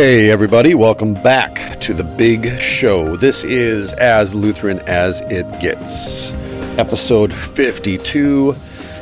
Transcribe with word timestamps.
Hey, 0.00 0.30
everybody, 0.30 0.76
welcome 0.76 1.14
back 1.14 1.80
to 1.80 1.92
the 1.92 2.04
big 2.04 2.56
show. 2.60 3.16
This 3.16 3.42
is 3.42 3.92
As 3.94 4.32
Lutheran 4.32 4.78
as 4.86 5.22
It 5.22 5.44
Gets, 5.60 6.34
episode 6.78 7.32
52 7.34 8.54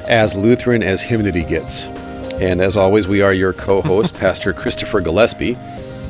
As 0.08 0.34
Lutheran 0.34 0.82
as 0.82 1.02
Hymnody 1.02 1.44
Gets. 1.44 1.84
And 2.40 2.62
as 2.62 2.78
always, 2.78 3.08
we 3.08 3.20
are 3.20 3.34
your 3.34 3.52
co 3.52 3.82
host, 3.82 4.14
Pastor 4.18 4.54
Christopher 4.54 5.02
Gillespie. 5.02 5.58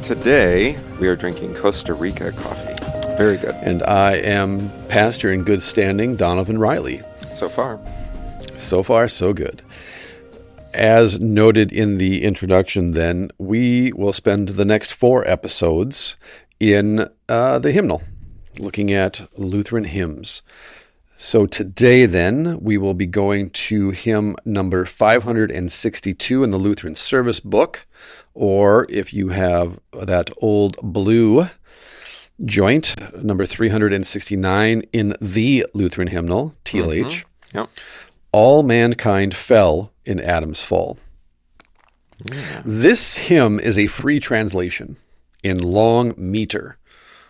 Today, 0.04 0.78
we 1.00 1.08
are 1.08 1.16
drinking 1.16 1.56
Costa 1.56 1.92
Rica 1.92 2.30
coffee. 2.30 3.16
Very 3.16 3.38
good. 3.38 3.56
And 3.56 3.82
I 3.82 4.12
am 4.18 4.70
pastor 4.86 5.32
in 5.32 5.42
good 5.42 5.62
standing, 5.62 6.16
Donavon 6.16 6.60
Riley. 6.60 7.02
So 7.32 7.48
far. 7.48 7.80
So 8.58 8.84
far, 8.84 9.08
so 9.08 9.32
good. 9.32 9.62
As 10.76 11.18
noted 11.18 11.72
in 11.72 11.96
the 11.96 12.22
introduction, 12.22 12.90
then, 12.90 13.30
we 13.38 13.92
will 13.94 14.12
spend 14.12 14.50
the 14.50 14.64
next 14.66 14.92
four 14.92 15.26
episodes 15.26 16.18
in 16.60 17.08
uh, 17.30 17.58
the 17.58 17.72
hymnal, 17.72 18.02
looking 18.58 18.92
at 18.92 19.26
Lutheran 19.38 19.84
hymns. 19.84 20.42
So 21.16 21.46
today, 21.46 22.04
then, 22.04 22.60
we 22.60 22.76
will 22.76 22.92
be 22.92 23.06
going 23.06 23.48
to 23.48 23.88
hymn 23.92 24.36
number 24.44 24.84
562 24.84 26.44
in 26.44 26.50
the 26.50 26.58
Lutheran 26.58 26.94
Service 26.94 27.40
Book, 27.40 27.86
or 28.34 28.84
if 28.90 29.14
you 29.14 29.30
have 29.30 29.80
that 29.94 30.30
old 30.42 30.76
blue 30.82 31.48
joint, 32.44 32.94
number 33.24 33.46
369 33.46 34.82
in 34.92 35.16
the 35.22 35.64
Lutheran 35.72 36.08
hymnal, 36.08 36.54
TLH. 36.66 37.24
Mm-hmm. 37.24 37.58
Yep. 37.60 37.70
All 38.32 38.62
mankind 38.62 39.34
fell 39.34 39.94
in 40.06 40.20
Adam's 40.20 40.62
fall. 40.62 40.98
Yeah. 42.32 42.62
This 42.64 43.18
hymn 43.28 43.60
is 43.60 43.78
a 43.78 43.88
free 43.88 44.20
translation 44.20 44.96
in 45.42 45.62
long 45.62 46.14
meter 46.16 46.78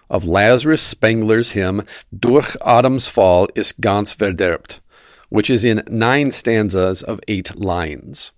of 0.08 0.26
Lazarus 0.26 0.82
Spengler's 0.82 1.50
hymn 1.50 1.84
Durch 2.16 2.56
Adams 2.64 3.08
Fall 3.08 3.48
ist 3.54 3.80
ganz 3.80 4.14
verderbt, 4.14 4.78
which 5.28 5.50
is 5.50 5.64
in 5.64 5.82
nine 5.88 6.30
stanzas 6.30 7.02
of 7.02 7.20
eight 7.26 7.56
lines. 7.56 8.30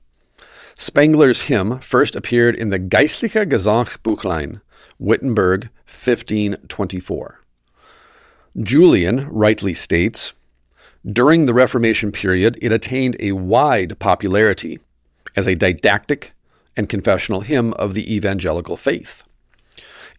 Spengler's 0.75 1.43
hymn 1.43 1.81
first 1.81 2.17
appeared 2.17 2.55
in 2.55 2.71
the 2.71 2.79
Geistliche 2.79 3.45
Gesangbuchlein, 3.45 4.61
Wittenberg, 4.99 5.69
1524. 5.87 7.41
Julian 8.63 9.29
rightly 9.29 9.75
states 9.75 10.33
during 11.07 11.47
the 11.47 11.55
Reformation 11.55 12.13
period, 12.13 12.59
it 12.61 12.73
attained 12.73 13.17
a 13.21 13.33
wide 13.33 13.99
popularity 13.99 14.81
as 15.37 15.47
a 15.47 15.55
didactic 15.55 16.33
and 16.77 16.89
confessional 16.89 17.43
hymn 17.43 17.73
of 17.75 17.95
the 17.95 18.15
evangelical 18.15 18.77
faith. 18.77 19.25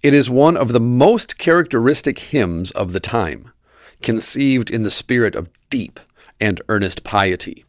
It 0.02 0.14
is 0.14 0.30
one 0.30 0.56
of 0.56 0.72
the 0.72 0.80
most 0.80 1.38
characteristic 1.38 2.20
hymns 2.20 2.72
of 2.72 2.94
the 2.94 3.02
time, 3.02 3.52
conceived 4.02 4.72
in 4.72 4.84
the 4.84 4.90
spirit 4.90 5.36
of 5.36 5.50
deep 5.70 6.00
and 6.40 6.62
earnest 6.70 7.04
piety, 7.04 7.66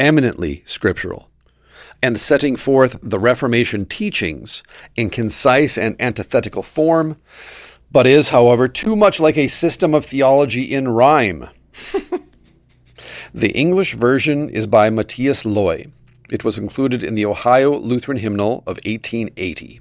eminently 0.00 0.62
scriptural, 0.64 1.28
and 2.02 2.18
setting 2.18 2.56
forth 2.56 2.98
the 3.02 3.18
Reformation 3.18 3.84
teachings 3.84 4.62
in 4.96 5.10
concise 5.10 5.76
and 5.76 5.94
antithetical 6.00 6.62
form, 6.62 7.18
but 7.90 8.06
is, 8.06 8.30
however, 8.30 8.66
too 8.66 8.96
much 8.96 9.20
like 9.20 9.36
a 9.36 9.48
system 9.48 9.94
of 9.94 10.06
theology 10.06 10.74
in 10.74 10.88
rhyme. 10.88 11.48
the 13.34 13.50
English 13.50 13.94
version 13.94 14.50
is 14.50 14.66
by 14.66 14.90
Matthias 14.90 15.44
Loy. 15.44 15.86
It 16.30 16.44
was 16.44 16.58
included 16.58 17.02
in 17.02 17.14
the 17.14 17.26
Ohio 17.26 17.76
Lutheran 17.76 18.18
Hymnal 18.18 18.58
of 18.66 18.78
1880. 18.84 19.80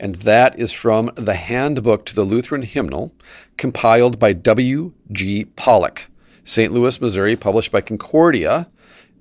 And 0.00 0.14
that 0.16 0.58
is 0.58 0.72
from 0.72 1.10
the 1.16 1.34
Handbook 1.34 2.06
to 2.06 2.14
the 2.14 2.22
Lutheran 2.22 2.62
Hymnal, 2.62 3.12
compiled 3.56 4.18
by 4.18 4.32
W. 4.32 4.92
G. 5.10 5.46
Pollock, 5.56 6.08
St. 6.44 6.72
Louis, 6.72 7.00
Missouri, 7.00 7.34
published 7.34 7.72
by 7.72 7.80
Concordia, 7.80 8.68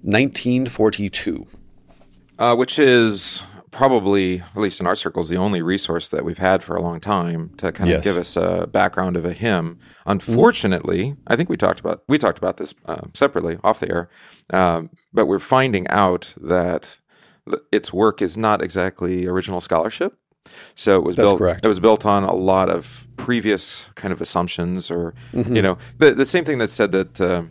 1942. 0.04 1.48
Uh, 2.38 2.56
which 2.56 2.78
is 2.78 3.44
probably, 3.78 4.40
at 4.40 4.58
least 4.58 4.80
in 4.80 4.88
our 4.88 4.96
circles, 4.96 5.30
the 5.30 5.38
only 5.38 5.62
resource 5.62 6.08
that 6.10 6.26
we've 6.26 6.40
had 6.40 6.64
for 6.64 6.76
a 6.76 6.82
long 6.82 7.00
time 7.00 7.52
to 7.58 7.72
kind 7.72 7.92
of 7.92 8.04
give 8.04 8.18
us 8.18 8.36
a 8.36 8.66
background 8.68 9.16
of 9.16 9.24
a 9.24 9.34
hymn. 9.34 9.78
Unfortunately, 10.06 11.16
I 11.28 11.36
think 11.36 11.48
we 11.50 11.58
talked 11.58 11.80
about 11.80 12.04
we 12.08 12.18
talked 12.18 12.38
about 12.40 12.58
this 12.58 12.74
uh, 12.86 13.02
separately 13.14 13.58
off 13.64 13.80
the 13.80 13.90
air, 13.92 14.10
um, 14.52 14.90
but 15.14 15.26
we're 15.28 15.40
finding 15.40 15.88
out 15.90 16.34
that 16.42 16.98
th- 17.50 17.62
its 17.72 17.94
work 17.94 18.22
is 18.22 18.36
not 18.38 18.62
exactly 18.64 19.28
original 19.28 19.62
scholarship. 19.62 20.18
So 20.76 20.96
it 20.98 21.04
was 21.04 21.16
That's 21.16 21.28
built. 21.30 21.38
correct. 21.40 21.66
It 21.66 21.68
was 21.68 21.80
built 21.80 22.06
on 22.06 22.24
a 22.24 22.34
lot 22.34 22.70
of 22.70 23.06
previous 23.18 23.84
kind 23.96 24.12
of 24.12 24.22
assumptions, 24.22 24.90
or 24.90 25.14
Mm-hmm. 25.34 25.56
you 25.56 25.62
know, 25.62 25.78
the 26.00 26.14
the 26.16 26.26
same 26.26 26.46
thing 26.46 26.58
that 26.58 26.70
said 26.70 26.92
that 26.94 27.22
uh, 27.22 27.44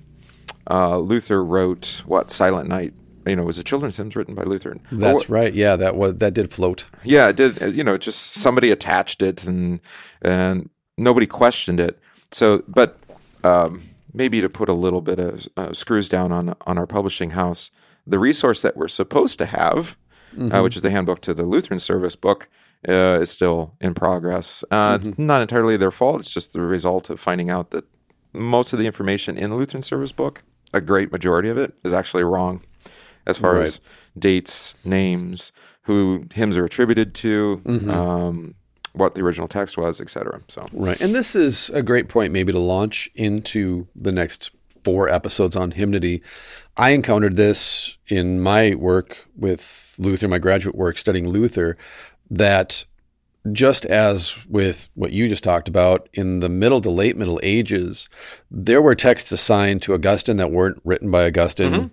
uh, 0.70 0.98
Luther 0.98 1.44
wrote 1.44 2.02
what 2.06 2.30
Silent 2.30 2.68
Night. 2.68 2.94
You 3.26 3.36
know, 3.36 3.42
it 3.42 3.46
was 3.46 3.58
a 3.58 3.64
children's 3.64 3.96
hymns 3.96 4.14
written 4.16 4.34
by 4.34 4.42
Luther. 4.44 4.76
That's 4.92 5.28
right. 5.28 5.52
Yeah, 5.54 5.76
that 5.76 5.96
was 5.96 6.16
that 6.18 6.34
did 6.34 6.50
float. 6.50 6.86
yeah, 7.04 7.28
it 7.28 7.36
did. 7.36 7.62
uh, 7.62 7.66
You 7.66 7.82
know, 7.84 7.96
just 7.98 8.20
somebody 8.32 8.70
attached 8.70 9.22
it, 9.22 9.44
and 9.44 9.80
and 10.22 10.70
nobody 10.96 11.26
questioned 11.26 11.80
it. 11.80 11.98
So, 12.32 12.62
but 12.68 12.98
um, 13.44 13.82
maybe 14.12 14.40
to 14.40 14.48
put 14.48 14.68
a 14.68 14.72
little 14.72 15.00
bit 15.00 15.18
of 15.18 15.46
uh, 15.56 15.72
screws 15.72 16.08
down 16.08 16.32
on 16.32 16.54
on 16.66 16.78
our 16.78 16.86
publishing 16.86 17.30
house, 17.30 17.70
the 18.06 18.18
resource 18.18 18.60
that 18.62 18.76
we're 18.76 18.88
supposed 18.88 19.38
to 19.38 19.46
have, 19.46 19.96
uh, 20.38 20.60
which 20.62 20.76
is 20.76 20.82
the 20.82 20.90
handbook 20.90 21.20
to 21.22 21.34
the 21.34 21.44
Lutheran 21.44 21.80
Service 21.80 22.16
book, 22.16 22.48
uh, 22.88 23.20
is 23.22 23.30
still 23.30 23.74
in 23.80 23.94
progress. 23.94 24.64
Uh, 24.70 24.98
It's 25.00 25.18
not 25.18 25.42
entirely 25.42 25.76
their 25.76 25.90
fault. 25.92 26.20
It's 26.20 26.30
just 26.34 26.52
the 26.52 26.60
result 26.60 27.10
of 27.10 27.18
finding 27.20 27.50
out 27.50 27.70
that 27.70 27.84
most 28.32 28.72
of 28.72 28.78
the 28.78 28.86
information 28.86 29.36
in 29.36 29.50
the 29.50 29.56
Lutheran 29.56 29.82
Service 29.82 30.12
book, 30.12 30.42
a 30.72 30.80
great 30.80 31.10
majority 31.10 31.48
of 31.48 31.58
it, 31.58 31.72
is 31.84 31.92
actually 31.92 32.22
wrong 32.24 32.60
as 33.26 33.38
far 33.38 33.54
Right. 33.56 33.64
as 33.64 33.80
dates, 34.18 34.74
names, 34.84 35.52
who 35.82 36.24
hymns 36.34 36.56
are 36.56 36.64
attributed 36.64 37.14
to, 37.14 37.60
um, 37.88 38.54
what 38.92 39.14
the 39.14 39.20
original 39.20 39.46
text 39.48 39.76
was, 39.76 40.00
etc. 40.00 40.40
So, 40.48 40.64
Right. 40.72 41.00
And 41.00 41.14
this 41.14 41.36
is 41.36 41.70
a 41.70 41.82
great 41.82 42.08
point, 42.08 42.32
maybe, 42.32 42.50
to 42.52 42.58
launch 42.58 43.10
into 43.14 43.86
the 43.94 44.10
next 44.12 44.50
four 44.84 45.08
episodes 45.08 45.54
on 45.56 45.72
hymnody. 45.72 46.22
I 46.76 46.90
encountered 46.90 47.36
this 47.36 47.98
in 48.08 48.40
my 48.40 48.74
work 48.74 49.26
with 49.36 49.94
Luther, 49.98 50.28
my 50.28 50.38
graduate 50.38 50.76
work 50.76 50.96
studying 50.98 51.28
Luther, 51.28 51.76
that 52.30 52.84
just 53.52 53.84
as 53.86 54.44
with 54.48 54.88
what 54.94 55.12
you 55.12 55.28
just 55.28 55.44
talked 55.44 55.68
about, 55.68 56.08
in 56.14 56.40
the 56.40 56.48
middle 56.48 56.80
to 56.80 56.90
late 56.90 57.16
Middle 57.16 57.38
Ages, 57.42 58.08
there 58.50 58.82
were 58.82 58.94
texts 58.94 59.30
assigned 59.30 59.82
to 59.82 59.94
Augustine 59.94 60.36
that 60.38 60.50
weren't 60.50 60.80
written 60.84 61.10
by 61.10 61.26
Augustine. 61.26 61.90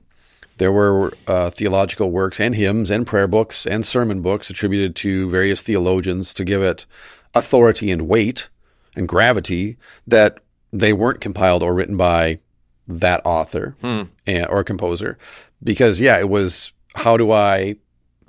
There 0.58 0.72
were 0.72 1.14
uh, 1.28 1.50
theological 1.50 2.12
works 2.12 2.40
and 2.40 2.56
hymns 2.56 2.92
and 2.92 3.08
prayer 3.08 3.28
books 3.28 3.66
and 3.66 3.86
sermon 3.86 4.22
books 4.22 4.50
attributed 4.50 4.96
to 4.98 5.30
various 5.30 5.62
theologians 5.62 6.34
to 6.36 6.44
give 6.44 6.62
it 6.62 6.86
authority 7.34 7.92
and 7.92 8.04
weight 8.04 8.50
and 8.96 9.08
gravity 9.08 9.78
that 10.06 10.40
they 10.72 10.94
weren't 10.94 11.22
compiled 11.22 11.64
or 11.64 11.74
written 11.74 11.98
by 11.98 12.40
that 12.88 13.22
author 13.26 13.76
and, 13.82 14.48
or 14.48 14.64
composer. 14.64 15.18
Because 15.64 16.00
yeah, 16.00 16.20
it 16.20 16.30
was 16.30 16.72
how 16.96 17.18
do 17.18 17.32
I 17.32 17.78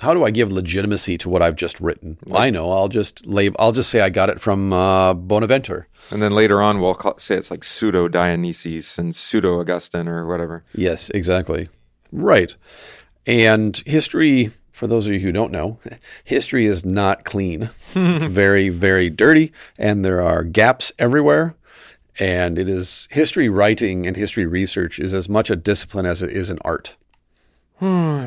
how 0.00 0.14
do 0.14 0.24
I 0.24 0.30
give 0.30 0.50
legitimacy 0.52 1.18
to 1.18 1.28
what 1.28 1.42
I've 1.42 1.56
just 1.56 1.80
written? 1.80 2.18
I 2.32 2.50
know. 2.50 2.72
I'll 2.72 2.88
just 2.88 3.26
lay, 3.26 3.50
I'll 3.58 3.72
just 3.72 3.90
say 3.90 4.00
I 4.00 4.10
got 4.10 4.28
it 4.28 4.40
from 4.40 4.72
uh, 4.72 5.14
Bonaventure. 5.14 5.86
and 6.10 6.20
then 6.20 6.32
later 6.32 6.60
on, 6.60 6.80
we'll 6.80 6.94
call, 6.94 7.18
say 7.18 7.36
it's 7.36 7.50
like 7.50 7.62
pseudo 7.64 8.08
Dionysius 8.08 8.98
and 8.98 9.14
pseudo 9.14 9.60
Augustine 9.60 10.08
or 10.08 10.26
whatever. 10.26 10.62
Yes, 10.74 11.10
exactly. 11.10 11.68
Right. 12.14 12.56
And 13.26 13.76
history, 13.86 14.50
for 14.70 14.86
those 14.86 15.06
of 15.06 15.12
you 15.12 15.18
who 15.20 15.32
don't 15.32 15.50
know, 15.52 15.78
history 16.24 16.66
is 16.66 16.84
not 16.84 17.24
clean. 17.24 17.70
it's 17.94 18.24
very, 18.24 18.68
very 18.68 19.10
dirty, 19.10 19.52
and 19.78 20.04
there 20.04 20.22
are 20.22 20.44
gaps 20.44 20.92
everywhere. 20.98 21.54
And 22.20 22.58
it 22.58 22.68
is 22.68 23.08
history 23.10 23.48
writing 23.48 24.06
and 24.06 24.16
history 24.16 24.46
research 24.46 25.00
is 25.00 25.12
as 25.12 25.28
much 25.28 25.50
a 25.50 25.56
discipline 25.56 26.06
as 26.06 26.22
it 26.22 26.30
is 26.30 26.48
an 26.48 26.58
art. 26.64 26.96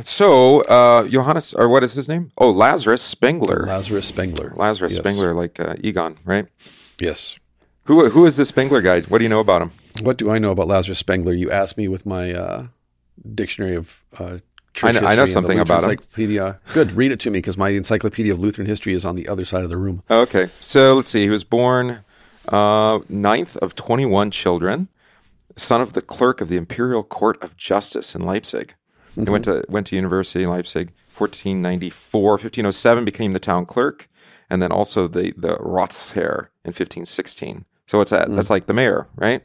So, 0.03 0.61
uh, 0.63 1.07
Johannes, 1.07 1.53
or 1.53 1.67
what 1.69 1.83
is 1.83 1.93
his 1.93 2.07
name? 2.07 2.31
Oh, 2.37 2.51
Lazarus 2.51 3.01
Spengler. 3.01 3.65
Lazarus 3.65 4.05
Spengler. 4.05 4.51
Lazarus 4.55 4.91
Yes. 4.93 4.99
Spengler, 4.99 5.33
like 5.33 5.59
uh, 5.59 5.75
Egon, 5.79 6.17
right? 6.25 6.45
Yes. 6.99 7.39
Who 7.85 8.09
who 8.09 8.25
is 8.27 8.35
this 8.35 8.49
Spengler 8.49 8.81
guy? 8.81 9.01
What 9.01 9.17
do 9.17 9.23
you 9.23 9.29
know 9.29 9.39
about 9.39 9.61
him? 9.63 9.71
What 10.01 10.17
do 10.17 10.29
I 10.29 10.37
know 10.37 10.51
about 10.51 10.67
Lazarus 10.67 10.99
Spengler? 10.99 11.33
You 11.33 11.49
asked 11.49 11.77
me 11.77 11.87
with 11.87 12.05
my 12.05 12.33
uh, 12.33 12.67
dictionary 13.33 13.75
of 13.75 14.03
uh, 14.17 14.37
church 14.73 14.95
I 14.95 14.99
know- 14.99 15.07
I 15.07 15.15
know 15.15 15.21
history 15.21 15.21
and 15.21 15.27
the 15.27 15.27
something 15.33 15.59
about 15.59 15.83
him. 15.83 15.89
Encyclopedia. 15.91 16.59
Good, 16.73 16.91
read 16.93 17.11
it 17.11 17.19
to 17.21 17.29
me 17.31 17.39
because 17.39 17.57
my 17.57 17.69
Encyclopedia 17.69 18.33
of 18.33 18.39
Lutheran 18.39 18.67
History 18.67 18.93
is 18.93 19.05
on 19.05 19.15
the 19.15 19.27
other 19.27 19.45
side 19.45 19.63
of 19.63 19.69
the 19.69 19.77
room. 19.77 20.03
Okay, 20.09 20.47
so 20.61 20.95
let's 20.95 21.11
see. 21.11 21.23
He 21.23 21.29
was 21.29 21.43
born 21.43 21.99
uh, 22.49 22.99
ninth 23.09 23.57
of 23.57 23.75
twenty-one 23.75 24.31
children, 24.31 24.87
son 25.55 25.81
of 25.81 25.93
the 25.93 26.01
clerk 26.01 26.41
of 26.41 26.49
the 26.49 26.57
Imperial 26.57 27.03
Court 27.03 27.41
of 27.43 27.57
Justice 27.57 28.13
in 28.15 28.21
Leipzig. 28.21 28.75
He 29.15 29.21
went 29.23 29.45
to 29.45 29.63
went 29.67 29.87
to 29.87 29.95
university 29.95 30.43
in 30.43 30.49
Leipzig. 30.49 30.91
1494, 31.17 32.31
1507 32.33 33.03
became 33.03 33.31
the 33.31 33.39
town 33.39 33.65
clerk, 33.65 34.07
and 34.51 34.61
then 34.61 34.71
also 34.71 35.07
the 35.07 35.33
the 35.35 35.57
Ratsherr 35.57 36.49
in 36.63 36.69
1516. 36.69 37.65
So 37.87 37.97
what's 37.97 38.11
that? 38.11 38.29
That's 38.29 38.49
like 38.49 38.65
the 38.67 38.73
mayor, 38.73 39.07
right? 39.15 39.43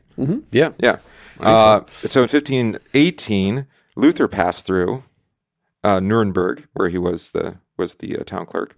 Yeah. 0.51 0.73
Yeah. 0.79 0.99
Uh, 1.41 1.81
so 1.89 2.21
in 2.23 2.29
1518, 2.29 3.67
Luther 3.97 4.29
passed 4.29 4.67
through 4.67 5.05
uh, 5.83 6.01
Nuremberg, 6.01 6.67
where 6.75 6.89
he 6.89 6.99
was 6.99 7.31
the 7.31 7.57
was 7.77 7.95
the 7.97 8.19
uh, 8.19 8.25
town 8.25 8.47
clerk, 8.47 8.77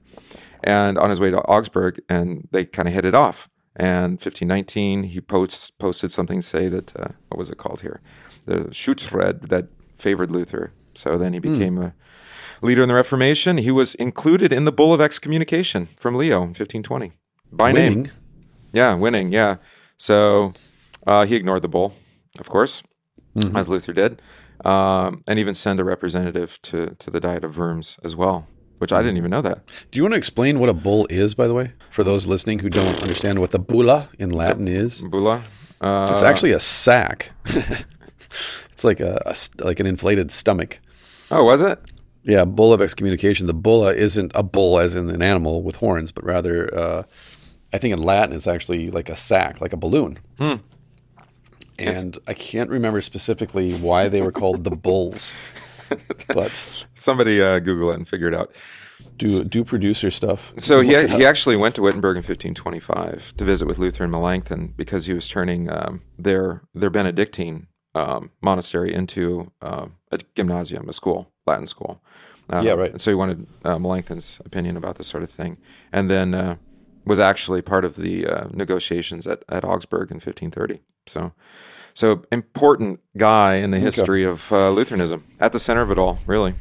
and 0.62 0.96
on 0.99 1.11
his 1.11 1.19
way 1.20 1.31
to 1.31 1.38
Augsburg, 1.43 2.00
and 2.08 2.49
they 2.52 2.64
kind 2.64 2.88
of 2.88 2.94
hit 2.94 3.05
it 3.05 3.14
off. 3.14 3.49
And 3.76 4.12
1519, 4.12 5.02
he 5.05 5.20
posts, 5.20 5.70
posted 5.70 6.12
something 6.12 6.40
say 6.43 6.69
that 6.69 6.94
uh, 6.96 7.08
what 7.28 7.38
was 7.38 7.50
it 7.50 7.58
called 7.58 7.81
here, 7.81 8.00
the 8.46 8.67
Schutzred 8.70 9.49
that 9.49 9.67
favored 9.96 10.31
Luther. 10.31 10.72
So 10.94 11.19
then 11.19 11.32
he 11.32 11.40
became 11.40 11.76
a 11.78 11.93
leader 12.62 12.82
in 12.82 12.88
the 12.88 12.94
Reformation. 12.94 13.58
He 13.58 13.72
was 13.72 13.96
included 13.96 14.52
in 14.52 14.64
the 14.64 14.70
Bull 14.70 14.94
of 14.94 15.00
Excommunication 15.00 15.87
from 15.87 16.14
Leo 16.14 16.37
in 16.37 16.55
1520 16.55 17.12
by 17.50 17.72
name. 17.72 18.10
Yeah, 18.74 18.94
winning. 18.94 19.32
Yeah. 19.32 19.56
So 19.96 20.52
uh, 21.06 21.24
he 21.26 21.36
ignored 21.36 21.62
the 21.62 21.68
bull, 21.68 21.94
of 22.38 22.48
course, 22.50 22.82
as 23.54 23.68
Luther 23.68 23.92
did, 23.92 24.20
um, 24.64 25.22
and 25.28 25.38
even 25.38 25.54
send 25.54 25.80
a 25.80 25.84
representative 25.84 26.58
to 26.62 26.94
to 26.98 27.10
the 27.10 27.20
Diet 27.20 27.44
of 27.44 27.56
Worms 27.56 27.98
as 28.04 28.14
well, 28.16 28.46
which 28.78 28.92
I 28.92 29.00
didn't 29.02 29.16
even 29.16 29.30
know 29.30 29.42
that. 29.42 29.58
Do 29.90 29.98
you 29.98 30.02
want 30.04 30.14
to 30.14 30.18
explain 30.18 30.58
what 30.58 30.68
a 30.68 30.74
bull 30.74 31.06
is, 31.10 31.34
by 31.34 31.46
the 31.46 31.54
way, 31.54 31.72
for 31.90 32.04
those 32.04 32.26
listening 32.26 32.58
who 32.60 32.68
don't 32.68 33.00
understand 33.02 33.38
what 33.38 33.50
the 33.52 33.58
bulla 33.58 34.08
in 34.18 34.30
Latin 34.30 34.68
is? 34.68 35.02
Bulla. 35.02 35.42
Uh, 35.80 36.10
It's 36.12 36.22
actually 36.22 36.52
a 36.52 36.60
sack. 36.60 37.30
it's 38.70 38.84
like 38.84 39.00
a, 39.00 39.20
a 39.26 39.34
like 39.64 39.80
an 39.80 39.86
inflated 39.86 40.30
stomach. 40.30 40.80
oh, 41.30 41.44
was 41.44 41.62
it? 41.62 41.78
Yeah, 42.26 42.44
bull 42.46 42.72
of 42.72 42.80
excommunication. 42.80 43.46
The 43.46 43.54
bulla 43.54 43.92
isn't 43.94 44.32
a 44.34 44.42
bull 44.42 44.78
as 44.78 44.94
in 44.94 45.10
an 45.10 45.20
animal 45.22 45.62
with 45.62 45.76
horns, 45.76 46.10
but 46.10 46.24
rather, 46.24 46.74
uh, 46.74 47.02
I 47.74 47.78
think 47.78 47.92
in 47.92 48.02
Latin 48.02 48.34
it's 48.34 48.46
actually 48.46 48.90
like 48.90 49.08
a 49.08 49.16
sack, 49.16 49.60
like 49.60 49.72
a 49.72 49.76
balloon. 49.76 50.18
And 51.78 52.16
I 52.28 52.34
can't 52.34 52.70
remember 52.70 53.00
specifically 53.00 53.74
why 53.74 54.08
they 54.08 54.22
were 54.22 54.30
called 54.30 54.62
the 54.62 54.70
bulls, 54.70 55.34
but 56.28 56.86
Somebody 56.94 57.42
uh, 57.42 57.58
Google 57.58 57.90
it 57.90 57.96
and 57.96 58.06
figure 58.06 58.28
it 58.28 58.34
out. 58.34 58.54
do 59.18 59.42
do 59.42 59.64
producer 59.64 60.10
stuff. 60.12 60.52
So 60.56 60.80
he, 60.80 60.90
he 61.08 61.24
actually 61.26 61.56
went 61.56 61.74
to 61.74 61.82
Wittenberg 61.82 62.16
in 62.16 62.22
1525 62.22 63.34
to 63.36 63.44
visit 63.44 63.66
with 63.66 63.78
Luther 63.78 64.04
and 64.04 64.12
Melanchthon 64.12 64.74
because 64.76 65.06
he 65.06 65.12
was 65.12 65.26
turning 65.26 65.68
um, 65.68 66.02
their 66.16 66.62
their 66.74 66.90
Benedictine 66.90 67.66
um, 67.96 68.30
monastery 68.40 68.94
into 68.94 69.50
uh, 69.60 69.86
a 70.12 70.18
gymnasium, 70.36 70.88
a 70.88 70.92
school, 70.92 71.32
Latin 71.44 71.66
school. 71.66 72.00
Uh, 72.48 72.60
Yeah, 72.62 72.74
right. 72.74 72.92
And 72.92 73.00
so 73.00 73.10
he 73.10 73.14
wanted 73.16 73.46
uh, 73.64 73.78
Melanchthon's 73.80 74.40
opinion 74.44 74.76
about 74.76 74.94
this 74.96 75.08
sort 75.08 75.24
of 75.24 75.30
thing, 75.30 75.56
and 75.92 76.08
then 76.08 76.34
uh, 76.34 76.56
was 77.04 77.18
actually 77.20 77.62
part 77.62 77.84
of 77.84 77.96
the 77.96 78.26
uh, 78.26 78.48
negotiations 78.52 79.26
at, 79.26 79.42
at 79.48 79.64
Augsburg 79.64 80.10
in 80.10 80.16
1530. 80.16 80.80
So, 81.06 81.32
so 81.92 82.24
important 82.32 83.00
guy 83.16 83.56
in 83.56 83.70
the 83.70 83.78
history 83.78 84.24
of 84.24 84.50
uh, 84.52 84.70
Lutheranism, 84.70 85.24
at 85.38 85.52
the 85.52 85.60
center 85.60 85.82
of 85.82 85.90
it 85.90 85.98
all, 85.98 86.18
really. 86.26 86.54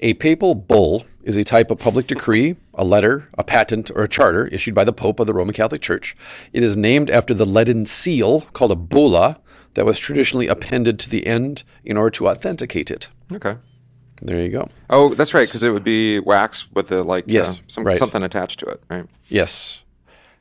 A 0.00 0.14
papal 0.14 0.54
bull 0.54 1.06
is 1.22 1.36
a 1.36 1.44
type 1.44 1.70
of 1.70 1.78
public 1.78 2.06
decree, 2.06 2.56
a 2.74 2.84
letter, 2.84 3.28
a 3.38 3.44
patent, 3.44 3.90
or 3.94 4.04
a 4.04 4.08
charter 4.08 4.46
issued 4.48 4.74
by 4.74 4.84
the 4.84 4.92
Pope 4.92 5.18
of 5.18 5.26
the 5.26 5.32
Roman 5.32 5.54
Catholic 5.54 5.80
Church. 5.80 6.14
It 6.52 6.62
is 6.62 6.76
named 6.76 7.08
after 7.08 7.32
the 7.32 7.46
leaden 7.46 7.86
seal 7.86 8.42
called 8.42 8.72
a 8.72 8.76
bulla 8.76 9.40
that 9.74 9.86
was 9.86 9.98
traditionally 9.98 10.46
appended 10.46 10.98
to 11.00 11.10
the 11.10 11.26
end 11.26 11.64
in 11.84 11.96
order 11.96 12.10
to 12.10 12.28
authenticate 12.28 12.90
it. 12.90 13.08
Okay. 13.32 13.56
There 14.24 14.40
you 14.40 14.48
go. 14.48 14.68
Oh, 14.88 15.14
that's 15.14 15.34
right, 15.34 15.46
because 15.46 15.62
it 15.62 15.70
would 15.70 15.84
be 15.84 16.18
wax 16.18 16.70
with 16.72 16.90
a 16.90 17.02
like 17.02 17.24
Yes, 17.28 17.58
uh, 17.60 17.62
some, 17.68 17.84
right. 17.84 17.96
something 17.96 18.22
attached 18.22 18.58
to 18.60 18.66
it, 18.66 18.82
right? 18.88 19.06
Yes. 19.28 19.82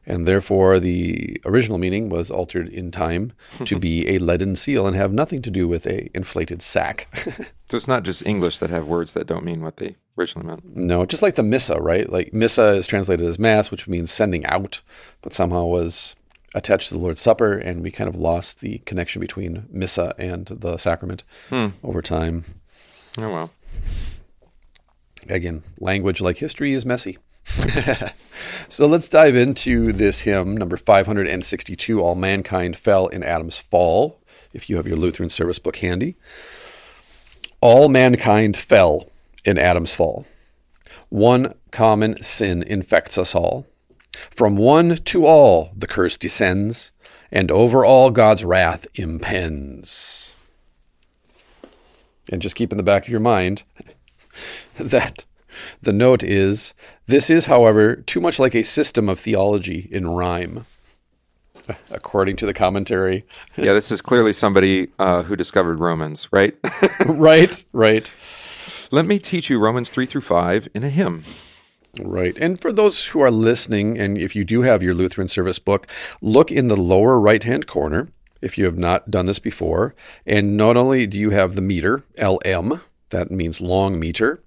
And 0.05 0.25
therefore, 0.27 0.79
the 0.79 1.39
original 1.45 1.77
meaning 1.77 2.09
was 2.09 2.29
altered 2.29 2.67
in 2.67 2.91
time 2.91 3.31
to 3.63 3.79
be 3.79 4.05
a 4.09 4.17
leaden 4.19 4.55
seal 4.55 4.85
and 4.85 4.97
have 4.97 5.13
nothing 5.13 5.41
to 5.43 5.49
do 5.51 5.65
with 5.67 5.85
a 5.85 6.09
inflated 6.15 6.61
sack. 6.61 7.07
So 7.69 7.77
it's 7.77 7.87
not 7.87 8.03
just 8.03 8.23
English 8.27 8.59
that 8.59 8.69
have 8.69 8.85
words 8.85 9.13
that 9.13 9.25
don't 9.25 9.43
mean 9.43 9.61
what 9.63 9.77
they 9.77 9.95
originally 10.15 10.45
meant. 10.45 10.75
no, 10.77 11.07
just 11.07 11.23
like 11.23 11.33
the 11.33 11.41
missa, 11.41 11.81
right? 11.81 12.07
Like 12.07 12.31
missa 12.31 12.67
is 12.73 12.85
translated 12.85 13.25
as 13.25 13.39
mass, 13.39 13.71
which 13.71 13.87
means 13.87 14.11
sending 14.11 14.45
out, 14.45 14.81
but 15.23 15.33
somehow 15.33 15.63
was 15.65 16.15
attached 16.53 16.89
to 16.89 16.93
the 16.93 16.99
Lord's 16.99 17.19
Supper, 17.21 17.57
and 17.57 17.81
we 17.81 17.89
kind 17.89 18.07
of 18.07 18.15
lost 18.15 18.59
the 18.59 18.77
connection 18.85 19.21
between 19.21 19.65
missa 19.71 20.13
and 20.19 20.45
the 20.45 20.77
sacrament 20.77 21.23
over 21.83 22.03
time. 22.03 22.43
Oh 23.17 23.31
well. 23.31 23.51
Again, 25.29 25.63
language 25.79 26.21
like 26.21 26.37
history 26.37 26.73
is 26.73 26.85
messy. 26.85 27.17
so 28.67 28.87
let's 28.87 29.09
dive 29.09 29.35
into 29.35 29.91
this 29.91 30.21
hymn, 30.21 30.55
number 30.55 30.77
562 30.77 32.01
All 32.01 32.15
Mankind 32.15 32.77
Fell 32.77 33.07
in 33.07 33.23
Adam's 33.23 33.57
Fall, 33.57 34.19
if 34.53 34.69
you 34.69 34.77
have 34.77 34.87
your 34.87 34.97
Lutheran 34.97 35.29
service 35.29 35.59
book 35.59 35.77
handy. 35.77 36.15
All 37.61 37.89
mankind 37.89 38.57
fell 38.57 39.09
in 39.45 39.57
Adam's 39.57 39.93
fall. 39.93 40.25
One 41.09 41.53
common 41.71 42.21
sin 42.21 42.63
infects 42.63 43.17
us 43.17 43.35
all. 43.35 43.65
From 44.11 44.57
one 44.57 44.97
to 44.97 45.25
all 45.25 45.71
the 45.75 45.87
curse 45.87 46.17
descends, 46.17 46.91
and 47.31 47.49
over 47.49 47.85
all 47.85 48.09
God's 48.09 48.43
wrath 48.45 48.85
impends. 48.95 50.33
And 52.31 52.41
just 52.41 52.55
keep 52.55 52.71
in 52.71 52.77
the 52.77 52.83
back 52.83 53.03
of 53.03 53.09
your 53.09 53.19
mind 53.19 53.63
that 54.79 55.25
the 55.81 55.93
note 55.93 56.23
is 56.23 56.73
this 57.05 57.29
is, 57.29 57.45
however, 57.45 57.95
too 57.97 58.19
much 58.19 58.39
like 58.39 58.55
a 58.55 58.63
system 58.63 59.07
of 59.09 59.19
theology 59.19 59.87
in 59.91 60.07
rhyme, 60.07 60.65
according 61.91 62.35
to 62.37 62.45
the 62.45 62.53
commentary. 62.53 63.25
Yeah, 63.57 63.73
this 63.73 63.91
is 63.91 64.01
clearly 64.01 64.33
somebody 64.33 64.87
uh, 64.99 65.23
who 65.23 65.35
discovered 65.35 65.79
Romans, 65.79 66.27
right? 66.31 66.55
right, 67.05 67.63
right, 67.71 68.11
Let 68.91 69.05
me 69.05 69.19
teach 69.19 69.49
you 69.49 69.59
Romans 69.59 69.89
three 69.89 70.05
through 70.07 70.21
five 70.21 70.67
in 70.73 70.83
a 70.83 70.89
hymn. 70.89 71.23
right. 71.99 72.35
And 72.37 72.59
for 72.59 72.71
those 72.73 73.07
who 73.07 73.19
are 73.21 73.29
listening, 73.31 73.99
and 73.99 74.17
if 74.17 74.35
you 74.35 74.43
do 74.43 74.63
have 74.63 74.81
your 74.81 74.95
Lutheran 74.95 75.27
service 75.27 75.59
book, 75.59 75.85
look 76.21 76.51
in 76.51 76.67
the 76.67 76.75
lower 76.75 77.19
right 77.19 77.43
hand 77.43 77.67
corner 77.67 78.07
if 78.41 78.57
you 78.57 78.65
have 78.65 78.77
not 78.77 79.09
done 79.11 79.25
this 79.27 79.39
before. 79.39 79.93
And 80.25 80.57
not 80.57 80.75
only 80.75 81.05
do 81.07 81.17
you 81.19 81.29
have 81.29 81.55
the 81.55 81.61
meter, 81.61 82.03
LM, 82.19 82.81
that 83.13 83.31
means 83.31 83.61
long 83.61 83.99
meter, 83.99 84.43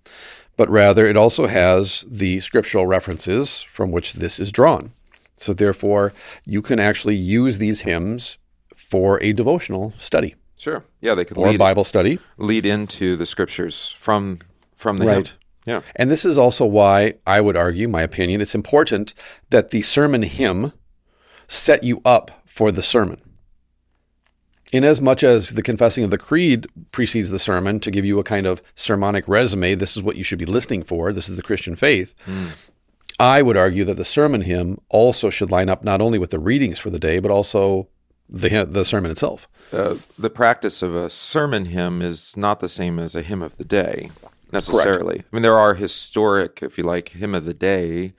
but 0.56 0.68
rather 0.68 1.06
it 1.06 1.16
also 1.16 1.46
has 1.46 2.04
the 2.08 2.40
scriptural 2.40 2.87
references 2.87 3.62
from 3.62 3.90
which 3.90 4.12
this 4.12 4.38
is 4.38 4.52
drawn. 4.52 4.92
So 5.35 5.52
therefore, 5.52 6.12
you 6.44 6.62
can 6.62 6.78
actually 6.78 7.16
use 7.16 7.58
these 7.58 7.80
hymns 7.80 8.38
for 8.75 9.23
a 9.23 9.32
devotional 9.32 9.92
study 9.99 10.35
Sure. 10.58 10.85
Yeah, 11.00 11.14
they 11.14 11.25
could 11.25 11.38
or 11.38 11.49
lead, 11.49 11.58
Bible 11.58 11.85
study. 11.85 12.18
lead 12.38 12.64
into 12.66 13.16
the 13.16 13.26
scriptures 13.26 13.94
from 13.99 14.40
from 14.75 14.99
the 14.99 15.06
Right. 15.06 15.26
hymn. 15.28 15.37
Yeah. 15.64 15.80
And 15.96 16.11
this 16.11 16.25
is 16.25 16.38
also 16.38 16.64
why 16.64 17.14
I 17.26 17.40
would 17.40 17.56
argue, 17.56 17.88
my 17.88 18.02
opinion, 18.02 18.40
it's 18.40 18.54
important 18.54 19.14
that 19.50 19.70
the 19.70 19.82
sermon 19.82 20.23
hymn 20.23 20.73
set 21.49 21.82
you 21.85 22.00
up 22.04 22.42
for 22.46 22.70
the 22.73 22.82
sermon. 22.82 23.20
Inasmuch 24.73 25.23
as 25.23 25.50
the 25.50 25.62
confessing 25.62 26.04
of 26.04 26.11
the 26.11 26.18
creed 26.18 26.66
precedes 26.90 27.30
the 27.30 27.38
sermon 27.38 27.78
to 27.80 27.90
give 27.90 28.04
you 28.04 28.18
a 28.18 28.25
kind 28.25 28.46
of 28.46 28.62
sermonic 28.75 29.28
resume, 29.28 29.75
this 29.75 29.96
is 29.96 30.02
what 30.02 30.16
you 30.16 30.25
should 30.25 30.38
be 30.38 30.44
listening 30.44 30.82
for, 30.82 31.12
this 31.12 31.28
is 31.28 31.37
the 31.37 31.42
Christian 31.42 31.76
faith. 31.76 32.14
I 33.18 33.42
would 33.42 33.56
argue 33.56 33.85
that 33.85 33.96
the 33.96 34.04
sermon 34.04 34.42
hymn 34.42 34.78
also 34.88 35.30
should 35.30 35.50
line 35.50 35.68
up 35.68 35.85
not 35.85 36.00
only 36.00 36.18
with 36.18 36.30
the 36.30 36.38
readings 36.38 36.78
for 36.78 36.90
the 36.90 36.99
day, 36.99 37.20
but 37.20 37.30
also 37.30 37.88
the, 38.28 38.66
the 38.68 38.85
sermon 38.85 39.11
itself. 39.11 39.49
Uh, 39.73 39.96
the 40.18 40.30
practice 40.30 40.82
of 40.82 40.94
a 40.94 41.08
sermon 41.08 41.66
hymn 41.66 42.02
is 42.02 42.37
not 42.37 42.61
the 42.61 42.68
same 42.68 42.99
as 42.99 43.14
a 43.14 43.23
hymn 43.23 43.42
of 43.42 43.56
the 43.56 43.64
day 43.64 44.11
necessarily. 44.52 45.20
I 45.20 45.37
mean, 45.37 45.42
there 45.42 45.58
are 45.58 45.75
historic, 45.75 46.62
if 46.62 46.76
you 46.78 46.85
like, 46.85 47.11
hymn 47.11 47.35
of 47.35 47.44
the 47.44 47.54
day, 47.54 48.14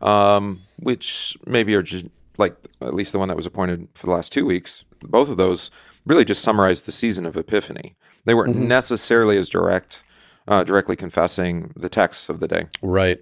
um, 0.00 0.60
which 0.78 1.36
maybe 1.46 1.74
are 1.74 1.82
just 1.82 2.06
like 2.38 2.56
at 2.80 2.94
least 2.94 3.12
the 3.12 3.18
one 3.18 3.28
that 3.28 3.36
was 3.36 3.46
appointed 3.46 3.88
for 3.94 4.06
the 4.06 4.12
last 4.12 4.32
two 4.32 4.44
weeks. 4.44 4.84
Both 5.00 5.28
of 5.28 5.36
those 5.36 5.70
really 6.06 6.24
just 6.24 6.40
summarize 6.42 6.82
the 6.82 6.92
season 6.92 7.26
of 7.26 7.36
Epiphany. 7.36 7.96
They 8.24 8.34
weren't 8.34 8.56
necessarily 8.56 9.36
as 9.36 9.48
direct, 9.48 10.02
uh, 10.48 10.64
directly 10.64 10.96
confessing 10.96 11.72
the 11.76 11.88
texts 11.88 12.28
of 12.28 12.40
the 12.40 12.48
day. 12.48 12.66
Right. 12.80 13.18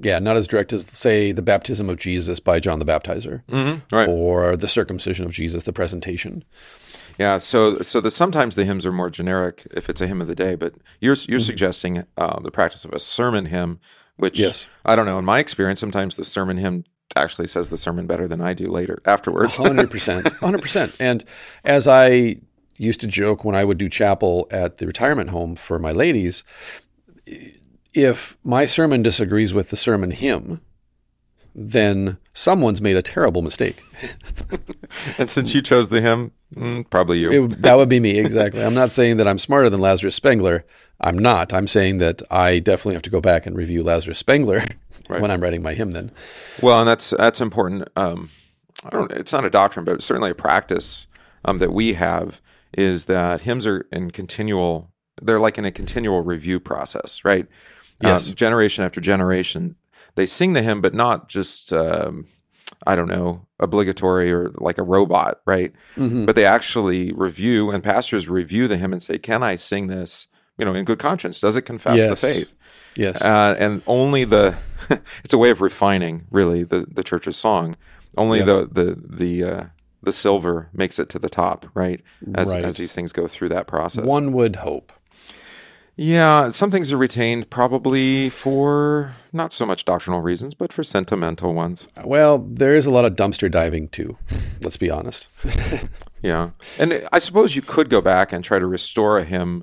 Yeah, 0.00 0.18
not 0.18 0.36
as 0.36 0.48
direct 0.48 0.72
as, 0.72 0.86
say, 0.86 1.32
the 1.32 1.42
baptism 1.42 1.88
of 1.88 1.98
Jesus 1.98 2.40
by 2.40 2.58
John 2.60 2.78
the 2.78 2.84
Baptizer. 2.84 3.42
Right. 3.92 4.08
or 4.08 4.56
the 4.56 4.68
circumcision 4.68 5.24
of 5.24 5.32
Jesus, 5.32 5.64
the 5.64 5.72
presentation. 5.72 6.44
Yeah, 7.18 7.38
so 7.38 7.82
so 7.82 8.00
the, 8.00 8.10
sometimes 8.12 8.54
the 8.54 8.64
hymns 8.64 8.86
are 8.86 8.92
more 8.92 9.10
generic 9.10 9.66
if 9.72 9.88
it's 9.88 10.00
a 10.00 10.06
hymn 10.06 10.20
of 10.20 10.28
the 10.28 10.36
day, 10.36 10.54
but 10.54 10.74
you're 11.00 11.16
you're 11.28 11.40
suggesting 11.40 12.04
uh, 12.16 12.40
the 12.40 12.52
practice 12.52 12.84
of 12.84 12.92
a 12.92 13.00
sermon 13.00 13.46
hymn, 13.46 13.80
which 14.16 14.38
Yes. 14.38 14.68
I 14.84 14.94
don't 14.94 15.06
know. 15.06 15.18
In 15.18 15.24
my 15.24 15.40
experience, 15.40 15.80
sometimes 15.80 16.14
the 16.14 16.24
sermon 16.24 16.58
hymn 16.58 16.84
actually 17.16 17.46
says 17.46 17.68
the 17.68 17.78
sermon 17.78 18.06
better 18.06 18.28
than 18.28 18.40
I 18.40 18.54
do 18.54 18.70
later 18.70 19.00
afterwards. 19.04 19.56
Hundred 19.56 19.90
percent, 19.90 20.28
hundred 20.34 20.62
percent. 20.62 20.96
And 21.00 21.24
as 21.64 21.88
I 21.88 22.36
used 22.76 23.00
to 23.00 23.06
joke 23.06 23.44
when 23.44 23.56
I 23.56 23.64
would 23.64 23.78
do 23.78 23.88
chapel 23.88 24.46
at 24.50 24.78
the 24.78 24.86
retirement 24.86 25.30
home 25.30 25.56
for 25.56 25.78
my 25.78 25.92
ladies, 25.92 26.44
if 27.94 28.38
my 28.44 28.64
sermon 28.64 29.02
disagrees 29.02 29.52
with 29.52 29.70
the 29.70 29.76
sermon 29.76 30.10
hymn, 30.10 30.60
then 31.54 32.18
someone's 32.32 32.80
made 32.80 32.96
a 32.96 33.02
terrible 33.02 33.42
mistake. 33.42 33.82
and 35.18 35.28
since 35.28 35.54
you 35.54 35.60
chose 35.60 35.88
the 35.88 36.00
hymn, 36.00 36.30
mm, 36.54 36.88
probably 36.88 37.18
you. 37.18 37.46
It, 37.46 37.62
that 37.62 37.76
would 37.76 37.88
be 37.88 37.98
me, 37.98 38.18
exactly. 38.18 38.62
I'm 38.62 38.74
not 38.74 38.92
saying 38.92 39.16
that 39.16 39.26
I'm 39.26 39.38
smarter 39.38 39.68
than 39.68 39.80
Lazarus 39.80 40.14
Spengler. 40.14 40.64
I'm 41.00 41.18
not. 41.18 41.52
I'm 41.52 41.66
saying 41.66 41.98
that 41.98 42.22
I 42.30 42.60
definitely 42.60 42.94
have 42.94 43.02
to 43.02 43.10
go 43.10 43.20
back 43.20 43.46
and 43.46 43.56
review 43.56 43.82
Lazarus 43.82 44.18
Spengler 44.18 44.62
right. 45.08 45.20
when 45.20 45.30
I'm 45.30 45.40
writing 45.40 45.62
my 45.62 45.74
hymn 45.74 45.92
then. 45.92 46.10
Well, 46.62 46.80
and 46.80 46.88
that's 46.88 47.10
that's 47.10 47.40
important. 47.40 47.88
Um, 47.96 48.30
I 48.84 48.90
don't. 48.90 49.10
It's 49.12 49.32
not 49.32 49.44
a 49.44 49.50
doctrine, 49.50 49.84
but 49.84 49.94
it's 49.94 50.04
certainly 50.04 50.30
a 50.30 50.34
practice 50.34 51.06
um, 51.44 51.58
that 51.58 51.72
we 51.72 51.94
have 51.94 52.40
is 52.76 53.06
that 53.06 53.42
hymns 53.42 53.66
are 53.66 53.86
in 53.92 54.10
continual. 54.10 54.92
They're 55.20 55.40
like 55.40 55.58
in 55.58 55.64
a 55.64 55.72
continual 55.72 56.20
review 56.22 56.60
process, 56.60 57.24
right? 57.24 57.46
Yes. 58.00 58.28
Um, 58.28 58.34
generation 58.34 58.84
after 58.84 59.00
generation, 59.00 59.76
they 60.14 60.26
sing 60.26 60.52
the 60.52 60.62
hymn, 60.62 60.80
but 60.80 60.94
not 60.94 61.28
just. 61.28 61.72
Um, 61.72 62.26
I 62.86 62.94
don't 62.94 63.08
know, 63.08 63.46
obligatory 63.58 64.30
or 64.30 64.52
like 64.56 64.78
a 64.78 64.82
robot, 64.82 65.40
right? 65.46 65.72
Mm-hmm. 65.96 66.26
But 66.26 66.36
they 66.36 66.44
actually 66.44 67.12
review, 67.12 67.70
and 67.70 67.82
pastors 67.82 68.28
review 68.28 68.68
the 68.68 68.76
hymn 68.76 68.92
and 68.92 69.02
say, 69.02 69.18
"Can 69.18 69.42
I 69.42 69.56
sing 69.56 69.88
this?" 69.88 70.28
You 70.58 70.64
know, 70.64 70.74
in 70.74 70.84
good 70.84 70.98
conscience. 70.98 71.40
Does 71.40 71.56
it 71.56 71.62
confess 71.62 71.98
Yes. 71.98 72.08
the 72.20 72.26
faith? 72.26 72.54
Yes. 72.94 73.20
uh, 73.22 73.56
and 73.58 73.82
only 73.86 74.24
the 74.24 74.56
it's 75.24 75.32
a 75.34 75.38
way 75.38 75.50
of 75.50 75.60
refining 75.60 76.26
really 76.30 76.64
the 76.64 76.86
the 76.90 77.02
church's 77.02 77.36
song. 77.36 77.76
Only 78.16 78.38
Yeah. 78.40 78.44
the 78.46 78.68
the 78.72 79.02
the 79.08 79.44
uh, 79.44 79.64
the 80.02 80.12
silver 80.12 80.68
makes 80.72 80.98
it 80.98 81.08
to 81.10 81.18
the 81.18 81.28
top, 81.28 81.66
right? 81.74 82.00
As 82.34 82.48
Right. 82.48 82.64
as 82.64 82.76
these 82.76 82.92
things 82.92 83.12
go 83.12 83.26
through 83.28 83.48
that 83.50 83.66
process. 83.66 84.04
One 84.04 84.32
would 84.32 84.56
hope. 84.56 84.92
Yeah, 86.00 86.48
some 86.50 86.70
things 86.70 86.92
are 86.92 86.96
retained 86.96 87.50
probably 87.50 88.28
for 88.30 89.14
not 89.32 89.52
so 89.52 89.66
much 89.66 89.84
doctrinal 89.84 90.20
reasons, 90.20 90.54
but 90.54 90.72
for 90.72 90.84
sentimental 90.84 91.52
ones. 91.54 91.88
Well, 92.04 92.38
there 92.38 92.76
is 92.76 92.86
a 92.86 92.92
lot 92.92 93.04
of 93.04 93.16
dumpster 93.16 93.50
diving 93.50 93.88
too. 93.88 94.16
Let's 94.62 94.76
be 94.76 94.90
honest. 94.90 95.28
Yeah, 96.20 96.50
and 96.80 97.06
I 97.12 97.20
suppose 97.20 97.54
you 97.54 97.62
could 97.62 97.88
go 97.88 98.00
back 98.00 98.32
and 98.32 98.42
try 98.42 98.58
to 98.58 98.66
restore 98.66 99.18
a 99.20 99.24
hymn 99.24 99.62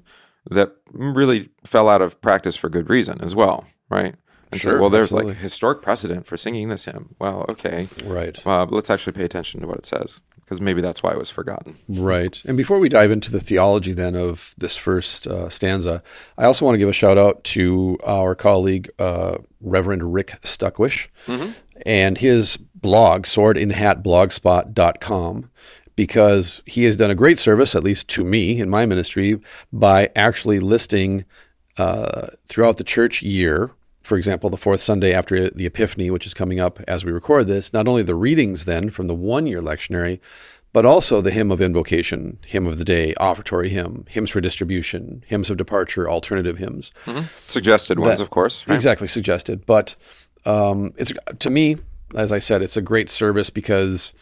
that 0.50 0.72
really 0.94 1.50
fell 1.66 1.90
out 1.90 2.02
of 2.02 2.22
practice 2.22 2.56
for 2.56 2.70
good 2.70 2.90
reason 2.90 3.20
as 3.22 3.36
well, 3.36 3.66
right? 3.90 4.16
And 4.56 4.62
say, 4.62 4.70
Sure, 4.70 4.82
well, 4.82 4.90
there's 4.90 5.08
absolutely. 5.08 5.34
like 5.34 5.42
historic 5.42 5.82
precedent 5.82 6.26
for 6.26 6.38
singing 6.38 6.70
this 6.70 6.86
hymn. 6.86 7.16
Well, 7.20 7.46
okay, 7.50 7.88
Right. 8.06 8.46
Uh, 8.46 8.66
let's 8.70 8.90
actually 8.90 9.14
pay 9.14 9.26
attention 9.26 9.62
to 9.62 9.68
what 9.68 9.78
it 9.78 9.86
says 9.86 10.22
because 10.46 10.62
maybe 10.62 10.82
that's 10.82 11.02
why 11.02 11.12
it 11.12 11.18
was 11.18 11.32
forgotten. 11.32 11.76
Right. 11.90 12.40
And 12.46 12.56
before 12.56 12.78
we 12.78 12.88
dive 12.88 13.10
into 13.10 13.32
the 13.32 13.40
theology 13.40 13.94
then 13.94 14.16
of 14.16 14.54
this 14.58 14.78
first 14.78 15.26
uh, 15.26 15.50
stanza, 15.50 16.04
I 16.38 16.46
also 16.46 16.66
want 16.66 16.76
to 16.76 16.80
give 16.80 16.90
a 16.90 16.94
shout 16.94 17.18
out 17.18 17.44
to 17.46 17.98
our 18.06 18.36
colleague, 18.36 18.92
uh, 19.00 19.40
Reverend 19.60 20.14
Rick 20.14 20.38
Stuckwisch, 20.44 21.08
and 21.86 22.18
his 22.20 22.58
blog, 22.58 23.24
swordinhatblogspot.com, 23.24 25.50
because 25.96 26.62
he 26.68 26.84
has 26.84 26.96
done 26.96 27.10
a 27.10 27.16
great 27.16 27.40
service, 27.40 27.74
at 27.74 27.84
least 27.84 28.08
to 28.10 28.24
me 28.24 28.60
in 28.60 28.70
my 28.70 28.86
ministry, 28.86 29.40
by 29.74 30.12
actually 30.16 30.60
listing 30.60 31.26
uh, 31.78 32.28
throughout 32.46 32.78
the 32.78 32.84
church 32.84 33.24
year, 33.24 33.72
for 34.06 34.18
example, 34.18 34.52
the 34.52 34.58
fourth 34.58 34.82
Sunday 34.82 35.14
after 35.14 35.50
the 35.50 35.66
Epiphany, 35.66 36.12
which 36.12 36.28
is 36.28 36.34
coming 36.36 36.60
up 36.60 36.80
as 36.88 37.04
we 37.04 37.12
record 37.12 37.48
this, 37.48 37.74
not 37.74 37.88
only 37.88 38.04
the 38.04 38.14
readings 38.14 38.66
then 38.66 38.92
from 38.92 39.08
the 39.08 39.16
one 39.16 39.48
year 39.48 39.62
lectionary, 39.62 40.20
but 40.74 40.86
also 40.86 41.22
the 41.22 41.32
hymn 41.32 41.52
of 41.52 41.60
invocation, 41.60 42.38
hymn 42.46 42.68
of 42.68 42.78
the 42.78 42.86
day, 42.86 43.16
offertory 43.20 43.70
hymn, 43.70 44.06
hymns 44.08 44.30
for 44.30 44.42
distribution, 44.42 45.24
hymns 45.26 45.50
of 45.50 45.58
departure, 45.58 46.08
alternative 46.08 46.60
hymns. 46.60 46.92
Suggested 47.40 47.98
ones, 47.98 48.20
That- 48.20 48.24
of 48.24 48.30
course. 48.30 48.64
Right? 48.68 48.76
Exactly 48.76 49.08
suggested. 49.08 49.66
But 49.66 49.96
um, 50.46 50.94
it's 50.98 51.12
to 51.40 51.50
me, 51.50 51.78
as 52.14 52.32
I 52.32 52.38
said, 52.38 52.62
it's 52.62 52.78
a 52.78 52.82
great 52.84 53.10
service 53.10 53.50
because 53.50 54.14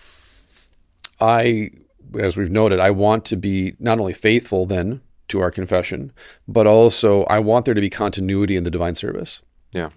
I, 1.19 1.71
as 2.17 2.37
we've 2.37 2.51
noted, 2.51 2.79
I 2.79 2.91
want 2.91 3.25
to 3.25 3.35
be 3.35 3.73
not 3.79 3.99
only 3.99 4.13
faithful 4.13 4.65
then 4.65 5.01
to 5.27 5.41
our 5.41 5.51
confession, 5.51 6.13
but 6.47 6.67
also 6.67 7.23
I 7.23 7.39
want 7.39 7.65
there 7.65 7.73
to 7.73 7.81
be 7.81 7.89
continuity 7.89 8.55
in 8.55 8.63
the 8.63 8.71
divine 8.71 8.95
service. 8.95 9.41
Yeah. 9.73 9.89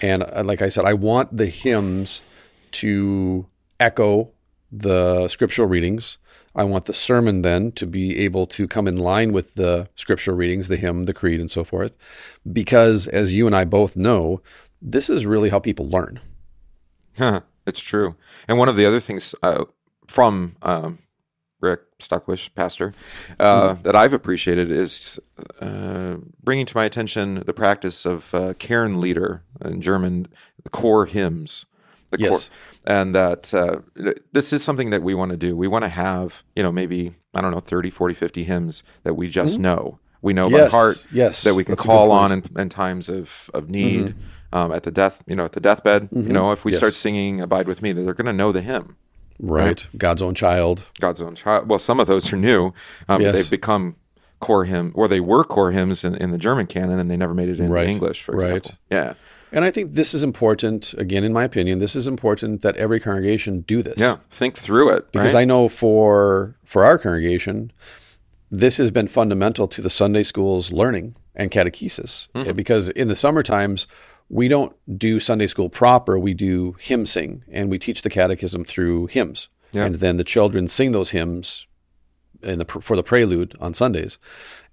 And 0.00 0.22
uh, 0.22 0.42
like 0.44 0.62
I 0.62 0.68
said, 0.68 0.84
I 0.84 0.94
want 0.94 1.36
the 1.36 1.46
hymns 1.46 2.22
to 2.72 3.46
echo 3.80 4.30
the 4.70 5.28
scriptural 5.28 5.68
readings. 5.68 6.18
I 6.54 6.64
want 6.64 6.86
the 6.86 6.92
sermon 6.92 7.42
then 7.42 7.72
to 7.72 7.86
be 7.86 8.18
able 8.18 8.46
to 8.46 8.66
come 8.66 8.88
in 8.88 8.96
line 8.98 9.32
with 9.32 9.54
the 9.54 9.88
scriptural 9.94 10.36
readings, 10.36 10.68
the 10.68 10.76
hymn, 10.76 11.04
the 11.04 11.14
creed, 11.14 11.40
and 11.40 11.50
so 11.50 11.64
forth. 11.64 11.96
Because 12.50 13.06
as 13.08 13.32
you 13.32 13.46
and 13.46 13.54
I 13.54 13.64
both 13.64 13.96
know, 13.96 14.42
this 14.82 15.08
is 15.08 15.26
really 15.26 15.50
how 15.50 15.60
people 15.60 15.88
learn. 15.88 16.20
Huh, 17.16 17.40
it's 17.66 17.80
true. 17.80 18.16
And 18.46 18.58
one 18.58 18.68
of 18.68 18.76
the 18.76 18.86
other 18.86 19.00
things 19.00 19.34
uh, 19.42 19.64
from 20.06 20.56
um, 20.62 20.98
Rick 21.60 21.80
Stuckwisch, 21.98 22.54
pastor, 22.54 22.92
uh, 23.40 23.74
that 23.82 23.96
I've 23.96 24.12
appreciated 24.12 24.70
is 24.70 25.18
uh, 25.60 26.16
bringing 26.42 26.66
to 26.66 26.76
my 26.76 26.84
attention 26.84 27.42
the 27.46 27.52
practice 27.52 28.06
of 28.06 28.34
uh, 28.34 28.54
Kernlieder 28.54 29.40
in 29.64 29.80
German, 29.80 30.28
the 30.62 30.70
core 30.70 31.06
hymns. 31.06 31.66
The 32.10 32.18
Yes. 32.18 32.30
core, 32.30 32.40
and 32.96 33.14
that 33.14 33.52
uh, 33.52 33.80
this 34.32 34.50
is 34.54 34.62
something 34.62 34.88
that 34.88 35.02
we 35.02 35.12
want 35.14 35.30
to 35.30 35.36
do. 35.36 35.54
We 35.54 35.68
want 35.68 35.84
to 35.84 35.90
have, 35.90 36.42
you 36.56 36.62
know, 36.62 36.72
maybe, 36.72 37.16
I 37.34 37.42
don't 37.42 37.50
know, 37.50 37.60
30, 37.60 37.90
40, 37.90 38.14
50 38.14 38.44
hymns 38.44 38.82
that 39.02 39.12
we 39.12 39.28
just 39.28 39.58
know. 39.58 39.98
We 40.22 40.32
know 40.32 40.48
Yes, 40.48 40.72
by 40.72 40.76
heart 40.78 41.06
yes, 41.12 41.44
that 41.44 41.54
we 41.54 41.64
can 41.64 41.72
that's 41.74 41.84
call 41.84 42.10
on 42.10 42.32
in, 42.32 42.44
in 42.56 42.70
times 42.70 43.10
of, 43.10 43.50
of 43.52 43.68
need. 43.68 44.14
Um, 44.54 44.72
at 44.72 44.84
the 44.84 44.90
death, 44.90 45.22
you 45.26 45.36
know, 45.36 45.44
at 45.44 45.52
the 45.52 45.60
deathbed, 45.60 46.08
you 46.10 46.32
know, 46.32 46.50
if 46.52 46.64
we 46.64 46.72
Yes. 46.72 46.78
start 46.78 46.94
singing 46.94 47.42
"Abide 47.42 47.68
with 47.68 47.82
Me," 47.82 47.92
they're 47.92 48.14
going 48.14 48.24
to 48.24 48.32
know 48.32 48.50
the 48.52 48.62
hymn. 48.62 48.96
Right. 49.40 49.86
God's 49.96 50.22
own 50.22 50.34
child. 50.34 50.82
God's 51.00 51.20
own 51.22 51.34
child. 51.34 51.68
Well, 51.68 51.78
some 51.78 52.00
of 52.00 52.06
those 52.06 52.32
are 52.32 52.36
new. 52.36 52.72
Um, 53.08 53.20
Yes. 53.22 53.34
They've 53.34 53.50
become 53.50 53.96
core 54.40 54.64
hymn, 54.64 54.92
or 54.94 55.08
they 55.08 55.20
were 55.20 55.44
core 55.44 55.72
hymns 55.72 56.04
in, 56.04 56.14
in 56.14 56.30
the 56.30 56.38
German 56.38 56.66
canon, 56.66 56.98
and 56.98 57.10
they 57.10 57.16
never 57.16 57.34
made 57.34 57.48
it 57.48 57.58
into 57.60 57.72
Right. 57.72 57.88
English, 57.88 58.22
for 58.22 58.36
Right. 58.36 58.56
example. 58.56 58.72
Yeah, 58.90 59.14
And 59.50 59.64
I 59.64 59.70
think 59.70 59.92
this 59.92 60.12
is 60.14 60.22
important, 60.22 60.94
again, 60.98 61.24
in 61.24 61.32
my 61.32 61.42
opinion, 61.44 61.78
this 61.78 61.96
is 61.96 62.06
important 62.06 62.60
that 62.62 62.76
every 62.76 63.00
congregation 63.00 63.60
do 63.62 63.82
this. 63.82 63.94
yeah. 63.98 64.16
Think 64.30 64.56
through 64.56 64.90
it, 64.90 65.10
because 65.12 65.34
right? 65.34 65.40
I 65.40 65.44
know 65.44 65.68
for 65.68 66.54
for 66.64 66.84
our 66.84 66.98
congregation, 66.98 67.72
this 68.50 68.76
has 68.76 68.90
been 68.90 69.08
fundamental 69.08 69.66
to 69.68 69.80
the 69.82 69.90
Sunday 69.90 70.22
school's 70.22 70.70
learning 70.72 71.14
and 71.34 71.50
catechesis. 71.50 72.28
Mm-hmm. 72.34 72.52
Because 72.52 72.90
in 72.90 73.08
the 73.08 73.14
summer 73.14 73.42
times, 73.42 73.86
we 74.28 74.48
don't 74.48 74.74
do 74.98 75.20
Sunday 75.20 75.46
school 75.46 75.68
proper; 75.68 76.18
we 76.18 76.34
do 76.34 76.74
hymn 76.78 77.06
sing, 77.06 77.42
and 77.50 77.70
we 77.70 77.78
teach 77.78 78.02
the 78.02 78.10
catechism 78.10 78.64
through 78.64 79.06
hymns, 79.06 79.48
Yeah. 79.72 79.84
and 79.86 79.96
then 79.96 80.16
the 80.16 80.24
children 80.24 80.68
sing 80.68 80.92
those 80.92 81.10
hymns 81.10 81.66
in 82.42 82.58
the 82.58 82.64
for 82.64 82.96
the 82.96 83.02
prelude 83.02 83.56
on 83.60 83.74
Sundays, 83.74 84.18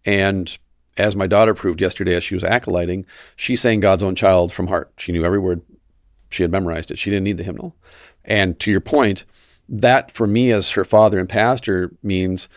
and. 0.06 0.58
As 0.98 1.14
my 1.14 1.28
daughter 1.28 1.54
proved 1.54 1.82
yesterday, 1.82 2.16
as 2.16 2.24
she 2.24 2.36
was 2.36 2.46
acolyting, 2.46 3.06
she 3.36 3.58
sang 3.58 3.82
God's 3.82 4.02
own 4.02 4.16
child 4.16 4.54
from 4.54 4.68
heart. 4.68 4.94
She 4.98 5.12
knew 5.12 5.26
every 5.26 5.40
word 5.40 5.62
she 6.30 6.42
had 6.42 6.54
memorized 6.54 6.90
it. 6.90 6.98
She 6.98 7.10
didn't 7.10 7.26
need 7.26 7.36
the 7.36 7.44
hymnal. 7.44 7.76
And 8.24 8.58
to 8.62 8.72
your 8.72 8.80
point, 8.80 9.26
that 9.68 10.10
for 10.10 10.26
me 10.26 10.54
as 10.54 10.70
her 10.72 10.86
father 10.86 11.20
and 11.20 11.28
pastor 11.28 11.92
means 12.02 12.48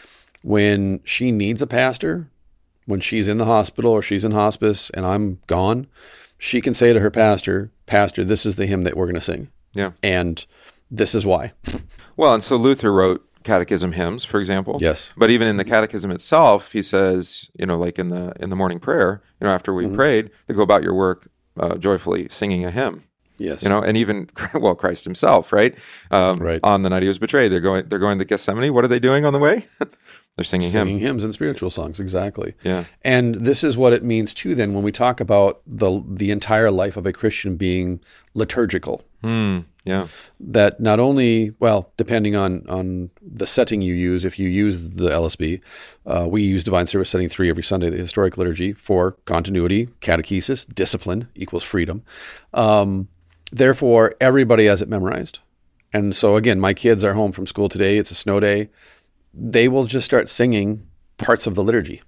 when 0.45 1.01
she 1.03 1.33
needs 1.33 1.61
a 1.63 1.67
pastor, 1.67 2.31
when 2.87 3.01
she's 3.01 3.27
in 3.27 3.39
the 3.39 3.45
hospital 3.45 3.91
or 3.91 4.03
she's 4.03 4.25
in 4.25 4.31
hospice 4.31 4.89
and 4.91 5.05
I'm 5.05 5.41
gone, 5.49 5.89
she 6.39 6.61
can 6.61 6.73
say 6.75 6.93
to 6.93 7.01
her 7.01 7.11
pastor, 7.11 7.71
Pastor, 7.87 8.25
this 8.25 8.47
is 8.47 8.57
the 8.57 8.67
hymn 8.67 8.85
that 8.85 8.97
we're 8.97 9.07
going 9.07 9.15
to 9.17 9.21
sing. 9.21 9.49
Yeah. 9.75 9.93
And 10.03 10.45
this 10.91 11.15
is 11.15 11.27
why. 11.27 11.53
Well, 12.17 12.35
and 12.35 12.43
so 12.43 12.57
Luther 12.57 12.93
wrote 12.93 13.25
catechism 13.45 13.93
hymns, 13.93 14.25
for 14.25 14.39
example. 14.41 14.77
Yes. 14.81 15.11
But 15.17 15.31
even 15.31 15.49
in 15.49 15.57
the 15.57 15.65
catechism 15.65 16.11
itself, 16.11 16.73
he 16.73 16.83
says, 16.83 17.49
you 17.59 17.67
know, 17.67 17.79
like 17.79 17.99
in 17.99 18.09
the 18.11 18.33
in 18.41 18.51
the 18.51 18.57
morning 18.57 18.79
prayer, 18.81 19.23
you 19.41 19.47
know, 19.47 19.53
after 19.55 19.73
we 19.75 19.85
Mm-hmm. 19.87 19.95
prayed, 19.97 20.31
to 20.49 20.55
go 20.55 20.63
about 20.63 20.83
your 20.83 20.95
work 20.95 21.31
uh, 21.59 21.77
joyfully 21.77 22.29
singing 22.31 22.65
a 22.65 22.71
hymn. 22.71 23.05
Yes. 23.39 23.63
You 23.63 23.69
know, 23.69 23.81
and 23.83 23.97
even 23.97 24.29
well, 24.55 24.75
Christ 24.75 25.05
Himself, 25.05 25.53
right? 25.53 25.75
Um, 26.11 26.37
Right. 26.39 26.61
On 26.63 26.83
the 26.83 26.91
night 26.91 27.03
He 27.03 27.09
was 27.09 27.19
betrayed, 27.19 27.53
they're 27.53 27.61
going 27.61 27.89
they're 27.89 27.99
going 28.01 28.19
to 28.19 28.25
Gethsemane. 28.25 28.75
What 28.75 28.85
are 28.85 28.89
they 28.89 28.99
doing 29.01 29.25
on 29.25 29.33
the 29.33 29.39
way? 29.39 29.67
they're 30.39 30.45
singing, 30.45 30.71
singing 30.71 31.01
hymn. 31.01 31.09
hymns 31.09 31.25
and 31.25 31.35
spiritual 31.35 31.69
songs, 31.69 31.99
exactly. 31.99 32.55
Yeah. 32.63 32.85
And 33.03 33.35
this 33.35 33.65
is 33.65 33.77
what 33.77 33.93
it 33.93 34.05
means 34.05 34.33
too 34.33 34.55
then 34.55 34.73
when 34.73 34.85
we 34.85 34.93
talk 34.93 35.19
about 35.21 35.63
the 35.67 36.01
the 36.07 36.31
entire 36.31 36.71
life 36.71 36.97
of 36.97 37.07
a 37.07 37.13
Christian 37.13 37.57
being 37.57 38.01
liturgical. 38.35 39.03
Hmm. 39.21 39.61
Yeah. 39.85 40.07
that 40.39 40.79
not 40.81 41.01
only 41.01 41.55
well 41.59 41.91
depending 41.97 42.37
on 42.37 42.65
on 42.69 43.11
the 43.21 43.47
setting 43.47 43.81
you 43.83 43.95
use 43.95 44.25
if 44.27 44.39
you 44.39 44.47
use 44.49 44.95
the 44.97 45.09
lsb 45.09 45.61
uh, 46.07 46.29
we 46.31 46.43
use 46.43 46.63
divine 46.63 46.87
service 46.87 47.09
setting 47.09 47.29
3 47.29 47.49
every 47.49 47.63
sunday 47.63 47.89
the 47.89 47.97
historic 47.97 48.37
liturgy 48.37 48.75
for 48.75 49.13
continuity 49.25 49.87
catechesis 50.03 50.67
discipline 50.75 51.29
equals 51.35 51.65
freedom 51.65 52.03
um, 52.53 53.09
therefore 53.51 54.15
everybody 54.21 54.67
has 54.67 54.83
it 54.83 54.91
memorized 54.91 55.39
and 55.95 56.15
so 56.15 56.37
again 56.37 56.61
my 56.61 56.75
kids 56.75 57.03
are 57.03 57.15
home 57.15 57.33
from 57.33 57.47
school 57.47 57.71
today 57.71 57.97
it's 57.97 58.11
a 58.11 58.15
snow 58.15 58.39
day 58.39 58.69
they 59.41 59.69
will 59.69 59.85
just 59.85 60.05
start 60.05 60.29
singing 60.29 60.87
parts 61.19 61.47
of 61.47 61.55
the 61.55 61.63
liturgy 61.63 62.03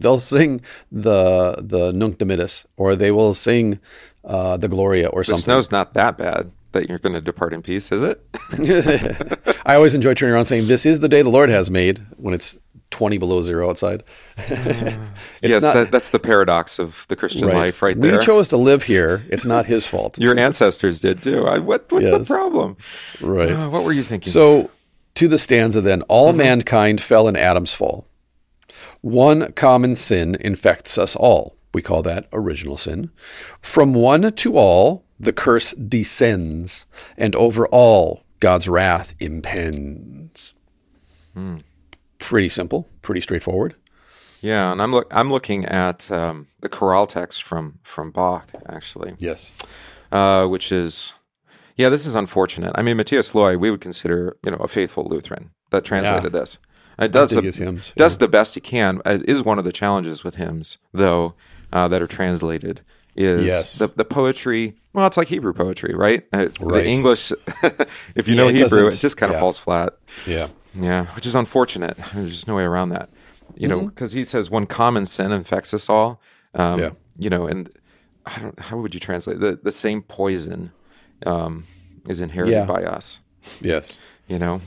They'll 0.00 0.18
sing 0.20 0.60
the 0.92 1.56
the 1.58 1.92
Nunc 1.92 2.18
Dimittis, 2.18 2.64
or 2.76 2.94
they 2.94 3.10
will 3.10 3.34
sing 3.34 3.80
uh, 4.24 4.56
the 4.56 4.68
Gloria, 4.68 5.08
or 5.08 5.20
The 5.22 5.24
something. 5.24 5.42
snow's 5.42 5.70
not 5.72 5.94
that 5.94 6.16
bad 6.16 6.52
that 6.70 6.88
you're 6.88 7.00
going 7.00 7.14
to 7.14 7.20
depart 7.20 7.52
in 7.52 7.62
peace, 7.62 7.90
is 7.90 8.02
it? 8.04 8.22
I 9.66 9.74
always 9.74 9.94
enjoy 9.96 10.14
turning 10.14 10.34
around 10.34 10.44
saying, 10.44 10.68
"This 10.68 10.86
is 10.86 11.00
the 11.00 11.08
day 11.08 11.22
the 11.22 11.30
Lord 11.30 11.48
has 11.50 11.68
made." 11.68 12.00
When 12.16 12.32
it's 12.32 12.56
twenty 12.90 13.18
below 13.18 13.42
zero 13.42 13.68
outside, 13.70 14.04
it's 14.38 14.50
yes, 15.42 15.62
not 15.62 15.74
that, 15.74 15.90
that's 15.90 16.10
the 16.10 16.20
paradox 16.20 16.78
of 16.78 17.04
the 17.08 17.16
Christian 17.16 17.48
right. 17.48 17.56
life, 17.56 17.82
right 17.82 18.00
there. 18.00 18.18
we 18.20 18.24
chose 18.24 18.48
to 18.50 18.56
live 18.56 18.84
here. 18.84 19.22
It's 19.30 19.44
not 19.44 19.66
his 19.66 19.86
fault, 19.88 20.16
Your 20.20 20.38
ancestors 20.38 21.00
did 21.00 21.24
too. 21.24 21.44
I, 21.46 21.58
what, 21.58 21.90
what's 21.90 22.08
the 22.08 22.24
problem? 22.24 22.76
right? 23.20 23.50
Uh, 23.50 23.68
what 23.68 23.82
were 23.82 23.92
you 23.92 24.04
thinking? 24.04 24.30
So, 24.30 24.70
to 25.18 25.28
the 25.28 25.38
stanza 25.38 25.80
then, 25.80 26.02
all 26.02 26.28
Mm-hmm. 26.30 26.38
mankind 26.38 27.00
fell 27.00 27.28
in 27.28 27.36
Adam's 27.36 27.74
fall. 27.74 28.06
One 29.00 29.52
common 29.52 29.94
sin 29.96 30.36
infects 30.40 30.98
us 30.98 31.14
all. 31.16 31.56
We 31.74 31.82
call 31.82 32.02
that 32.02 32.26
original 32.32 32.76
sin. 32.76 33.10
From 33.60 33.94
one 33.94 34.32
to 34.32 34.56
all, 34.56 35.04
the 35.20 35.32
curse 35.32 35.72
descends, 35.74 36.86
and 37.16 37.34
over 37.36 37.66
all, 37.68 38.22
God's 38.40 38.68
wrath 38.68 39.14
impends. 39.20 40.54
Hmm. 41.34 41.58
Pretty 42.18 42.48
simple, 42.48 42.88
pretty 43.02 43.20
straightforward. 43.20 43.74
yeah, 44.40 44.72
and 44.72 44.80
I'm 44.82 44.92
look 44.92 45.06
I'm 45.10 45.30
looking 45.30 45.64
at 45.66 46.10
um, 46.10 46.46
the 46.60 46.68
chorale 46.68 47.06
text 47.06 47.42
from 47.42 47.78
from 47.82 48.10
Bach 48.10 48.48
actually, 48.68 49.14
Yes. 49.18 49.52
uh, 50.10 50.46
which 50.46 50.72
is 50.72 51.14
yeah, 51.78 51.88
this 51.88 52.04
is 52.04 52.14
unfortunate. 52.14 52.72
I 52.74 52.82
mean, 52.82 52.96
Matthias 52.98 53.34
Loy, 53.34 53.56
we 53.56 53.70
would 53.70 53.80
consider 53.80 54.36
you 54.44 54.50
know 54.50 54.58
a 54.58 54.68
faithful 54.68 55.04
Lutheran 55.04 55.50
that 55.70 55.84
translated 55.84 56.32
this. 56.32 56.58
It 56.98 57.12
does 57.12 57.30
the, 57.30 57.40
hymns, 57.42 57.92
does 57.96 58.18
the 58.18 58.26
best 58.28 58.54
he 58.54 58.60
can. 58.60 59.00
It 59.06 59.28
is 59.28 59.42
one 59.44 59.58
of 59.58 59.64
the 59.64 59.70
challenges 59.72 60.24
with 60.24 60.34
hymns, 60.34 60.78
though, 60.92 61.34
uh, 61.72 61.86
that 61.88 62.02
are 62.02 62.08
translated. 62.08 62.80
Is 63.14 63.46
Yes. 63.46 63.78
the, 63.78 63.86
the 63.86 64.04
poetry? 64.04 64.76
Well, 64.92 65.06
it's 65.06 65.16
like 65.16 65.28
Hebrew 65.28 65.52
poetry, 65.52 65.94
right? 65.94 66.24
Uh, 66.32 66.46
The 66.46 66.64
Right. 66.64 66.86
English, 66.86 67.32
if 68.16 68.26
you 68.28 68.34
Yeah, 68.34 68.42
know 68.42 68.48
Hebrew, 68.48 68.86
it 68.88 68.96
just 68.96 69.16
kind 69.16 69.30
of 69.30 69.36
yeah. 69.36 69.40
falls 69.40 69.58
flat. 69.58 69.96
Yeah. 70.26 70.48
Yeah, 70.74 71.06
which 71.14 71.26
is 71.26 71.34
unfortunate. 71.34 71.96
There's 72.14 72.30
just 72.30 72.48
no 72.48 72.54
way 72.56 72.64
around 72.64 72.88
that. 72.90 73.08
You 73.56 73.68
know, 73.68 73.78
Mm-hmm. 73.78 73.86
because 73.88 74.12
he 74.12 74.24
says 74.24 74.50
one 74.50 74.66
common 74.66 75.06
sin 75.06 75.30
infects 75.32 75.72
us 75.74 75.88
all. 75.88 76.20
Um, 76.54 76.78
Yeah. 76.80 76.90
You 77.18 77.30
know, 77.30 77.46
and 77.46 77.70
I 78.26 78.38
don't. 78.40 78.58
How 78.58 78.76
would 78.78 78.92
you 78.94 79.00
translate 79.00 79.38
the 79.40 79.58
the 79.62 79.72
same 79.72 80.02
poison 80.02 80.72
um, 81.26 81.64
is 82.08 82.20
inherited 82.20 82.52
Yeah. 82.52 82.64
by 82.66 82.84
us? 82.84 83.20
Yes. 83.60 83.98
You 84.28 84.38
know, 84.38 84.60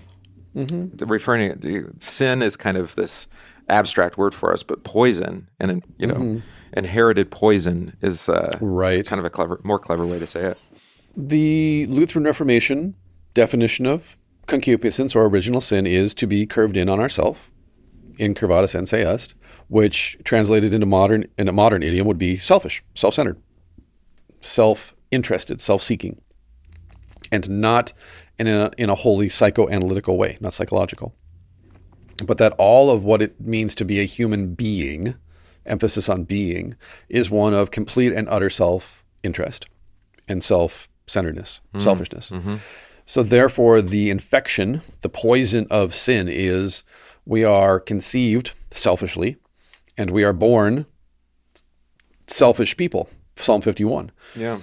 mm-hmm. 0.56 1.06
referring 1.06 1.60
to 1.60 1.94
sin 2.00 2.42
is 2.42 2.56
kind 2.58 2.78
of 2.78 2.96
this 2.96 3.28
abstract 3.70 4.18
word 4.18 4.34
for 4.34 4.52
us, 4.52 4.64
but 4.64 4.84
poison 4.84 5.48
and 5.60 5.84
you 5.98 6.08
know, 6.08 6.16
Mm-hmm. 6.16 6.40
inherited 6.78 7.32
poison 7.32 7.96
is 8.02 8.28
uh, 8.30 8.58
Right. 8.62 9.06
kind 9.06 9.20
of 9.20 9.26
a 9.26 9.30
clever, 9.30 9.60
more 9.64 9.80
clever 9.80 10.06
way 10.06 10.20
to 10.20 10.28
say 10.28 10.42
it. 10.42 10.58
The 11.16 11.86
Lutheran 11.90 12.26
Reformation 12.26 12.96
definition 13.34 13.86
of 13.86 14.18
concupiscence 14.48 15.16
or 15.16 15.26
original 15.26 15.62
sin 15.62 15.86
is 15.86 16.14
to 16.16 16.28
be 16.28 16.46
curved 16.46 16.76
in 16.76 16.90
on 16.90 17.00
ourself, 17.00 17.52
incurvatus 18.18 18.76
in 18.78 18.86
se 18.86 19.04
est, 19.04 19.36
which 19.68 20.18
translated 20.26 20.74
into 20.74 20.86
modern 20.86 21.26
in 21.38 21.48
a 21.48 21.54
modern 21.54 21.84
idiom 21.84 22.08
would 22.08 22.18
be 22.18 22.36
selfish, 22.38 22.82
self-centered, 22.96 23.38
self-interested, 24.42 25.62
self-seeking, 25.62 26.20
and 27.32 27.50
not 27.50 27.94
in 28.38 28.48
a 28.48 28.72
in 28.78 28.90
a 28.90 28.96
wholly 28.96 29.28
psychoanalytical 29.28 30.18
way, 30.18 30.38
not 30.42 30.54
psychological. 30.54 31.16
But 32.26 32.38
that 32.38 32.54
all 32.58 32.92
of 32.92 33.04
what 33.04 33.22
it 33.22 33.40
means 33.42 33.74
to 33.76 33.86
be 33.86 34.00
a 34.00 34.04
human 34.04 34.54
being, 34.54 35.16
emphasis 35.66 36.10
on 36.10 36.24
being, 36.24 36.76
is 37.10 37.32
one 37.32 37.54
of 37.54 37.72
complete 37.72 38.14
and 38.14 38.30
utter 38.30 38.50
self-interest 38.50 39.68
and 40.28 40.44
self-centeredness, 40.44 41.62
mm-hmm. 41.68 41.80
selfishness. 41.80 42.30
Mm-hmm. 42.30 42.58
So 43.06 43.24
therefore, 43.24 43.82
the 43.82 44.12
infection, 44.12 44.82
the 45.02 45.10
poison 45.10 45.66
of 45.72 45.96
sin 45.96 46.28
is 46.30 46.84
we 47.26 47.44
are 47.44 47.80
conceived 47.80 48.54
selfishly, 48.70 49.38
and 49.98 50.12
we 50.12 50.24
are 50.24 50.34
born 50.34 50.86
selfish 52.28 52.78
people. 52.78 53.10
Psalm 53.36 53.62
51. 53.62 54.12
Yeah. 54.36 54.60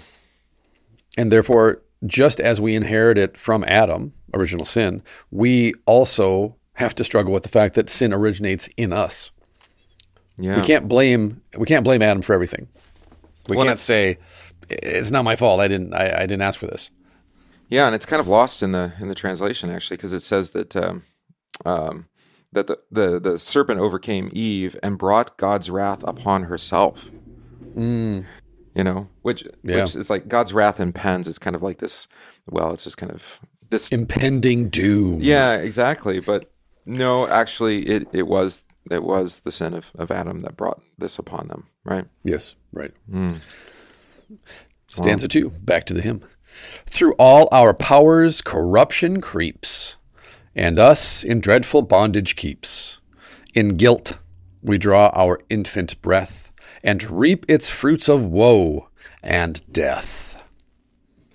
And 1.17 1.33
therefore, 1.33 1.83
just 2.07 2.41
as 2.41 2.61
we 2.61 2.75
inherit 2.75 3.19
it 3.19 3.37
from 3.37 3.65
Adam, 3.65 4.13
original 4.35 4.65
sin, 4.65 5.03
we 5.31 5.75
also 5.87 6.57
have 6.75 6.95
to 6.95 7.05
struggle 7.05 7.33
with 7.33 7.43
the 7.43 7.49
fact 7.49 7.75
that 7.75 7.91
sin 7.91 8.13
originates 8.13 8.69
in 8.77 8.93
us. 8.93 9.31
Yeah. 10.39 10.57
We 10.57 10.63
can't 10.63 10.89
blame 10.89 11.43
we 11.57 11.67
can't 11.67 11.85
blame 11.85 12.03
Adam 12.03 12.23
for 12.23 12.33
everything. 12.33 12.69
We 13.49 13.57
Well, 13.57 13.67
can't 13.67 13.79
say 13.79 14.19
it's 14.71 15.11
not 15.11 15.25
my 15.25 15.35
fault. 15.35 15.61
I 15.61 15.69
didn't 15.69 15.95
I, 15.95 16.19
I 16.19 16.21
didn't 16.21 16.43
ask 16.43 16.61
for 16.61 16.67
this. 16.67 16.91
Yeah, 17.69 17.87
and 17.87 17.95
it's 17.95 18.07
kind 18.07 18.21
of 18.21 18.29
lost 18.29 18.63
in 18.63 18.71
the 18.73 18.93
in 19.01 19.09
the 19.09 19.15
translation 19.15 19.71
actually 19.71 19.97
because 19.97 20.13
it 20.13 20.21
says 20.21 20.51
that 20.51 20.77
um, 20.77 21.03
um, 21.67 22.07
that 22.53 22.69
the, 22.69 22.79
the 22.91 23.19
the 23.19 23.39
serpent 23.39 23.81
overcame 23.81 24.31
Eve 24.33 24.79
and 24.83 24.97
brought 24.97 25.37
God's 25.37 25.69
wrath 25.71 26.03
upon 26.05 26.45
herself. 26.45 27.11
You 28.79 28.85
know, 28.85 29.09
which 29.23 29.43
Yeah. 29.65 29.85
which 29.85 29.97
is 29.97 30.09
like 30.09 30.29
God's 30.29 30.53
wrath 30.53 30.79
impends. 30.79 31.27
is 31.27 31.39
kind 31.39 31.57
of 31.57 31.63
like 31.63 31.79
this. 31.79 32.07
Well, 32.49 32.73
it's 32.73 32.85
just 32.85 32.97
kind 32.97 33.11
of 33.13 33.41
this. 33.71 33.89
Impending 33.91 34.69
doom. 34.69 35.19
Yeah, 35.21 35.57
exactly. 35.57 36.21
But 36.21 36.51
no, 36.87 37.27
actually, 37.27 37.87
it 37.89 38.07
it 38.13 38.29
was 38.29 38.65
it 38.91 39.03
was 39.03 39.41
the 39.41 39.51
sin 39.53 39.75
of, 39.75 39.91
of 39.99 40.11
Adam 40.13 40.39
that 40.41 40.57
brought 40.57 40.81
this 40.97 41.19
upon 41.19 41.49
them. 41.49 41.67
Right. 41.85 42.07
Yes, 42.25 42.55
right. 42.73 42.93
Hmm. 43.11 43.35
Stanza 44.87 45.29
two, 45.29 45.51
back 45.51 45.85
to 45.87 45.95
the 45.95 46.01
hymn. 46.03 46.23
Through 46.87 47.13
all 47.19 47.49
our 47.53 47.75
powers, 47.75 48.41
corruption 48.41 49.21
creeps, 49.21 49.97
and 50.55 50.79
us 50.79 51.25
in 51.25 51.41
dreadful 51.41 51.83
bondage 51.83 52.37
keeps. 52.37 53.01
In 53.55 53.77
guilt 53.77 54.19
we 54.63 54.79
draw 54.79 55.11
our 55.15 55.41
infant 55.51 56.01
breath, 56.03 56.48
and 56.85 57.03
reap 57.11 57.45
its 57.49 57.69
fruits 57.69 58.09
of 58.09 58.27
woe 58.27 58.89
and 59.23 59.61
death. 59.73 60.45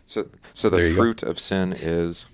So 0.06 0.30
so 0.54 0.70
the 0.70 0.82
you 0.90 0.96
go. 0.96 1.02
fruit 1.02 1.24
of 1.24 1.40
sin 1.40 1.74
is 1.74 2.26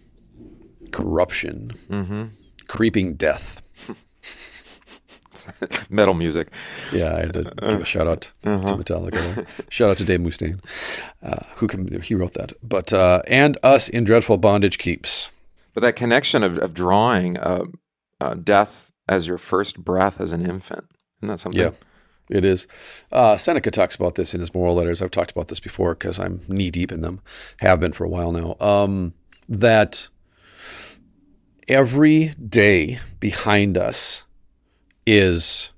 Corruption, 0.92 1.72
Mm-hmm. 1.90 2.24
creeping 2.68 3.14
death. 3.14 3.62
metal 5.90 6.14
music. 6.14 6.50
Yeah, 6.92 7.16
I 7.16 7.20
had 7.20 7.34
to 7.34 7.44
give 7.44 7.82
a 7.82 7.86
shout 7.86 8.08
out 8.08 8.32
Uh-huh. 8.44 8.68
to 8.68 8.76
Metallica. 8.84 9.48
Shout 9.70 9.92
out 9.92 9.98
to 9.98 10.04
Dave 10.04 10.20
Mustaine, 10.20 10.62
uh, 11.24 11.44
who 11.58 11.68
can, 11.68 12.02
he 12.02 12.16
wrote 12.16 12.34
that. 12.34 12.54
But 12.64 12.92
uh, 12.92 13.22
and 13.28 13.58
us 13.64 13.90
in 13.90 14.04
dreadful 14.04 14.38
bondage 14.38 14.78
keeps. 14.78 15.32
But 15.74 15.82
that 15.82 15.96
connection 15.96 16.44
of, 16.44 16.58
of 16.58 16.74
drawing 16.74 17.38
uh, 17.38 17.66
uh, 18.20 18.34
death 18.34 18.92
as 19.08 19.28
your 19.28 19.38
first 19.38 19.80
breath 19.80 20.20
as 20.20 20.32
an 20.32 20.46
infant, 20.46 20.86
isn't 21.22 21.30
that 21.30 21.40
something? 21.40 21.62
Yeah, 21.62 21.72
it 22.30 22.46
is. 22.46 22.68
Uh, 23.12 23.36
Seneca 23.38 23.72
talks 23.72 23.96
about 23.96 24.16
this 24.16 24.34
in 24.34 24.40
his 24.40 24.54
moral 24.54 24.76
letters. 24.76 25.02
I've 25.02 25.12
talked 25.12 25.32
about 25.32 25.48
this 25.48 25.60
before 25.60 25.96
because 25.96 26.20
I'm 26.20 26.42
knee 26.48 26.72
deep 26.72 26.92
in 26.92 27.02
them, 27.02 27.22
have 27.60 27.80
been 27.80 27.92
for 27.92 28.04
a 28.06 28.10
while 28.10 28.32
now. 28.32 28.56
Um, 28.60 29.14
that 29.48 30.08
every 31.68 32.30
day 32.48 33.00
behind 33.20 33.78
us 33.78 34.24
is, 35.06 35.72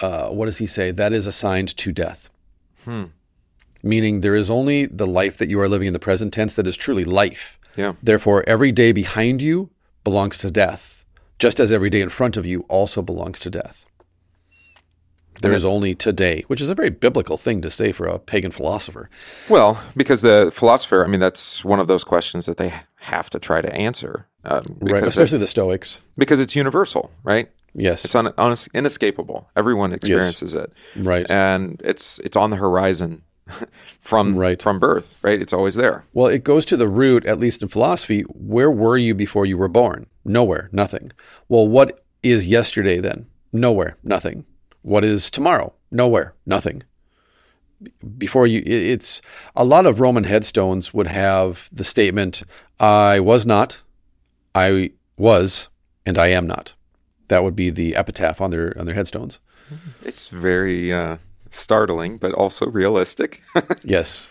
uh, 0.00 0.28
what 0.28 0.44
does 0.44 0.58
he 0.58 0.66
say? 0.66 0.90
That 0.90 1.12
is 1.12 1.26
assigned 1.26 1.76
to 1.78 1.92
death. 1.92 2.30
Meaning 3.82 4.20
there 4.20 4.34
is 4.34 4.50
only 4.50 4.86
the 4.86 5.06
life 5.06 5.38
that 5.38 5.48
you 5.48 5.60
are 5.60 5.68
living 5.68 5.86
in 5.86 5.92
the 5.92 5.98
present 5.98 6.34
tense 6.34 6.54
that 6.54 6.66
is 6.66 6.76
truly 6.76 7.04
life. 7.04 7.58
Yeah. 7.76 7.94
Therefore, 8.02 8.44
every 8.46 8.72
day 8.72 8.92
behind 8.92 9.40
you 9.40 9.70
belongs 10.04 10.38
to 10.38 10.50
death, 10.50 11.04
just 11.38 11.60
as 11.60 11.72
every 11.72 11.90
day 11.90 12.00
in 12.00 12.08
front 12.08 12.36
of 12.36 12.44
you 12.44 12.66
also 12.68 13.02
belongs 13.02 13.38
to 13.40 13.50
death. 13.50 13.86
There 15.42 15.52
is 15.52 15.64
only 15.64 15.94
today, 15.94 16.44
which 16.48 16.60
is 16.60 16.70
a 16.70 16.74
very 16.74 16.90
biblical 16.90 17.36
thing 17.36 17.60
to 17.62 17.70
say 17.70 17.92
for 17.92 18.06
a 18.06 18.18
pagan 18.18 18.50
philosopher. 18.50 19.08
Well, 19.48 19.80
because 19.96 20.20
the 20.22 20.50
philosopher, 20.52 21.04
I 21.04 21.08
mean, 21.08 21.20
that's 21.20 21.64
one 21.64 21.80
of 21.80 21.86
those 21.86 22.04
questions 22.04 22.46
that 22.46 22.56
they 22.56 22.72
have 22.96 23.30
to 23.30 23.38
try 23.38 23.60
to 23.60 23.72
answer. 23.72 24.26
Um, 24.44 24.78
Right. 24.80 25.04
Especially 25.04 25.36
it- 25.36 25.40
the 25.40 25.46
Stoics. 25.46 26.00
because 26.16 26.40
it's 26.40 26.56
universal, 26.56 27.10
right? 27.22 27.48
Yes. 27.74 28.04
It's 28.04 28.14
un, 28.14 28.32
un, 28.38 28.56
inescapable. 28.74 29.48
Everyone 29.54 29.92
experiences 29.92 30.54
it. 30.54 30.72
Right. 30.96 31.30
And 31.30 31.80
it's 31.84 32.18
it's 32.20 32.36
on 32.36 32.50
the 32.50 32.56
horizon 32.56 33.22
from 34.00 34.36
Right. 34.36 34.60
from 34.60 34.78
birth, 34.78 35.18
right? 35.22 35.40
It's 35.40 35.52
always 35.52 35.74
there. 35.74 36.04
Well, 36.12 36.26
it 36.26 36.44
goes 36.44 36.64
to 36.66 36.76
the 36.76 36.88
root, 36.88 37.26
at 37.26 37.38
least 37.38 37.62
in 37.62 37.68
philosophy. 37.68 38.22
Where 38.22 38.70
were 38.70 38.96
you 38.96 39.14
before 39.14 39.46
you 39.46 39.56
were 39.58 39.68
born? 39.68 40.06
Nowhere, 40.24 40.68
nothing. 40.72 41.12
Well, 41.48 41.68
what 41.68 42.02
is 42.22 42.46
yesterday 42.46 43.00
then? 43.00 43.26
Nowhere, 43.52 43.96
nothing. 44.02 44.44
What 44.88 45.04
is 45.04 45.30
tomorrow? 45.30 45.74
Nowhere, 45.90 46.32
nothing. 46.46 46.82
Before 48.16 48.46
you, 48.46 48.62
it's 48.64 49.20
a 49.54 49.62
lot 49.62 49.84
of 49.84 50.00
Roman 50.00 50.24
headstones 50.24 50.94
would 50.94 51.06
have 51.06 51.68
the 51.70 51.84
statement, 51.84 52.42
I 52.80 53.20
was 53.20 53.44
not, 53.44 53.82
I 54.54 54.92
was, 55.18 55.68
and 56.06 56.16
I 56.16 56.28
am 56.28 56.46
not. 56.46 56.74
That 57.28 57.44
would 57.44 57.54
be 57.54 57.68
the 57.68 57.96
epitaph 57.96 58.40
on 58.40 58.50
their 58.50 58.74
on 58.78 58.86
their 58.86 58.94
headstones. 58.94 59.40
It's 60.02 60.28
very 60.30 60.90
uh, 60.90 61.18
startling, 61.50 62.16
but 62.16 62.32
also 62.32 62.66
realistic. 62.66 63.42
Yes. 63.84 64.26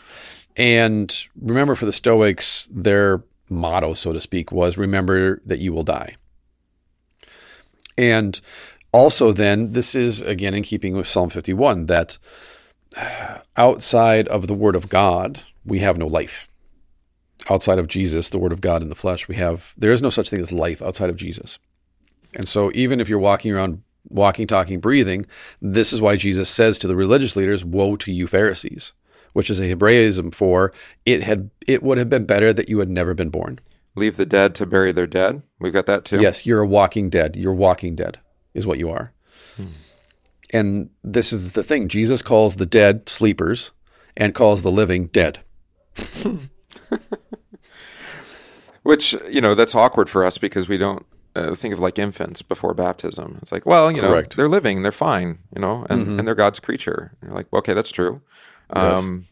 And 0.55 1.15
remember, 1.39 1.75
for 1.75 1.85
the 1.85 1.93
Stoics, 1.93 2.67
their 2.71 3.23
motto, 3.47 3.93
so 3.93 4.11
to 4.11 4.19
speak, 4.19 4.51
was 4.51 4.75
remember 4.75 5.39
that 5.45 5.59
you 5.59 5.71
will 5.71 5.83
die. 5.83 6.15
And 7.95 8.41
also, 8.91 9.31
then, 9.31 9.71
this 9.71 9.95
is 9.95 10.21
again 10.21 10.53
in 10.53 10.63
keeping 10.63 10.95
with 10.95 11.07
Psalm 11.07 11.29
51 11.29 11.87
that 11.87 12.17
outside 13.55 14.27
of 14.27 14.47
the 14.47 14.53
Word 14.53 14.75
of 14.75 14.89
God, 14.89 15.41
we 15.65 15.79
have 15.79 15.97
no 15.97 16.07
life. 16.07 16.47
Outside 17.49 17.79
of 17.79 17.87
Jesus, 17.87 18.29
the 18.29 18.39
Word 18.39 18.51
of 18.51 18.61
God 18.61 18.81
in 18.81 18.89
the 18.89 18.95
flesh, 18.95 19.27
we 19.27 19.35
have, 19.35 19.73
there 19.77 19.91
is 19.91 20.01
no 20.01 20.09
such 20.09 20.29
thing 20.29 20.39
as 20.39 20.51
life 20.51 20.81
outside 20.81 21.09
of 21.09 21.15
Jesus. 21.15 21.59
And 22.35 22.47
so, 22.47 22.71
even 22.73 22.99
if 22.99 23.07
you're 23.09 23.19
walking 23.19 23.53
around, 23.53 23.83
walking, 24.09 24.47
talking, 24.47 24.79
breathing, 24.79 25.25
this 25.61 25.93
is 25.93 26.01
why 26.01 26.15
Jesus 26.15 26.49
says 26.49 26.77
to 26.79 26.87
the 26.87 26.95
religious 26.95 27.35
leaders, 27.35 27.63
Woe 27.63 27.95
to 27.97 28.11
you, 28.11 28.27
Pharisees, 28.27 28.93
which 29.33 29.49
is 29.49 29.59
a 29.59 29.67
Hebraism 29.67 30.31
for 30.31 30.73
it 31.05 31.23
had 31.23 31.49
it 31.67 31.83
would 31.83 31.97
have 31.97 32.09
been 32.09 32.25
better 32.25 32.53
that 32.53 32.69
you 32.69 32.79
had 32.79 32.89
never 32.89 33.13
been 33.13 33.29
born. 33.29 33.59
Leave 33.95 34.17
the 34.17 34.25
dead 34.25 34.53
to 34.55 34.65
bury 34.65 34.91
their 34.91 35.07
dead. 35.07 35.41
We've 35.59 35.73
got 35.73 35.87
that 35.87 36.05
too. 36.05 36.21
Yes, 36.21 36.45
you're 36.45 36.61
a 36.61 36.67
walking 36.67 37.09
dead. 37.09 37.35
You're 37.35 37.53
walking 37.53 37.95
dead, 37.95 38.19
is 38.57 38.67
what 38.67 38.79
you 38.79 38.89
are. 38.89 39.13
And 40.53 40.89
this 41.03 41.33
is 41.33 41.53
the 41.53 41.63
thing 41.63 41.87
Jesus 41.87 42.21
calls 42.21 42.55
the 42.55 42.65
dead 42.65 43.09
sleepers 43.09 43.71
and 44.15 44.33
calls 44.33 44.63
the 44.63 44.71
living 44.71 45.07
dead. 45.07 45.39
Which 48.83 49.13
you 49.29 49.41
know 49.41 49.55
that's 49.55 49.75
awkward 49.75 50.09
for 50.09 50.23
us 50.25 50.37
because 50.37 50.69
we 50.69 50.77
don't 50.77 51.05
uh, 51.35 51.53
think 51.55 51.73
of 51.73 51.79
like 51.79 51.99
infants 51.99 52.41
before 52.41 52.73
baptism. 52.73 53.37
It's 53.41 53.51
like, 53.51 53.65
well, 53.65 53.91
you 53.91 54.01
know, 54.01 54.09
Correct. 54.09 54.29
Mm-hmm. 54.31 54.41
they're 54.41 54.47
living, 54.49 54.81
they're 54.83 54.91
fine, 54.93 55.39
you 55.53 55.61
know, 55.61 55.85
and, 55.89 56.19
and 56.19 56.27
they're 56.27 56.35
God's 56.35 56.61
creature. 56.61 57.15
And 57.21 57.29
you're 57.29 57.37
like, 57.37 57.47
okay, 57.51 57.73
that's 57.73 57.91
true, 57.91 58.21
um, 58.69 59.25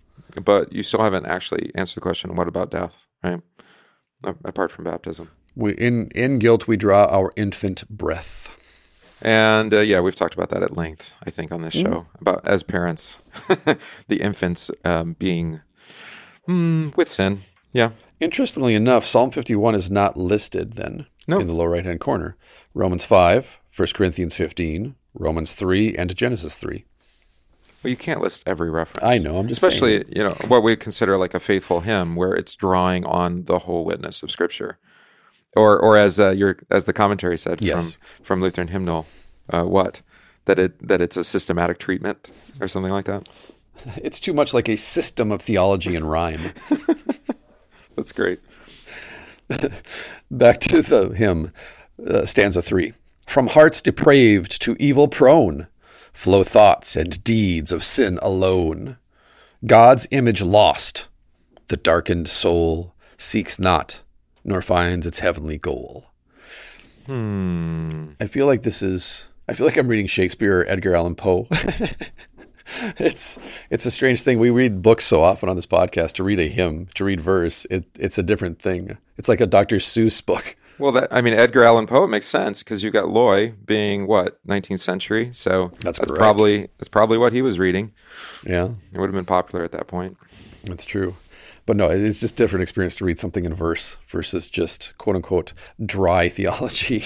but 0.44 0.74
you 0.74 0.84
still 0.84 1.02
haven't 1.02 1.26
actually 1.26 1.72
answered 1.76 1.96
the 1.96 2.02
question: 2.02 2.36
What 2.36 2.50
about 2.50 2.72
death? 2.72 3.08
Right? 3.24 3.42
Apart 4.44 4.72
from 4.72 4.84
baptism. 4.86 5.30
We, 5.56 5.74
in, 5.74 6.10
in 6.10 6.40
guilt, 6.40 6.68
we 6.68 6.76
draw 6.76 7.06
our 7.06 7.32
infant 7.38 7.88
breath. 7.90 8.58
And 9.26 9.74
uh, 9.74 9.80
yeah, 9.80 10.02
we've 10.02 10.16
talked 10.16 10.36
about 10.36 10.50
that 10.50 10.62
at 10.62 10.78
length, 10.78 11.18
I 11.26 11.32
think, 11.32 11.52
on 11.52 11.64
this 11.64 11.74
Mm-hmm. 11.76 11.92
show 11.92 12.06
about 12.22 12.48
as 12.48 12.62
parents, 12.62 13.20
the 14.08 14.22
infants 14.22 14.70
um, 14.86 15.14
being 15.18 15.62
mm, 16.48 16.96
with 16.96 17.10
sin. 17.10 17.42
Yeah, 17.74 17.90
Interestingly 18.22 18.76
enough, 18.76 19.04
Psalm 19.04 19.32
51 19.32 19.76
is 19.76 19.90
not 19.92 20.16
listed 20.16 20.74
then 20.74 21.08
No. 21.28 21.40
in 21.40 21.48
the 21.48 21.54
lower 21.54 21.72
right 21.72 21.84
hand 21.84 22.00
corner. 22.00 22.38
Romans 22.76 23.04
5, 23.04 23.60
1 23.76 23.88
Corinthians 23.94 24.36
15, 24.36 24.96
Romans 25.16 25.54
3, 25.54 25.96
and 25.98 26.16
Genesis 26.16 26.58
3. 26.58 26.86
well, 27.84 27.90
you 27.90 27.98
can't 27.98 28.22
list 28.22 28.44
every 28.46 28.70
reference. 28.70 29.04
I 29.04 29.18
know, 29.18 29.38
I'm 29.38 29.48
just 29.50 29.62
especially 29.62 30.04
saying. 30.04 30.14
you 30.16 30.24
know 30.24 30.36
what 30.48 30.64
we 30.64 30.76
consider 30.78 31.18
like 31.18 31.34
a 31.34 31.40
faithful 31.42 31.82
hymn, 31.82 32.16
where 32.16 32.34
it's 32.34 32.56
drawing 32.56 33.06
on 33.06 33.46
the 33.46 33.60
whole 33.60 33.84
witness 33.84 34.22
of 34.24 34.30
Scripture, 34.32 34.78
or 35.56 35.80
or 35.80 35.98
as 35.98 36.20
uh, 36.20 36.32
your 36.32 36.58
as 36.70 36.86
the 36.86 36.94
commentary 36.94 37.38
said 37.38 37.62
Yes. 37.62 37.94
from 37.94 38.24
from 38.24 38.42
Lutheran 38.42 38.68
hymnal, 38.70 39.06
uh, 39.50 39.64
what 39.64 40.02
that 40.46 40.60
it 40.60 40.88
that 40.88 41.02
it's 41.02 41.18
a 41.18 41.24
systematic 41.24 41.80
treatment 41.80 42.32
or 42.60 42.68
something 42.68 42.92
like 42.92 43.06
that. 43.06 43.28
It's 43.98 44.22
too 44.22 44.34
much 44.34 44.54
like 44.54 44.70
a 44.70 44.78
system 44.78 45.34
of 45.34 45.42
theology 45.42 45.98
and 45.98 46.10
rhyme. 46.10 46.40
That's 47.98 48.14
great. 48.14 48.40
Back 50.32 50.60
to 50.62 50.82
the 50.82 51.10
hymn, 51.10 51.52
uh, 52.10 52.26
stanza 52.26 52.62
three. 52.62 52.94
From 53.28 53.48
hearts 53.48 53.82
depraved 53.82 54.62
to 54.62 54.78
evil 54.80 55.08
prone 55.10 55.68
flow 56.14 56.44
thoughts 56.44 56.96
and 56.96 57.22
deeds 57.26 57.74
of 57.74 57.84
sin 57.84 58.18
alone. 58.22 58.98
God's 59.66 60.08
image 60.12 60.42
lost, 60.42 61.10
the 61.68 61.76
darkened 61.78 62.30
soul 62.30 62.94
seeks 63.18 63.60
not, 63.60 64.02
nor 64.46 64.62
finds 64.62 65.06
its 65.06 65.20
heavenly 65.20 65.58
goal. 65.58 66.06
Hmm. 67.08 68.12
I 68.22 68.28
feel 68.28 68.46
like 68.46 68.64
this 68.64 68.82
is. 68.82 69.28
I 69.48 69.54
feel 69.54 69.68
like 69.68 69.78
I'm 69.78 69.88
reading 69.88 70.08
Shakespeare 70.08 70.62
or 70.62 70.66
Edgar 70.70 70.96
Allan 70.96 71.16
Poe. 71.16 71.48
it's 72.98 73.38
it's 73.70 73.86
a 73.86 73.92
strange 73.92 74.22
thing. 74.22 74.40
We 74.40 74.50
read 74.50 74.82
books 74.82 75.06
so 75.06 75.22
often 75.24 75.50
on 75.50 75.56
this 75.56 75.68
podcast. 75.68 76.14
To 76.14 76.24
read 76.24 76.40
a 76.40 76.48
hymn, 76.48 76.88
to 76.96 77.04
read 77.06 77.22
verse, 77.22 77.66
it, 77.70 77.86
it's 78.00 78.18
a 78.18 78.24
different 78.24 78.60
thing. 78.60 78.98
It's 79.18 79.30
like 79.30 79.42
a 79.42 79.46
Dr. 79.46 79.78
Seuss 79.78 80.26
book. 80.26 80.56
Well, 80.80 80.92
that 80.94 81.08
I 81.12 81.22
mean, 81.22 81.34
Edgar 81.36 81.64
Allan 81.64 81.88
Poe 81.88 82.04
it 82.04 82.08
makes 82.08 82.26
sense 82.26 82.64
because 82.64 82.84
you 82.84 82.92
got 82.92 83.08
Loy 83.08 83.52
being 83.66 84.08
what 84.08 84.46
19th 84.46 84.80
century, 84.80 85.30
so 85.32 85.72
That's 85.80 86.00
correct. 86.00 86.16
probably 86.16 86.68
that's 86.80 86.90
probably 86.90 87.18
what 87.18 87.32
he 87.34 87.42
was 87.42 87.58
reading. 87.60 87.94
Yeah, 88.46 88.70
It 88.92 89.00
would 89.00 89.08
have 89.08 89.16
been 89.16 89.26
popular 89.26 89.64
at 89.64 89.72
that 89.74 89.88
point. 89.88 90.18
that's 90.66 90.84
true. 90.86 91.16
But 91.66 91.78
no, 91.78 91.90
it's 91.90 92.20
just 92.20 92.36
different 92.36 92.64
experience 92.64 92.96
to 92.96 93.06
read 93.06 93.20
something 93.20 93.44
in 93.46 93.54
verse 93.56 93.98
versus 94.08 94.48
just 94.48 94.96
quote 94.98 95.16
unquote 95.16 95.54
dry 95.84 96.30
theology. 96.38 97.06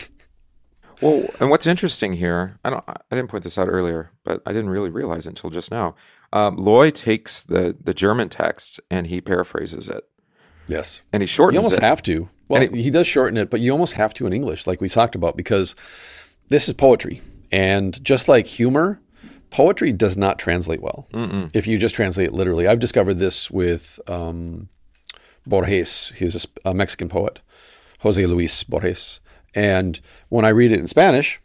Well, 1.02 1.30
and 1.40 1.50
what's 1.50 1.66
interesting 1.66 2.14
here, 2.14 2.60
I 2.66 2.70
don't, 2.72 2.84
I 2.88 3.16
didn't 3.16 3.30
point 3.30 3.46
this 3.46 3.58
out 3.58 3.70
earlier, 3.70 4.12
but 4.26 4.42
I 4.46 4.52
didn't 4.52 4.70
really 4.70 4.90
realize 4.90 5.26
it 5.26 5.30
until 5.30 5.50
just 5.50 5.72
now. 5.72 5.96
Um, 6.34 6.58
Loy 6.58 6.92
takes 6.92 7.42
the 7.42 7.76
the 7.82 7.94
German 7.94 8.28
text 8.30 8.80
and 8.92 9.08
he 9.08 9.22
paraphrases 9.22 9.88
it, 9.88 10.04
Yes. 10.68 11.02
and 11.14 11.24
he 11.24 11.28
shortens. 11.28 11.54
You 11.56 11.60
almost 11.62 11.78
it. 11.78 11.84
have 11.84 12.04
to. 12.04 12.30
Well, 12.50 12.62
And 12.62 12.76
he 12.76 12.90
does 12.92 13.08
shorten 13.08 13.38
it, 13.38 13.50
but 13.50 13.62
you 13.62 13.72
almost 13.72 13.94
have 13.94 14.14
to 14.16 14.28
in 14.28 14.34
English, 14.34 14.68
like 14.68 14.82
we 14.82 14.90
talked 14.90 15.16
about, 15.16 15.38
because 15.38 15.76
this 16.50 16.68
is 16.68 16.74
poetry. 16.74 17.22
And 17.52 18.04
just 18.04 18.28
like 18.28 18.46
humor, 18.46 19.00
poetry 19.50 19.92
does 19.92 20.18
not 20.18 20.40
translate 20.40 20.82
well 20.82 21.08
if 21.54 21.68
you 21.68 21.78
just 21.78 21.96
translate 21.96 22.28
it 22.28 22.34
literally. 22.34 22.68
I've 22.68 22.80
discovered 22.80 23.16
this 23.16 23.50
with 23.50 24.00
um, 24.08 24.70
Borges. 25.46 26.14
He's 26.18 26.46
a, 26.66 26.70
a 26.70 26.74
Mexican 26.74 27.10
poet, 27.10 27.42
Jose 28.00 28.26
Luis 28.26 28.64
Borges. 28.64 29.22
And 29.56 30.00
when 30.30 30.46
I 30.46 30.50
read 30.50 30.72
it 30.72 30.80
in 30.80 30.88
Spanish, 30.88 31.40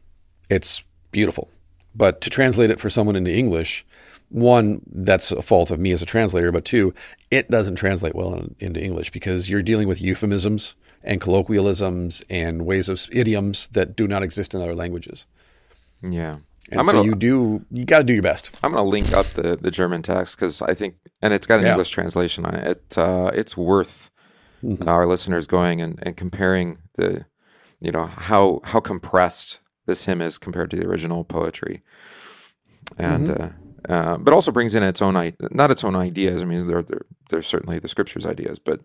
it's 0.50 0.84
beautiful. 1.10 1.48
But 1.94 2.20
to 2.22 2.30
translate 2.30 2.70
it 2.70 2.80
for 2.80 2.90
someone 2.90 3.16
into 3.16 3.34
English, 3.34 3.84
one, 4.28 4.82
that's 4.86 5.30
a 5.30 5.42
fault 5.42 5.70
of 5.70 5.78
me 5.78 5.92
as 5.92 6.02
a 6.02 6.06
translator, 6.06 6.50
but 6.50 6.64
two, 6.64 6.92
it 7.30 7.50
doesn't 7.50 7.76
translate 7.76 8.14
well 8.14 8.34
in, 8.34 8.56
into 8.58 8.82
English 8.82 9.10
because 9.10 9.48
you're 9.48 9.62
dealing 9.62 9.86
with 9.86 10.02
euphemisms 10.02 10.74
and 11.02 11.20
colloquialisms 11.20 12.24
and 12.28 12.66
ways 12.66 12.88
of 12.88 13.06
idioms 13.12 13.68
that 13.68 13.94
do 13.94 14.08
not 14.08 14.22
exist 14.22 14.54
in 14.54 14.60
other 14.60 14.74
languages. 14.74 15.26
Yeah, 16.02 16.38
And 16.70 16.80
I'm 16.80 16.86
so 16.86 16.92
gonna 16.92 17.04
you 17.04 17.14
do, 17.14 17.64
you 17.70 17.84
got 17.84 17.98
to 17.98 18.04
do 18.04 18.14
your 18.14 18.22
best. 18.22 18.50
I'm 18.62 18.72
gonna 18.72 18.88
link 18.88 19.12
up 19.14 19.26
the 19.34 19.56
the 19.56 19.70
German 19.70 20.02
text 20.02 20.36
because 20.36 20.62
I 20.62 20.74
think, 20.74 20.96
and 21.20 21.32
it's 21.34 21.46
got 21.46 21.58
an 21.60 21.66
Yeah. 21.66 21.72
English 21.72 21.90
translation 21.90 22.44
on 22.46 22.54
it. 22.54 22.66
It 22.66 22.98
uh, 22.98 23.30
it's 23.34 23.56
worth 23.56 24.10
Mm-hmm. 24.64 24.88
our 24.88 25.06
listeners 25.06 25.46
going 25.46 25.82
and, 25.82 25.98
and 26.02 26.16
comparing 26.16 26.78
the, 26.96 27.26
you 27.80 27.92
know 27.92 28.06
how 28.06 28.60
how 28.64 28.80
compressed 28.80 29.60
this 29.86 30.06
hymn 30.06 30.22
is 30.22 30.38
compared 30.38 30.70
to 30.70 30.76
the 30.78 30.86
original 30.86 31.22
poetry, 31.22 31.82
and 32.96 33.28
Mm-hmm. 33.28 33.42
uh, 33.42 33.92
uh, 33.94 34.16
but 34.16 34.32
also 34.32 34.50
brings 34.50 34.74
in 34.74 34.82
its 34.82 35.02
own 35.02 35.32
not 35.50 35.70
its 35.70 35.84
own 35.84 35.94
ideas. 35.94 36.40
I 36.42 36.46
mean, 36.46 36.66
they're 36.66 36.82
they're, 36.82 37.04
they're 37.28 37.42
certainly 37.42 37.78
the 37.78 37.88
scriptures 37.88 38.24
ideas, 38.24 38.58
but 38.58 38.80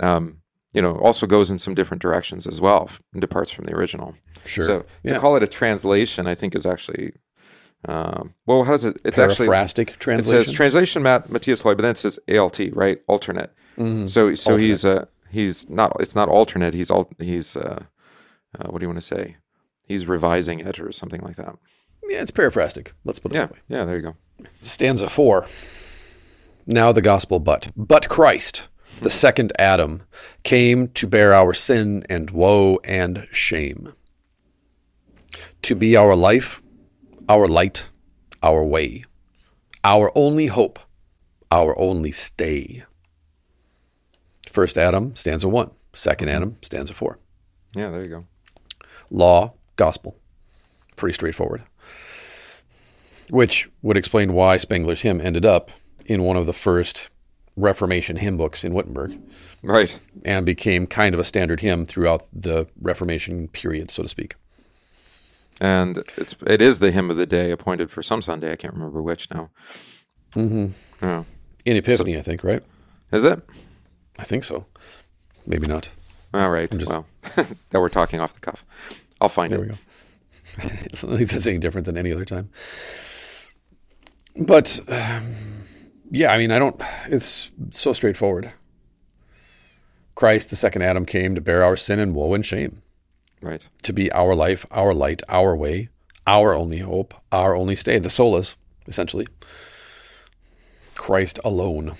um, 0.00 0.42
you 0.74 0.82
know 0.82 0.96
also 0.98 1.26
goes 1.26 1.50
in 1.50 1.58
some 1.58 1.74
different 1.74 2.02
directions 2.02 2.46
as 2.46 2.60
well 2.60 2.90
and 3.12 3.20
departs 3.22 3.50
from 3.50 3.64
the 3.64 3.74
original. 3.74 4.14
Sure. 4.44 4.66
So 4.66 4.78
to 4.80 4.86
Yeah. 5.04 5.18
call 5.18 5.36
it 5.36 5.42
a 5.42 5.46
translation, 5.48 6.26
I 6.26 6.34
think 6.34 6.54
is 6.54 6.66
actually. 6.66 7.12
Um, 7.88 8.34
well, 8.46 8.62
how 8.64 8.72
does 8.72 8.84
it? 8.84 8.96
It's 9.04 9.18
actually 9.18 9.46
Paraphrastic 9.48 9.90
it 9.90 10.24
says 10.24 10.52
translation 10.52 11.02
Matt 11.02 11.30
Matthias 11.30 11.64
Loy, 11.64 11.74
but 11.74 11.82
then 11.82 11.90
it 11.92 11.98
says 11.98 12.18
ALT, 12.28 12.60
right? 12.72 13.00
Alternate. 13.08 13.52
Mm-hmm. 13.76 14.06
So 14.06 14.34
so 14.36 14.56
he's 14.56 14.84
uh 14.84 15.06
he's 15.30 15.68
not 15.68 15.96
it's 15.98 16.14
not 16.14 16.28
alternate. 16.28 16.74
He's 16.74 16.90
all 16.90 17.10
he's 17.18 17.56
uh, 17.56 17.84
uh 18.58 18.66
what 18.70 18.78
do 18.78 18.84
you 18.84 18.88
want 18.88 19.00
to 19.00 19.06
say? 19.06 19.36
He's 19.84 20.06
revising 20.06 20.60
it 20.60 20.78
or 20.78 20.92
something 20.92 21.20
like 21.22 21.36
that. 21.36 21.56
yeah, 22.08 22.20
it's 22.22 22.30
paraphrastic. 22.30 22.92
Let's 23.04 23.18
put 23.18 23.32
it 23.32 23.38
Yeah, 23.38 23.46
that 23.46 23.52
way. 23.52 23.58
yeah. 23.68 23.84
There 23.84 23.96
you 23.96 24.02
go. 24.02 24.16
Stanza 24.60 25.08
four. 25.08 25.46
Now 26.66 26.92
the 26.92 27.02
gospel, 27.02 27.40
but 27.40 27.72
but 27.76 28.08
Christ, 28.08 28.68
the 29.00 29.10
second 29.10 29.52
Adam, 29.58 30.04
came 30.44 30.86
to 30.90 31.08
bear 31.08 31.34
our 31.34 31.52
sin 31.52 32.04
and 32.08 32.30
woe 32.30 32.78
and 32.84 33.26
shame, 33.32 33.92
to 35.62 35.74
be 35.74 35.96
our 35.96 36.14
life, 36.14 36.61
our 37.28 37.46
light, 37.48 37.88
our 38.42 38.64
way, 38.64 39.04
our 39.84 40.10
only 40.14 40.46
hope, 40.46 40.78
our 41.50 41.78
only 41.78 42.10
stay. 42.10 42.84
First 44.48 44.76
Adam, 44.76 45.14
stanza 45.16 45.48
one. 45.48 45.70
Second 45.94 46.28
Adam, 46.28 46.56
stanza 46.62 46.94
four. 46.94 47.18
Yeah, 47.76 47.90
there 47.90 48.02
you 48.02 48.08
go. 48.08 48.20
Law, 49.10 49.54
gospel. 49.76 50.16
Pretty 50.96 51.14
straightforward. 51.14 51.62
Which 53.30 53.68
would 53.82 53.96
explain 53.96 54.34
why 54.34 54.56
Spengler's 54.56 55.02
hymn 55.02 55.20
ended 55.20 55.44
up 55.46 55.70
in 56.06 56.22
one 56.22 56.36
of 56.36 56.46
the 56.46 56.52
first 56.52 57.08
Reformation 57.56 58.16
hymn 58.16 58.36
books 58.38 58.64
in 58.64 58.72
Wittenberg 58.72 59.18
Right. 59.62 59.98
and 60.24 60.46
became 60.46 60.86
kind 60.86 61.14
of 61.14 61.20
a 61.20 61.24
standard 61.24 61.60
hymn 61.60 61.84
throughout 61.84 62.22
the 62.32 62.66
Reformation 62.80 63.48
period, 63.48 63.90
so 63.90 64.02
to 64.02 64.08
speak. 64.08 64.34
And 65.62 66.02
it's 66.16 66.34
it 66.46 66.60
is 66.60 66.80
the 66.80 66.90
hymn 66.90 67.08
of 67.10 67.16
the 67.16 67.24
day 67.26 67.50
appointed 67.52 67.90
for 67.90 68.02
some 68.02 68.20
Sunday. 68.20 68.52
I 68.52 68.56
can't 68.56 68.74
remember 68.74 69.00
which 69.00 69.30
now. 69.32 69.50
Mm-hmm. 70.34 70.66
Yeah. 71.00 71.24
In 71.64 71.76
Epiphany, 71.76 72.18
I 72.18 72.22
think, 72.22 72.42
right? 72.42 72.62
Is 73.12 73.24
it? 73.24 73.40
I 74.18 74.24
think 74.24 74.42
so. 74.44 74.66
Maybe 75.46 75.66
not. 75.68 75.90
All 76.34 76.50
right. 76.50 76.70
just- 76.76 76.90
well, 76.90 77.06
now 77.72 77.80
we're 77.80 77.88
talking 77.88 78.18
off 78.20 78.34
the 78.34 78.40
cuff. 78.40 78.64
I'll 79.20 79.28
find 79.28 79.52
There 79.52 79.62
it. 79.62 79.78
There 80.56 80.66
we 80.66 80.70
go. 80.70 80.74
I 81.02 81.06
don't 81.06 81.18
think 81.18 81.30
that's 81.30 81.46
any 81.46 81.58
different 81.58 81.86
than 81.86 81.96
any 81.96 82.12
other 82.12 82.24
time. 82.24 82.50
But 84.36 84.80
um, 84.88 85.34
yeah, 86.10 86.32
I 86.32 86.38
mean, 86.38 86.50
I 86.50 86.58
don't. 86.58 86.80
It's 87.06 87.52
so 87.70 87.92
straightforward. 87.92 88.52
Christ, 90.14 90.50
the 90.50 90.56
second 90.56 90.82
Adam, 90.82 91.04
came 91.06 91.34
to 91.34 91.40
bear 91.40 91.62
our 91.64 91.76
sin 91.76 91.98
and 91.98 92.14
woe 92.14 92.34
and 92.34 92.44
shame, 92.44 92.81
Right. 93.42 93.66
to 93.82 93.92
be 93.92 94.10
our 94.12 94.34
life, 94.34 94.64
our 94.70 94.94
light, 94.94 95.22
our 95.28 95.56
way, 95.56 95.88
our 96.26 96.54
only 96.54 96.78
hope, 96.78 97.12
our 97.32 97.54
only 97.56 97.74
stay. 97.74 97.98
The 97.98 98.10
solus, 98.10 98.54
essentially. 98.86 99.26
Christ 100.94 101.40
alone. 101.44 101.96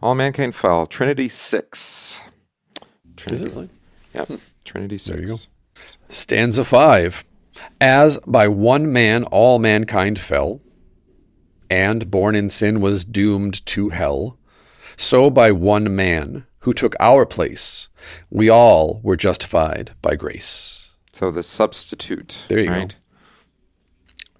All 0.00 0.14
mankind 0.14 0.54
fell. 0.54 0.86
Trinity 0.86 1.28
six. 1.28 2.22
Trinity. 3.16 3.34
Is 3.34 3.42
it 3.42 3.54
really? 3.54 3.68
Yep. 4.14 4.40
Trinity 4.64 4.98
six. 4.98 5.14
There 5.14 5.20
you 5.20 5.28
go. 5.28 5.36
Stanza 6.08 6.64
5 6.64 7.24
As 7.80 8.18
by 8.26 8.48
one 8.48 8.92
man 8.92 9.24
all 9.24 9.58
mankind 9.58 10.18
fell, 10.18 10.60
and 11.70 12.10
born 12.10 12.34
in 12.34 12.50
sin 12.50 12.80
was 12.80 13.04
doomed 13.04 13.64
to 13.66 13.90
hell, 13.90 14.38
so 14.96 15.30
by 15.30 15.52
one 15.52 15.94
man 15.94 16.46
who 16.62 16.72
took 16.72 16.94
our 17.00 17.26
place, 17.26 17.88
we 18.30 18.48
all 18.48 19.00
were 19.02 19.16
justified 19.16 19.92
by 20.00 20.16
grace. 20.16 20.92
So 21.12 21.30
the 21.30 21.42
substitute. 21.42 22.44
There 22.48 22.60
you 22.60 22.66
go. 22.66 22.88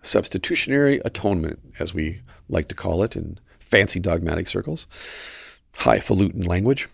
Substitutionary 0.03 1.01
atonement, 1.05 1.61
as 1.79 1.95
we 1.95 2.23
like 2.49 2.69
to 2.69 2.75
call 2.75 3.03
it 3.03 3.15
in 3.15 3.39
fancy 3.59 4.01
dogmatic 4.01 4.47
circles, 4.47 4.87
highfalutin 5.75 6.43
language. 6.43 6.89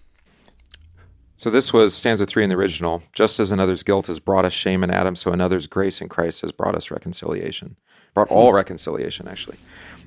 So 1.37 1.51
this 1.51 1.73
was 1.73 1.95
stanza 1.95 2.27
three 2.27 2.43
in 2.43 2.51
the 2.51 2.57
original. 2.57 3.03
Just 3.13 3.39
as 3.39 3.53
another's 3.53 3.83
guilt 3.83 4.09
has 4.09 4.21
brought 4.21 4.45
us 4.45 4.53
shame 4.53 4.83
in 4.83 4.91
Adam, 4.91 5.15
so 5.15 5.31
another's 5.31 5.67
grace 5.67 6.01
in 6.01 6.09
Christ 6.09 6.41
has 6.41 6.53
brought 6.53 6.75
us 6.75 6.91
reconciliation. 6.91 7.77
Brought 8.13 8.31
all 8.31 8.51
hmm. 8.51 8.57
reconciliation, 8.57 9.29
actually. 9.29 9.59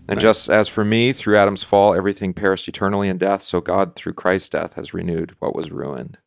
And 0.07 0.19
just 0.19 0.49
as 0.49 0.67
for 0.67 0.83
me, 0.83 1.13
through 1.13 1.37
Adam's 1.37 1.63
fall, 1.63 1.93
everything 1.95 2.33
perished 2.33 2.67
eternally 2.67 3.07
in 3.07 3.17
death, 3.17 3.41
so 3.41 3.61
God, 3.61 3.95
through 3.95 4.13
Christ's 4.13 4.49
death, 4.49 4.73
has 4.73 4.93
renewed 4.93 5.35
what 5.39 5.55
was 5.55 5.71
ruined. 5.71 6.17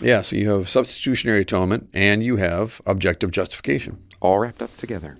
Yeah, 0.00 0.20
so 0.22 0.36
you 0.36 0.50
have 0.50 0.68
substitutionary 0.68 1.42
atonement 1.42 1.88
and 1.94 2.22
you 2.22 2.36
have 2.36 2.80
objective 2.86 3.30
justification. 3.30 4.02
All 4.20 4.38
wrapped 4.38 4.62
up 4.62 4.76
together. 4.76 5.18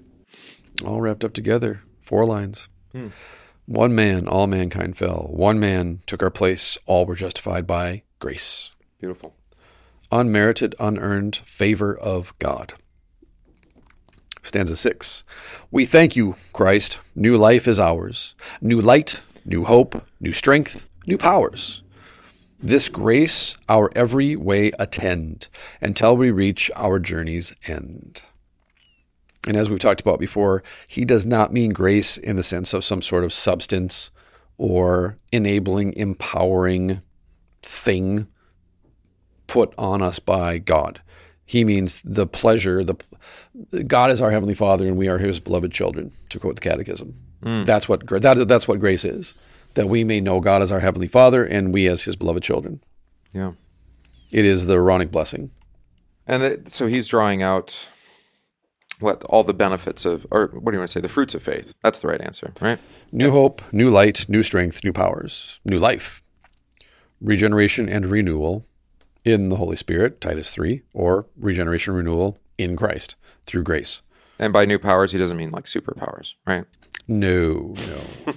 all 0.87 1.01
wrapped 1.01 1.25
up 1.25 1.33
together. 1.33 1.83
Four 2.01 2.27
lines. 2.27 2.69
Hmm. 2.93 3.09
One 3.67 3.95
man, 3.95 4.27
all 4.27 4.47
mankind 4.47 4.97
fell. 4.97 5.29
One 5.31 5.61
man 5.61 6.03
took 6.07 6.23
our 6.23 6.31
place. 6.31 6.77
All 6.87 7.07
were 7.07 7.15
justified 7.15 7.67
by 7.67 8.03
grace. 8.19 8.73
Beautiful. 8.99 9.35
Unmerited, 10.11 10.75
unearned 10.81 11.37
favor 11.37 11.97
of 11.97 12.37
God. 12.39 12.75
Stanza 14.43 14.77
six. 14.77 15.25
We 15.71 15.85
thank 15.85 16.17
you, 16.17 16.37
Christ. 16.53 17.01
New 17.15 17.37
life 17.37 17.69
is 17.69 17.79
ours. 17.79 18.35
New 18.61 18.81
light, 18.81 19.23
new 19.45 19.65
hope, 19.65 20.05
new 20.21 20.33
strength, 20.33 20.89
new 21.07 21.17
powers. 21.17 21.83
This 22.61 22.89
grace 22.89 23.57
our 23.69 23.91
every 23.97 24.37
way 24.37 24.71
attend 24.79 25.49
until 25.81 26.17
we 26.17 26.31
reach 26.31 26.71
our 26.77 26.99
journey's 26.99 27.55
end. 27.67 28.23
And 29.49 29.57
as 29.57 29.69
we've 29.69 29.81
talked 29.81 30.01
about 30.01 30.21
before, 30.21 30.63
he 30.87 31.05
does 31.05 31.27
not 31.27 31.53
mean 31.53 31.73
grace 31.73 32.17
in 32.17 32.37
the 32.37 32.45
sense 32.45 32.73
of 32.73 32.85
some 32.85 33.03
sort 33.03 33.25
of 33.25 33.33
substance 33.33 34.11
or 34.59 35.17
enabling, 35.33 35.95
empowering 35.95 37.01
thing 37.63 38.29
put 39.49 39.75
on 39.77 40.01
us 40.01 40.21
by 40.21 40.59
God. 40.59 41.01
He 41.53 41.65
means 41.65 42.01
the 42.03 42.27
pleasure, 42.27 42.83
the 42.83 42.97
God 43.87 44.11
is 44.11 44.23
our 44.23 44.31
heavenly 44.31 44.55
Father 44.55 44.87
and 44.87 44.97
we 44.97 45.09
are 45.09 45.19
His 45.19 45.39
beloved 45.39 45.71
children. 45.71 46.11
To 46.31 46.39
quote 46.39 46.55
the 46.55 46.63
Catechism, 46.63 47.15
hmm. 47.43 47.65
that's 47.65 47.91
what 47.91 48.09
that, 48.09 48.49
that's 48.49 48.67
what 48.67 48.81
grace 48.81 49.05
is. 49.05 49.35
That 49.75 49.91
we 49.91 50.03
may 50.03 50.19
know 50.19 50.41
God 50.41 50.63
as 50.63 50.73
our 50.73 50.81
heavenly 50.81 51.09
Father 51.09 51.45
and 51.45 51.75
we 51.75 51.89
as 51.89 52.05
His 52.05 52.17
beloved 52.17 52.43
children. 52.43 52.83
Yeah. 53.35 53.53
It 54.33 54.47
is 54.47 54.65
the 54.65 54.77
Aaronic 54.77 55.11
blessing. 55.11 55.51
And 56.27 56.43
that, 56.43 56.71
so 56.71 56.87
he's 56.87 57.07
drawing 57.07 57.43
out 57.43 57.87
what 58.99 59.23
all 59.25 59.45
the 59.45 59.53
benefits 59.53 60.07
of, 60.07 60.27
or 60.31 60.47
what 60.47 60.71
do 60.71 60.77
you 60.77 60.79
want 60.79 60.89
to 60.89 60.93
say, 60.93 61.01
the 61.01 61.09
fruits 61.09 61.35
of 61.35 61.43
faith. 61.43 61.75
That's 61.83 62.01
the 62.01 62.09
right 62.09 62.21
answer, 62.23 62.55
right? 62.63 62.79
New 63.11 63.31
hope, 63.31 63.61
new 63.73 63.91
light, 63.91 64.27
new 64.27 64.43
strength, 64.43 64.83
new 64.85 64.93
powers, 64.95 65.61
new 65.67 65.79
life, 65.79 66.23
regeneration 67.21 67.91
and 67.91 68.07
renewal 68.07 68.67
in 69.25 69.49
the 69.49 69.57
Holy 69.57 69.77
Spirit, 69.77 70.21
Titus 70.21 70.51
3, 70.51 70.83
or 70.93 71.27
regeneration 71.37 71.95
renewal 71.95 72.39
in 72.59 72.77
Christ 72.77 73.17
through 73.47 73.63
grace. 73.63 74.03
And 74.39 74.53
by 74.53 74.65
new 74.65 74.79
powers, 74.79 75.13
he 75.13 75.19
doesn't 75.19 75.37
mean 75.37 75.51
like 75.51 75.65
superpowers, 75.65 76.35
right? 76.47 76.65
No, 77.09 77.75
no. 77.87 78.33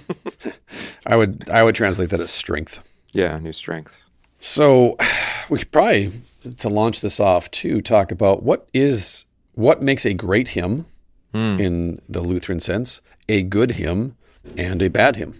I 1.06 1.16
would 1.16 1.48
I 1.50 1.62
would 1.62 1.74
translate 1.74 2.10
that 2.10 2.20
as 2.20 2.30
strength. 2.30 2.86
Yeah, 3.12 3.38
new 3.38 3.52
strength. 3.52 4.02
So 4.38 4.96
we 5.48 5.60
could 5.60 5.72
probably 5.72 6.12
to 6.58 6.68
launch 6.68 7.00
this 7.00 7.18
off 7.18 7.50
to 7.50 7.80
talk 7.80 8.12
about 8.12 8.42
what 8.42 8.68
is 8.72 9.24
what 9.54 9.82
makes 9.82 10.04
a 10.04 10.14
great 10.14 10.48
hymn 10.48 10.86
in 11.32 12.00
the 12.08 12.22
Lutheran 12.22 12.60
sense, 12.60 13.02
a 13.28 13.42
good 13.42 13.72
hymn 13.72 14.16
and 14.56 14.80
a 14.80 14.88
bad 14.88 15.16
hymn. 15.16 15.34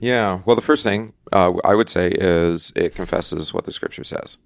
Yeah. 0.00 0.40
Well, 0.46 0.56
the 0.56 0.62
first 0.62 0.82
thing 0.82 1.12
uh, 1.32 1.52
I 1.64 1.74
would 1.74 1.90
say 1.90 2.08
is 2.08 2.72
it 2.74 2.94
confesses 2.94 3.52
what 3.52 3.64
the 3.64 3.72
scripture 3.72 4.04
says. 4.04 4.38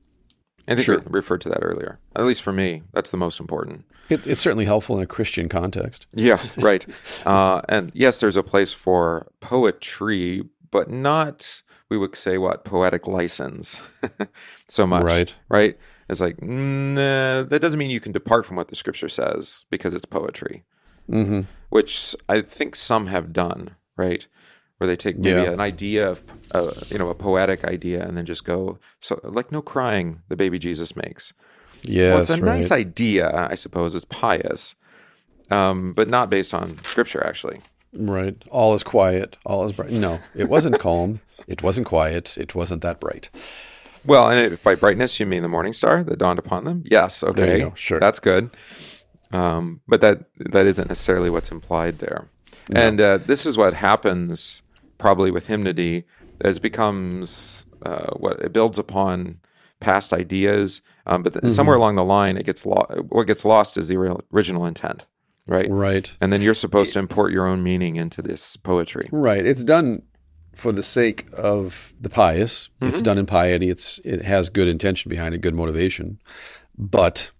I 0.68 0.74
think 0.74 0.84
Sure. 0.84 0.98
we 0.98 1.04
referred 1.08 1.40
to 1.42 1.48
that 1.48 1.60
earlier. 1.62 1.98
At 2.16 2.24
least 2.24 2.42
for 2.42 2.52
me, 2.52 2.82
that's 2.92 3.10
the 3.10 3.16
most 3.16 3.40
important. 3.40 3.84
It, 4.08 4.26
it's 4.26 4.40
certainly 4.40 4.64
helpful 4.64 4.96
in 4.96 5.02
a 5.02 5.06
Christian 5.06 5.48
context. 5.48 6.06
Yeah, 6.14 6.38
right. 6.56 6.86
uh, 7.26 7.62
and 7.68 7.90
yes, 7.94 8.20
there's 8.20 8.36
a 8.36 8.42
place 8.42 8.72
for 8.72 9.26
poetry, 9.40 10.42
but 10.70 10.90
not, 10.90 11.62
we 11.88 11.96
would 11.98 12.14
say, 12.16 12.38
what, 12.38 12.64
poetic 12.64 13.06
license 13.06 13.80
so 14.68 14.86
much. 14.86 15.04
Right. 15.04 15.34
Right. 15.48 15.78
It's 16.08 16.20
like, 16.20 16.42
nah, 16.42 17.42
that 17.44 17.60
doesn't 17.60 17.78
mean 17.78 17.90
you 17.90 18.00
can 18.00 18.12
depart 18.12 18.44
from 18.44 18.56
what 18.56 18.68
the 18.68 18.76
scripture 18.76 19.08
says 19.08 19.64
because 19.70 19.94
it's 19.94 20.04
poetry, 20.04 20.64
Mm-hmm. 21.10 21.40
which 21.70 22.14
I 22.28 22.42
think 22.42 22.76
some 22.76 23.08
have 23.08 23.32
done, 23.32 23.70
right? 23.96 24.26
Where 24.82 24.88
they 24.88 24.96
take 24.96 25.16
maybe 25.16 25.40
Yeah. 25.42 25.52
an 25.52 25.60
idea 25.60 26.10
of, 26.10 26.24
uh, 26.50 26.72
you 26.88 26.98
know, 26.98 27.08
a 27.08 27.14
poetic 27.14 27.64
idea 27.64 28.04
and 28.04 28.16
then 28.16 28.26
just 28.26 28.44
go, 28.44 28.80
so 28.98 29.20
like 29.22 29.52
no 29.52 29.62
crying 29.62 30.22
the 30.28 30.34
baby 30.34 30.58
Jesus 30.58 30.96
makes. 30.96 31.32
Yeah, 31.84 32.10
Well, 32.14 32.18
it's 32.22 32.30
a 32.30 32.32
right. 32.34 32.42
nice 32.56 32.72
idea, 32.72 33.46
I 33.48 33.54
suppose. 33.54 33.94
It's 33.94 34.04
pious, 34.06 34.74
um, 35.52 35.92
but 35.92 36.08
not 36.08 36.30
based 36.30 36.52
on 36.52 36.80
scripture, 36.82 37.24
actually. 37.24 37.60
Right. 37.92 38.34
All 38.50 38.74
is 38.74 38.82
quiet. 38.82 39.36
All 39.46 39.64
is 39.68 39.76
bright. 39.76 39.92
No, 39.92 40.18
it 40.34 40.48
wasn't 40.48 40.80
calm. 40.80 41.20
It 41.46 41.62
wasn't 41.62 41.86
quiet. 41.86 42.36
It 42.36 42.56
wasn't 42.56 42.82
that 42.82 42.98
bright. 42.98 43.30
Well, 44.04 44.28
and 44.28 44.52
if 44.52 44.64
by 44.64 44.74
brightness 44.74 45.20
you 45.20 45.26
mean 45.26 45.42
the 45.42 45.48
morning 45.48 45.72
star 45.72 46.02
that 46.02 46.18
dawned 46.18 46.40
upon 46.40 46.64
them, 46.64 46.82
yes, 46.86 47.22
okay, 47.22 47.70
sure. 47.76 48.00
that's 48.00 48.18
good. 48.18 48.50
Um, 49.32 49.80
but 49.86 50.00
that 50.00 50.24
that 50.38 50.66
isn't 50.66 50.88
necessarily 50.88 51.30
what's 51.30 51.52
implied 51.52 52.00
there. 52.00 52.26
And 52.74 53.00
uh, 53.00 53.18
this 53.18 53.44
is 53.44 53.56
what 53.58 53.74
happens 53.74 54.61
probably 55.02 55.32
with 55.32 55.48
hymnody 55.48 56.04
as 56.42 56.58
it 56.58 56.60
becomes 56.60 57.66
uh, 57.84 58.14
what 58.14 58.40
it 58.40 58.52
builds 58.52 58.78
upon 58.78 59.40
past 59.80 60.12
ideas, 60.12 60.80
um, 61.06 61.24
but 61.24 61.32
then 61.32 61.50
somewhere 61.50 61.74
along 61.76 61.96
the 61.96 62.04
line 62.04 62.36
it 62.36 62.46
gets 62.46 62.64
lost. 62.64 62.88
What 63.08 63.26
gets 63.26 63.44
lost 63.44 63.76
is 63.76 63.88
the 63.88 63.96
ori- 63.96 64.22
original 64.32 64.64
intent, 64.64 65.06
right? 65.48 65.68
Right. 65.68 66.16
And 66.20 66.32
then 66.32 66.40
you're 66.40 66.54
supposed 66.54 66.92
to 66.92 67.00
import 67.00 67.32
your 67.32 67.48
own 67.48 67.64
meaning 67.64 67.96
into 67.96 68.22
this 68.22 68.56
poetry. 68.56 69.08
Right. 69.10 69.44
It's 69.44 69.64
done 69.64 70.02
for 70.54 70.70
the 70.70 70.84
sake 70.84 71.26
of 71.36 71.92
the 72.00 72.08
pious. 72.08 72.70
It's 72.80 73.02
done 73.02 73.18
in 73.18 73.26
piety. 73.26 73.70
It's 73.70 73.98
it 74.04 74.22
has 74.22 74.50
good 74.50 74.68
intention 74.68 75.08
behind 75.08 75.34
it, 75.34 75.40
good 75.40 75.56
motivation. 75.56 76.20
But 76.78 77.32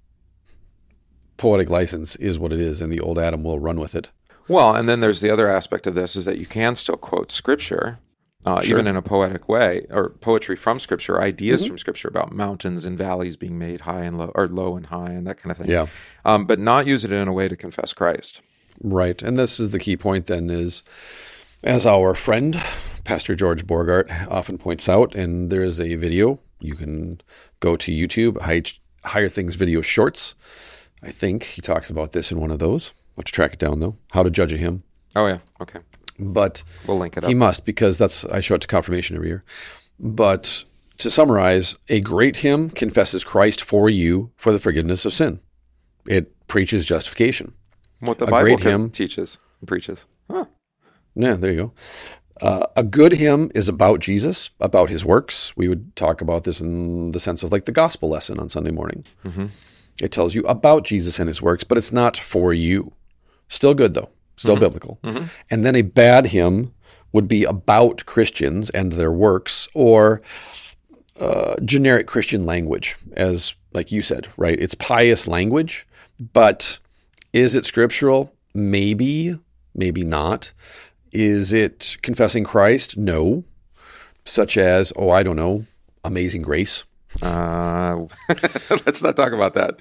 poetic 1.37 1.71
license 1.71 2.17
is 2.17 2.41
what 2.41 2.53
it 2.53 2.59
is, 2.59 2.81
and 2.81 2.93
the 2.93 3.01
old 3.01 3.21
Adam 3.21 3.45
will 3.45 3.61
run 3.61 3.79
with 3.79 3.95
it. 3.95 4.11
Well, 4.53 4.77
and 4.77 4.87
then 4.87 5.01
there's 5.01 5.23
the 5.23 5.31
other 5.31 5.49
aspect 5.49 5.87
of 5.87 5.95
this 5.95 6.15
is 6.15 6.27
that 6.27 6.37
you 6.37 6.45
can 6.45 6.77
still 6.77 6.99
quote 6.99 7.33
scripture, 7.33 8.01
uh, 8.45 8.61
even 8.65 8.87
in 8.87 8.97
a 8.97 9.03
poetic 9.03 9.49
way, 9.49 9.87
or 9.89 10.11
poetry 10.11 10.57
from 10.57 10.79
scripture, 10.79 11.19
ideas 11.19 11.67
from 11.67 11.79
scripture 11.79 12.09
about 12.09 12.33
mountains 12.33 12.85
and 12.85 12.99
valleys 12.99 13.35
being 13.35 13.59
made 13.59 13.83
high 13.83 14.03
and 14.03 14.19
low, 14.19 14.31
or 14.35 14.47
low 14.49 14.77
and 14.77 14.87
high, 14.87 15.13
and 15.13 15.27
that 15.27 15.39
kind 15.39 15.53
of 15.53 15.57
thing. 15.57 15.71
Yeah. 15.71 15.87
Um, 16.27 16.45
but 16.45 16.59
not 16.59 16.87
use 16.87 17.03
it 17.03 17.13
in 17.13 17.29
a 17.29 17.33
way 17.33 17.49
to 17.49 17.57
confess 17.57 17.95
Christ. 17.95 18.43
Right. 18.83 19.23
And 19.23 19.39
this 19.39 19.59
is 19.59 19.71
the 19.71 19.79
key 19.79 19.97
point 19.97 20.27
then 20.27 20.51
is 20.51 20.85
as 21.65 21.87
our 21.87 22.15
friend 22.15 22.61
Pastor 23.05 23.35
George 23.35 23.67
Borghardt 23.67 24.29
often 24.31 24.59
points 24.59 24.87
out, 24.87 25.15
and 25.15 25.49
there 25.49 25.63
is 25.63 25.81
a 25.81 25.95
video. 25.95 26.41
You 26.61 26.75
can 26.75 27.23
go 27.61 27.77
to 27.77 27.91
YouTube, 27.91 28.39
High- 28.43 29.09
Higher 29.09 29.31
Things 29.31 29.55
Video 29.55 29.81
Shorts. 29.81 30.35
I 31.03 31.11
think 31.11 31.43
he 31.43 31.63
talks 31.63 31.89
about 31.89 32.13
this 32.13 32.31
in 32.31 32.39
one 32.39 32.51
of 32.51 32.59
those. 32.59 32.93
I'll 33.17 33.25
to 33.25 33.33
track 33.33 33.55
it 33.55 33.59
down 33.59 33.81
though. 33.81 33.97
How 34.13 34.23
to 34.23 34.31
judge 34.31 34.53
a 34.53 34.57
hymn, 34.57 34.83
Oh 35.15 35.27
yeah. 35.27 35.39
Okay. 35.61 35.81
but 36.19 36.63
We'll 36.87 36.99
link 36.99 37.17
it 37.17 37.25
up. 37.25 37.29
he 37.29 37.35
must 37.35 37.65
because 37.65 37.99
that's 37.99 38.25
I 38.27 38.41
show 38.41 38.55
it 38.55 38.61
to 38.63 38.67
confirmation 38.69 39.17
every 39.17 39.29
year. 39.29 39.45
But 40.01 40.65
to 40.99 41.11
summarize, 41.11 41.77
a 41.89 42.01
great 42.01 42.37
hymn 42.37 42.71
confesses 42.71 43.25
Christ 43.25 43.63
for 43.63 43.89
you 43.91 44.31
for 44.37 44.53
the 44.53 44.59
forgiveness 44.59 45.05
of 45.05 45.13
sin. 45.15 45.41
It 46.07 46.47
preaches 46.49 46.85
justification. 46.85 47.55
what 48.01 48.19
the 48.19 48.25
a 48.27 48.31
Bible 48.31 48.57
great 48.57 48.61
hymn. 48.61 48.91
teaches 48.91 49.39
and 49.61 49.69
preaches. 49.69 50.07
Huh. 50.31 50.47
Yeah, 51.15 51.35
there 51.35 51.53
you 51.53 51.59
go. 51.59 51.73
Uh, 52.41 52.67
a 52.77 52.83
good 52.83 53.13
hymn 53.13 53.51
is 53.55 53.69
about 53.69 54.01
Jesus, 54.01 54.51
about 54.59 54.89
his 54.89 55.05
works. 55.05 55.55
We 55.57 55.69
would 55.69 55.95
talk 55.95 56.21
about 56.21 56.43
this 56.45 56.61
in 56.61 57.13
the 57.13 57.21
sense 57.21 57.43
of 57.45 57.53
like 57.53 57.67
the 57.67 57.73
gospel 57.73 58.09
lesson 58.09 58.41
on 58.41 58.49
Sunday 58.49 58.71
morning. 58.73 59.05
It 60.01 60.11
tells 60.11 60.35
you 60.35 60.43
about 60.45 60.85
Jesus 60.85 61.21
and 61.21 61.29
his 61.29 61.43
works, 61.43 61.63
but 61.63 61.79
it's 61.79 61.93
not 61.93 62.17
for 62.17 62.53
you. 62.53 62.93
Still 63.53 63.75
good 63.75 63.93
though, 63.93 64.09
still 64.37 64.57
biblical. 64.57 64.99
And 65.51 65.63
then 65.63 65.77
a 65.77 65.83
bad 65.83 66.29
hymn 66.29 66.73
would 67.13 67.29
be 67.29 67.45
about 67.45 68.07
Christians 68.07 68.71
and 68.71 68.93
their 68.93 69.13
works, 69.13 69.69
or 69.75 70.23
uh, 71.21 71.57
generic 71.63 72.07
Christian 72.07 72.45
language, 72.45 72.97
as 73.13 73.55
like 73.75 73.93
you 73.93 74.01
said, 74.01 74.27
right? 74.39 74.59
It's 74.59 74.75
pious 74.75 75.29
language, 75.29 75.87
but 76.33 76.79
is 77.35 77.55
it 77.55 77.67
scriptural? 77.67 78.33
Maybe, 78.55 79.39
maybe 79.75 80.03
not. 80.03 80.55
Is 81.13 81.53
it 81.53 81.99
confessing 82.01 82.45
Christ? 82.45 82.97
No. 82.97 83.45
Such 84.25 84.57
as, 84.57 84.95
oh, 84.97 85.11
I 85.11 85.23
don't 85.23 85.37
know, 85.37 85.67
Amazing 86.05 86.41
Grace. 86.41 86.85
Uh, 87.21 88.07
let's 88.87 89.03
not 89.03 89.15
talk 89.15 89.33
about 89.33 89.53
that. 89.55 89.77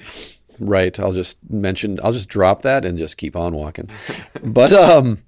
Right. 0.62 0.98
I'll 1.00 1.14
just 1.14 1.38
mention, 1.50 2.00
I'll 2.04 2.14
just 2.14 2.30
drop 2.30 2.62
that 2.62 2.86
and 2.86 2.98
just 2.98 3.18
keep 3.18 3.36
on 3.36 3.56
walking. 3.56 3.90
but 4.44 4.72
um, 4.72 5.24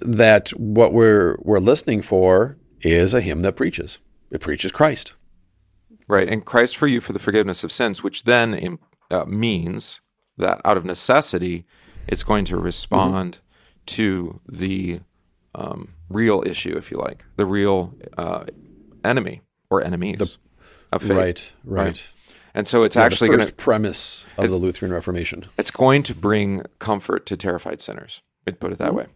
that 0.00 0.50
what 0.50 0.92
we're 0.92 1.36
we're 1.40 1.58
listening 1.58 2.00
for 2.00 2.56
is 2.80 3.12
a 3.12 3.20
hymn 3.20 3.42
that 3.42 3.56
preaches. 3.56 3.98
It 4.30 4.40
preaches 4.40 4.70
Christ. 4.70 5.14
Right. 6.06 6.28
And 6.28 6.44
Christ 6.44 6.76
for 6.76 6.86
you 6.86 7.00
for 7.00 7.12
the 7.12 7.18
forgiveness 7.18 7.64
of 7.64 7.72
sins, 7.72 8.02
which 8.02 8.24
then 8.24 8.78
uh, 9.10 9.24
means 9.24 10.00
that 10.36 10.60
out 10.64 10.76
of 10.76 10.84
necessity, 10.84 11.64
it's 12.06 12.22
going 12.22 12.44
to 12.46 12.56
respond 12.56 13.38
to 13.86 14.40
the 14.48 15.00
um, 15.54 15.94
real 16.08 16.42
issue, 16.46 16.76
if 16.76 16.90
you 16.90 16.98
like, 16.98 17.24
the 17.36 17.44
real 17.44 17.94
uh, 18.16 18.44
enemy 19.04 19.42
or 19.70 19.82
enemies 19.82 20.38
of 20.92 21.02
faith. 21.02 21.16
Right. 21.16 21.54
Right. 21.64 22.12
And 22.54 22.66
so 22.66 22.82
it's 22.82 22.96
actually 22.96 23.28
The 23.28 23.34
actually 23.34 23.38
first 23.38 23.38
going 23.38 23.48
to 23.48 23.54
premise 23.64 24.26
of 24.36 24.50
the 24.50 24.56
Lutheran 24.56 24.92
Reformation. 24.92 25.46
it's 25.58 25.70
going 25.70 26.02
to 26.04 26.14
bring 26.14 26.62
comfort 26.78 27.26
to 27.26 27.36
terrified 27.36 27.80
sinners. 27.80 28.22
We'd 28.46 28.58
put 28.60 28.72
it 28.72 28.78
that 28.78 28.94
way. 28.94 29.06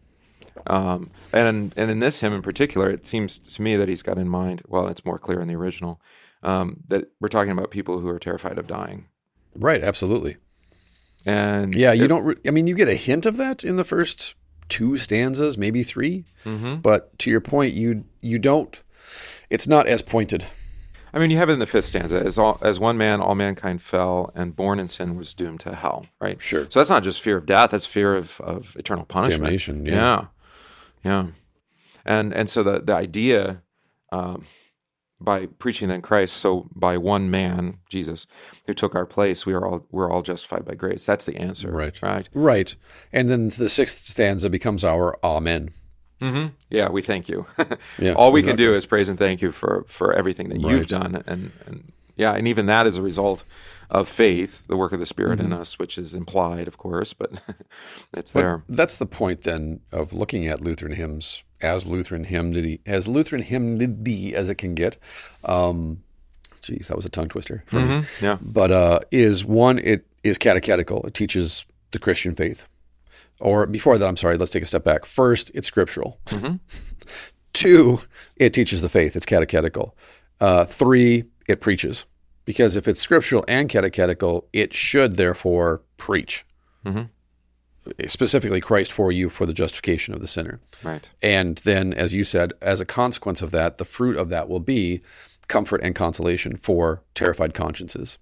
Um, 0.67 1.11
and 1.33 1.73
and 1.77 1.91
in 1.91 1.99
this 2.01 2.21
hymn 2.21 2.33
in 2.35 2.43
particular, 2.43 2.91
it 2.91 3.07
seems 3.07 3.39
to 3.39 3.63
me 3.63 3.75
that 3.77 3.89
he's 3.89 4.03
got 4.03 4.19
in 4.19 4.29
mind. 4.29 4.63
Well, 4.69 4.87
it's 4.89 5.05
more 5.05 5.19
clear 5.19 5.41
in 5.41 5.49
the 5.49 5.55
original 5.57 6.01
um, 6.43 6.83
that 6.89 7.11
we're 7.21 7.29
talking 7.29 7.51
about 7.53 7.71
people 7.71 8.01
who 8.01 8.09
are 8.09 8.19
terrified 8.19 8.59
of 8.59 8.67
dying. 8.67 9.07
Right. 9.57 9.83
Absolutely. 9.83 10.37
And 11.25 11.75
Yeah. 11.75 11.93
You 11.93 12.05
it- 12.05 12.09
don't. 12.09 12.25
Re- 12.25 12.37
I 12.47 12.51
mean, 12.51 12.67
you 12.67 12.75
get 12.75 12.89
a 12.89 12.95
hint 12.95 13.27
of 13.27 13.37
that 13.39 13.65
in 13.65 13.77
the 13.77 13.85
first 13.85 14.35
two 14.69 14.97
stanzas, 14.97 15.57
maybe 15.59 15.83
3 15.83 16.25
Mm-hmm. 16.45 16.77
But 16.77 17.19
to 17.21 17.31
your 17.31 17.41
point, 17.41 17.73
you 17.75 18.05
you 18.21 18.39
don't. 18.39 18.81
It's 19.51 19.69
not 19.69 19.87
as 19.87 20.03
pointed. 20.03 20.45
I 21.15 21.19
mean, 21.19 21.31
you 21.31 21.37
have 21.37 21.51
it 21.51 21.53
in 21.53 21.59
the 21.59 21.67
fifth 21.67 21.87
stanza 21.87 22.21
as 22.21 22.39
all, 22.39 22.59
as 22.63 22.81
one 22.81 22.97
man, 22.97 23.21
all 23.21 23.35
mankind 23.35 23.83
fell, 23.83 24.31
and 24.35 24.57
born 24.57 24.79
in 24.79 24.89
sin 24.89 25.17
was 25.17 25.35
doomed 25.35 25.61
to 25.61 25.75
hell. 25.75 26.07
Right. 26.21 26.41
Sure. 26.41 26.67
So 26.71 26.81
that's 26.81 26.91
not 26.91 27.03
just 27.03 27.21
fear 27.21 27.37
of 27.37 27.47
death; 27.47 27.71
that's 27.71 27.87
fear 27.87 28.15
of, 28.15 28.41
of 28.41 28.77
eternal 28.79 29.05
punishment. 29.05 29.45
Damnation, 29.45 29.85
yeah. 29.85 29.95
Yeah. 29.95 30.27
Yeah. 31.05 31.27
And 32.05 32.33
and 32.33 32.49
so 32.49 32.63
the 32.63 32.81
the 32.81 32.95
idea 32.95 33.63
um, 34.11 34.45
by 35.21 35.47
preaching 35.47 35.91
in 35.91 36.03
Christ, 36.03 36.35
so 36.35 36.69
by 36.75 36.99
one 36.99 37.31
man, 37.31 37.79
Jesus, 37.89 38.27
who 38.67 38.75
took 38.75 38.95
our 38.95 39.07
place, 39.07 39.47
we 39.47 39.53
are 39.53 39.67
all 39.67 39.87
we're 39.91 40.11
all 40.11 40.23
justified 40.23 40.65
by 40.65 40.75
grace. 40.75 41.05
That's 41.05 41.25
the 41.25 41.37
answer. 41.37 41.71
Right. 41.71 42.01
Right. 42.03 42.29
Right. 42.33 42.75
And 43.13 43.29
then 43.29 43.49
the 43.49 43.69
sixth 43.69 44.07
stanza 44.07 44.51
becomes 44.51 44.85
our 44.85 45.19
Amen. 45.23 45.73
Hmm 46.23 46.47
Yeah. 46.71 46.89
We 46.91 47.03
thank 47.03 47.29
you. 47.29 47.47
Yeah, 47.99 48.13
all 48.15 48.33
we 48.33 48.43
can 48.43 48.57
do 48.57 48.75
is 48.75 48.87
praise 48.87 49.09
and 49.09 49.19
thank 49.19 49.43
you 49.43 49.53
for 49.53 49.85
for 49.89 50.13
everything 50.13 50.49
that 50.51 50.61
you've 50.61 50.87
done, 50.87 51.23
and 51.27 51.51
and 51.67 51.93
yeah, 52.17 52.33
and 52.35 52.47
even 52.47 52.67
that 52.67 52.87
is 52.87 52.97
a 52.99 53.03
result 53.03 53.45
of 53.91 54.09
faith, 54.09 54.67
the 54.69 54.77
work 54.77 54.93
of 54.93 55.01
the 55.01 55.07
Spirit 55.07 55.39
Mm-hmm. 55.39 55.53
in 55.53 55.61
us, 55.61 55.79
which 55.79 55.99
is 55.99 56.15
implied, 56.15 56.69
of 56.69 56.77
course, 56.79 57.13
but 57.15 57.31
it's 58.17 58.31
there. 58.33 58.63
That's 58.69 58.97
the 58.99 59.07
point 59.07 59.43
then 59.43 59.81
of 59.91 60.13
looking 60.13 60.47
at 60.47 60.61
Lutheran 60.61 60.93
hymns 60.95 61.43
as 61.61 61.87
Lutheran 61.87 62.25
hymnody, 62.25 62.81
as 62.87 63.07
Lutheran 63.09 63.43
hymnody 63.43 64.35
as 64.35 64.49
it 64.51 64.57
can 64.57 64.75
get. 64.75 64.97
Um, 65.45 66.03
geez, 66.63 66.89
that 66.89 66.97
was 66.97 67.07
a 67.07 67.11
tongue 67.11 67.29
twister 67.29 67.63
for. 67.67 67.81
Mm-hmm. 67.81 68.25
Yeah. 68.25 68.39
But 68.41 68.71
uh, 68.71 68.99
is 69.11 69.45
one, 69.45 69.79
it 69.79 70.07
is 70.23 70.39
catechetical. 70.39 71.05
It 71.07 71.15
teaches 71.15 71.65
the 71.93 71.99
Christian 71.99 72.35
faith. 72.35 72.67
Or 73.41 73.67
before 73.67 73.99
that, 73.99 74.07
I'm 74.07 74.17
sorry, 74.17 74.37
let's 74.37 74.53
take 74.53 74.63
a 74.63 74.67
step 74.67 74.85
back. 74.85 75.05
First, 75.05 75.51
it's 75.55 75.67
scriptural. 75.69 76.21
Two, 77.53 78.01
it 78.37 78.55
teaches 78.55 78.81
the 78.83 78.89
faith. 78.89 79.15
It's 79.17 79.27
catechetical. 79.27 79.97
Uh, 80.41 80.65
three, 80.65 81.25
it 81.49 81.61
preaches. 81.61 82.07
Because 82.45 82.77
if 82.77 82.89
it's 82.89 83.01
scriptural 83.01 83.45
and 83.47 83.69
catechetical, 83.69 84.49
it 84.53 84.73
should 84.75 85.17
therefore 85.17 85.83
preach. 85.97 86.45
Specifically, 88.07 88.61
Christ 88.61 88.93
for 88.93 89.11
you 89.13 89.29
for 89.29 89.45
the 89.45 89.53
justification 89.53 90.15
of 90.15 90.21
the 90.21 90.29
sinner. 90.29 90.61
Right. 90.83 91.09
And 91.23 91.59
then, 91.59 91.93
as 91.93 92.15
you 92.15 92.25
said, 92.25 92.53
as 92.63 92.81
a 92.81 92.85
consequence 92.85 93.43
of 93.43 93.51
that, 93.51 93.79
the 93.79 93.85
fruit 93.85 94.17
of 94.17 94.29
that 94.31 94.49
will 94.49 94.61
be 94.61 95.03
comfort 95.49 95.81
and 95.83 95.95
consolation 95.95 96.57
for 96.57 97.03
terrified 97.15 97.55
consciences. 97.55 98.19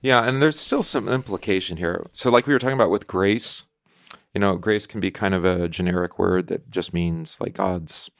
Yeah, 0.00 0.26
and 0.28 0.40
there's 0.40 0.58
still 0.58 0.82
some 0.82 1.08
implication 1.08 1.76
here. 1.78 2.04
So, 2.12 2.30
like 2.30 2.46
we 2.46 2.52
were 2.52 2.58
talking 2.58 2.74
about 2.74 2.90
with 2.90 3.06
grace, 3.06 3.64
you 4.34 4.40
know, 4.40 4.56
grace 4.56 4.86
can 4.86 5.00
be 5.00 5.10
kind 5.10 5.34
of 5.34 5.44
a 5.44 5.68
generic 5.68 6.18
word 6.18 6.48
that 6.48 6.70
just 6.70 6.92
means 6.92 7.38
like 7.40 7.54
God's, 7.54 8.10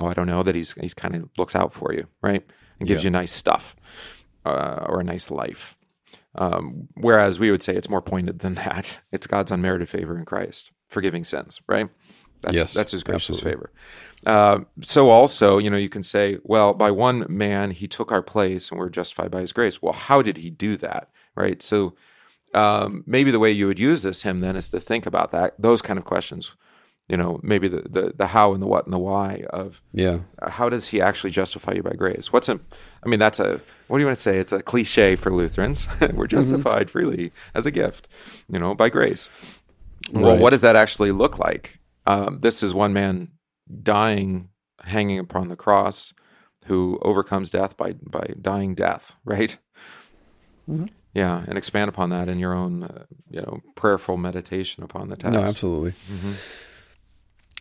oh, 0.00 0.06
I 0.06 0.14
don't 0.14 0.26
know, 0.26 0.42
that 0.42 0.54
He's 0.54 0.72
He's 0.72 0.94
kind 0.94 1.14
of 1.14 1.28
looks 1.38 1.54
out 1.54 1.72
for 1.72 1.92
you, 1.92 2.06
right, 2.22 2.44
and 2.80 2.88
gives 2.88 3.02
Yeah. 3.02 3.08
you 3.08 3.10
nice 3.12 3.32
stuff 3.32 3.76
uh, 4.44 4.84
or 4.88 5.00
a 5.00 5.04
nice 5.04 5.30
life. 5.30 5.76
Um, 6.34 6.88
whereas 6.94 7.38
we 7.38 7.50
would 7.50 7.62
say 7.62 7.74
it's 7.74 7.88
more 7.88 8.02
pointed 8.02 8.40
than 8.40 8.54
that. 8.64 9.00
It's 9.12 9.26
God's 9.26 9.50
unmerited 9.52 9.88
favor 9.88 10.18
in 10.18 10.24
Christ, 10.24 10.70
forgiving 10.88 11.24
sins, 11.24 11.60
right? 11.66 11.88
That's, 12.42 12.54
Yes, 12.54 12.72
that's 12.74 12.92
His 12.92 13.02
gracious 13.02 13.38
absolutely. 13.38 13.50
favor. 13.50 13.72
Uh, 14.26 14.58
so 14.82 15.08
also, 15.08 15.56
you 15.58 15.70
know, 15.70 15.78
you 15.78 15.88
can 15.88 16.02
say, 16.02 16.38
well, 16.44 16.74
by 16.74 16.90
one 16.90 17.24
man 17.28 17.70
he 17.70 17.88
took 17.88 18.12
our 18.12 18.22
place, 18.22 18.70
and 18.70 18.78
we're 18.78 18.90
justified 18.90 19.30
by 19.30 19.40
His 19.40 19.52
grace. 19.52 19.80
Well, 19.80 19.94
how 19.94 20.20
did 20.20 20.36
He 20.36 20.50
do 20.50 20.76
that, 20.76 21.08
right? 21.34 21.62
So 21.62 21.94
um, 22.56 23.04
maybe 23.06 23.30
the 23.30 23.38
way 23.38 23.50
you 23.50 23.66
would 23.66 23.78
use 23.78 24.02
this 24.02 24.22
hymn 24.22 24.40
then 24.40 24.56
is 24.56 24.68
to 24.70 24.80
think 24.80 25.06
about 25.06 25.30
that 25.32 25.54
those 25.58 25.82
kind 25.82 25.98
of 25.98 26.04
questions. 26.04 26.52
You 27.08 27.16
know, 27.16 27.38
maybe 27.42 27.68
the 27.68 27.82
the, 27.88 28.12
the 28.16 28.26
how 28.28 28.52
and 28.52 28.60
the 28.62 28.66
what 28.66 28.84
and 28.84 28.92
the 28.92 28.98
why 28.98 29.44
of 29.50 29.80
Yeah. 29.92 30.18
uh, 30.42 30.50
how 30.50 30.68
does 30.68 30.88
he 30.88 31.00
actually 31.00 31.30
justify 31.30 31.72
you 31.74 31.82
by 31.82 31.92
grace? 31.92 32.32
What's 32.32 32.48
a, 32.48 32.58
I 33.04 33.08
mean, 33.08 33.20
that's 33.20 33.38
a, 33.38 33.60
what 33.86 33.98
do 33.98 34.00
you 34.00 34.06
want 34.06 34.16
to 34.16 34.22
say? 34.22 34.38
It's 34.38 34.52
a 34.52 34.60
cliche 34.60 35.14
for 35.14 35.30
Lutherans. 35.32 35.86
We're 36.14 36.26
justified 36.26 36.90
freely 36.90 37.30
as 37.54 37.64
a 37.64 37.70
gift, 37.70 38.08
you 38.48 38.58
know, 38.58 38.74
by 38.74 38.88
grace. 38.88 39.28
Well, 40.12 40.36
what 40.38 40.50
does 40.50 40.62
that 40.62 40.74
actually 40.74 41.12
look 41.12 41.38
like? 41.38 41.78
Um, 42.06 42.40
this 42.40 42.62
is 42.62 42.74
one 42.74 42.92
man 42.92 43.28
dying, 43.82 44.48
hanging 44.84 45.20
upon 45.20 45.46
the 45.48 45.56
cross, 45.56 46.12
who 46.66 46.98
overcomes 47.02 47.50
death 47.50 47.76
by 47.76 47.92
by 48.02 48.34
dying 48.40 48.74
death, 48.74 49.14
right? 49.24 49.58
Yeah, 51.16 51.42
and 51.48 51.56
expand 51.56 51.88
upon 51.88 52.10
that 52.10 52.28
in 52.28 52.38
your 52.38 52.52
own, 52.52 52.82
uh, 52.82 53.04
you 53.30 53.40
know, 53.40 53.60
prayerful 53.74 54.18
meditation 54.18 54.84
upon 54.84 55.08
the 55.08 55.16
text. 55.16 55.32
No, 55.32 55.42
absolutely. 55.46 55.94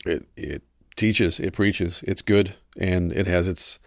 It 0.06 0.26
it 0.36 0.62
teaches, 0.98 1.40
it 1.40 1.54
preaches, 1.54 2.04
it's 2.06 2.22
good, 2.22 2.56
and 2.78 3.14
it 3.14 3.28
has 3.28 3.48
its 3.48 3.80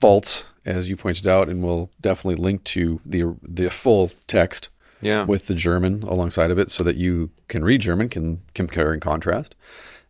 faults, 0.00 0.44
as 0.64 0.88
you 0.88 0.96
pointed 0.96 1.26
out, 1.26 1.48
and 1.48 1.64
we'll 1.64 1.90
definitely 2.00 2.40
link 2.40 2.62
to 2.64 3.00
the 3.04 3.34
the 3.42 3.70
full 3.70 4.12
text 4.28 4.68
Yeah, 5.00 5.24
with 5.24 5.46
the 5.48 5.54
German 5.56 6.04
alongside 6.04 6.52
of 6.52 6.58
it, 6.58 6.70
so 6.70 6.84
that 6.84 6.96
you 6.96 7.30
can 7.48 7.64
read 7.64 7.80
German, 7.80 8.08
can 8.08 8.42
compare 8.54 8.92
and 8.92 9.02
contrast, 9.02 9.56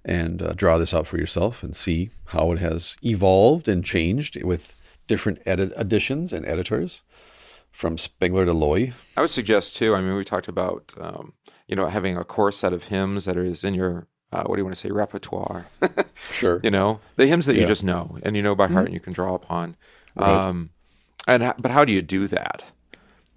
and 0.05 0.43
uh, 0.43 0.53
draw 0.53 0.77
this 0.77 0.93
out 0.93 1.07
for 1.07 1.17
yourself 1.19 1.63
and 1.63 1.75
see 1.75 2.11
how 2.27 2.53
it 2.53 2.59
has 2.59 2.97
evolved 3.03 3.69
and 3.69 3.83
changed 3.85 4.43
with 4.45 4.75
different 5.07 5.41
edit 5.47 5.73
additions 5.77 6.33
and 6.33 6.45
editors, 6.47 7.03
from 7.77 7.99
Spengler 7.99 8.45
to 8.47 8.53
Loy. 8.53 8.93
I 9.17 9.21
would 9.21 9.31
suggest 9.31 9.77
too. 9.77 9.95
I 9.95 10.01
mean, 10.01 10.15
we 10.17 10.25
talked 10.25 10.49
about 10.49 10.95
um, 11.01 11.35
you 11.69 11.77
know 11.77 11.87
having 11.89 12.17
a 12.17 12.25
core 12.25 12.53
set 12.53 12.73
of 12.73 12.85
hymns 12.85 13.27
that 13.27 13.37
is 13.37 13.63
in 13.65 13.75
your 13.75 14.09
uh, 14.33 14.45
what 14.45 14.57
do 14.57 14.61
you 14.61 14.65
want 14.65 14.75
to 14.75 14.81
say 14.81 14.91
repertoire. 14.91 15.67
Sure. 16.33 16.61
you 16.65 16.71
know 16.71 17.01
the 17.17 17.27
hymns 17.27 17.47
that 17.47 17.53
you 17.55 17.61
Yeah. 17.61 17.65
Mm-hmm. 17.65 17.71
just 17.71 17.85
know 17.85 18.19
and 18.23 18.35
you 18.37 18.43
know 18.43 18.55
by 18.55 18.67
heart 18.67 18.87
and 18.87 18.95
you 18.95 19.01
can 19.01 19.13
draw 19.13 19.35
upon. 19.35 19.77
Right. 20.17 20.31
Um, 20.33 20.71
and 21.29 21.43
ho- 21.43 21.55
but 21.61 21.71
how 21.71 21.85
do 21.85 21.93
you 21.93 22.03
do 22.03 22.27
that, 22.29 22.65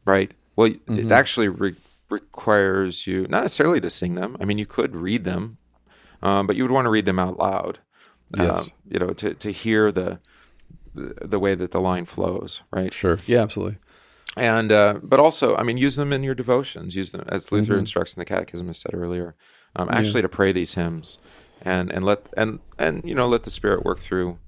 right? 0.05 0.31
Well, 0.55 0.69
Mm-hmm. 0.69 0.99
it 0.99 1.11
actually 1.11 1.47
re- 1.49 1.75
requires 2.09 3.05
you 3.07 3.27
not 3.29 3.41
necessarily 3.43 3.79
to 3.81 3.89
sing 3.89 4.15
them. 4.15 4.37
I 4.41 4.45
mean, 4.45 4.57
you 4.57 4.65
could 4.65 4.95
read 4.95 5.23
them, 5.23 5.57
um, 6.21 6.47
but 6.47 6.55
you 6.55 6.63
would 6.63 6.71
want 6.71 6.85
to 6.85 6.89
read 6.89 7.05
them 7.05 7.19
out 7.19 7.37
loud. 7.37 7.79
Yes. 8.37 8.63
Um, 8.63 8.67
you 8.89 8.99
know, 8.99 9.09
to 9.09 9.33
to 9.35 9.51
hear 9.51 9.91
the, 9.91 10.19
the 10.95 11.13
the 11.27 11.39
way 11.39 11.53
that 11.55 11.71
the 11.71 11.81
line 11.81 12.05
flows, 12.05 12.61
right? 12.71 12.93
Sure. 12.93 13.19
Yeah, 13.27 13.41
absolutely. 13.41 13.77
And 14.39 14.71
uh, 14.71 14.99
but 15.03 15.19
also, 15.19 15.55
I 15.55 15.63
mean, 15.63 15.77
use 15.77 15.95
them 15.95 16.13
in 16.13 16.23
your 16.23 16.35
devotions. 16.35 16.95
Use 16.95 17.11
them 17.11 17.23
as 17.27 17.51
Luther 17.51 17.73
Mm-hmm. 17.73 17.79
instructs 17.79 18.13
in 18.13 18.19
the 18.19 18.25
Catechism, 18.25 18.69
as 18.69 18.77
said 18.77 18.93
earlier. 18.93 19.35
Um, 19.75 19.89
actually, 19.91 20.21
to 20.23 20.29
pray 20.29 20.51
these 20.51 20.73
hymns, 20.75 21.17
and 21.61 21.91
and 21.91 22.03
let 22.05 22.27
and 22.37 22.59
and 22.77 23.03
you 23.03 23.13
know 23.15 23.27
let 23.27 23.43
the 23.43 23.51
Spirit 23.51 23.83
work 23.85 23.99
through 23.99 24.39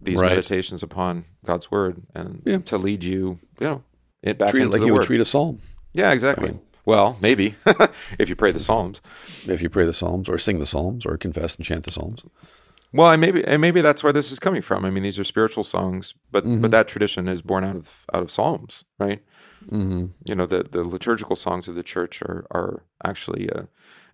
these 0.00 0.18
Right. 0.20 0.30
meditations 0.30 0.82
upon 0.82 1.24
God's 1.44 1.70
Word, 1.70 2.02
and 2.14 2.42
Yeah. 2.46 2.58
to 2.58 2.78
lead 2.78 3.04
you, 3.04 3.38
you 3.60 3.66
know, 3.66 3.84
it 4.22 4.38
back 4.38 4.50
Treat 4.50 4.60
it 4.62 4.64
into 4.64 4.72
like 4.72 4.80
the 4.80 4.86
you 4.86 4.92
Word. 4.94 5.00
would 5.00 5.06
treat 5.06 5.20
a 5.20 5.24
psalm 5.24 5.60
yeah, 5.94 6.10
exactly. 6.12 6.52
well, 6.86 7.18
maybe 7.20 7.54
if 8.18 8.28
you 8.30 8.34
pray 8.36 8.50
the 8.52 8.58
Psalms. 8.60 9.00
if 9.46 9.60
you 9.62 9.68
pray 9.68 9.84
the 9.84 9.92
psalms 9.92 10.28
or 10.28 10.38
sing 10.38 10.58
the 10.58 10.66
psalms 10.66 11.04
or 11.04 11.16
confess 11.18 11.54
and 11.56 11.64
chant 11.66 11.84
the 11.84 11.90
psalms. 11.90 12.24
Well, 12.92 13.10
and 13.10 13.20
maybe 13.20 13.44
and 13.46 13.60
maybe 13.60 13.80
that's 13.80 14.02
where 14.04 14.12
this 14.12 14.30
is 14.32 14.38
coming 14.38 14.62
from. 14.62 14.84
I 14.84 14.90
mean, 14.90 15.02
these 15.02 15.18
are 15.18 15.24
spiritual 15.24 15.64
songs, 15.64 16.14
but 16.30 16.44
Mm-hmm. 16.44 16.60
but 16.62 16.70
that 16.72 16.88
tradition 16.88 17.28
is 17.28 17.40
born 17.42 17.64
out 17.64 17.76
of 17.76 18.04
out 18.12 18.22
of 18.22 18.30
psalms, 18.30 18.84
right? 18.98 19.22
Mm-hmm. 19.70 20.06
You 20.24 20.34
know, 20.34 20.46
the 20.46 20.62
the 20.64 20.84
liturgical 20.84 21.36
songs 21.36 21.68
of 21.68 21.74
the 21.74 21.82
church 21.82 22.20
are 22.22 22.46
are 22.50 22.82
actually 23.04 23.48
uh 23.50 23.62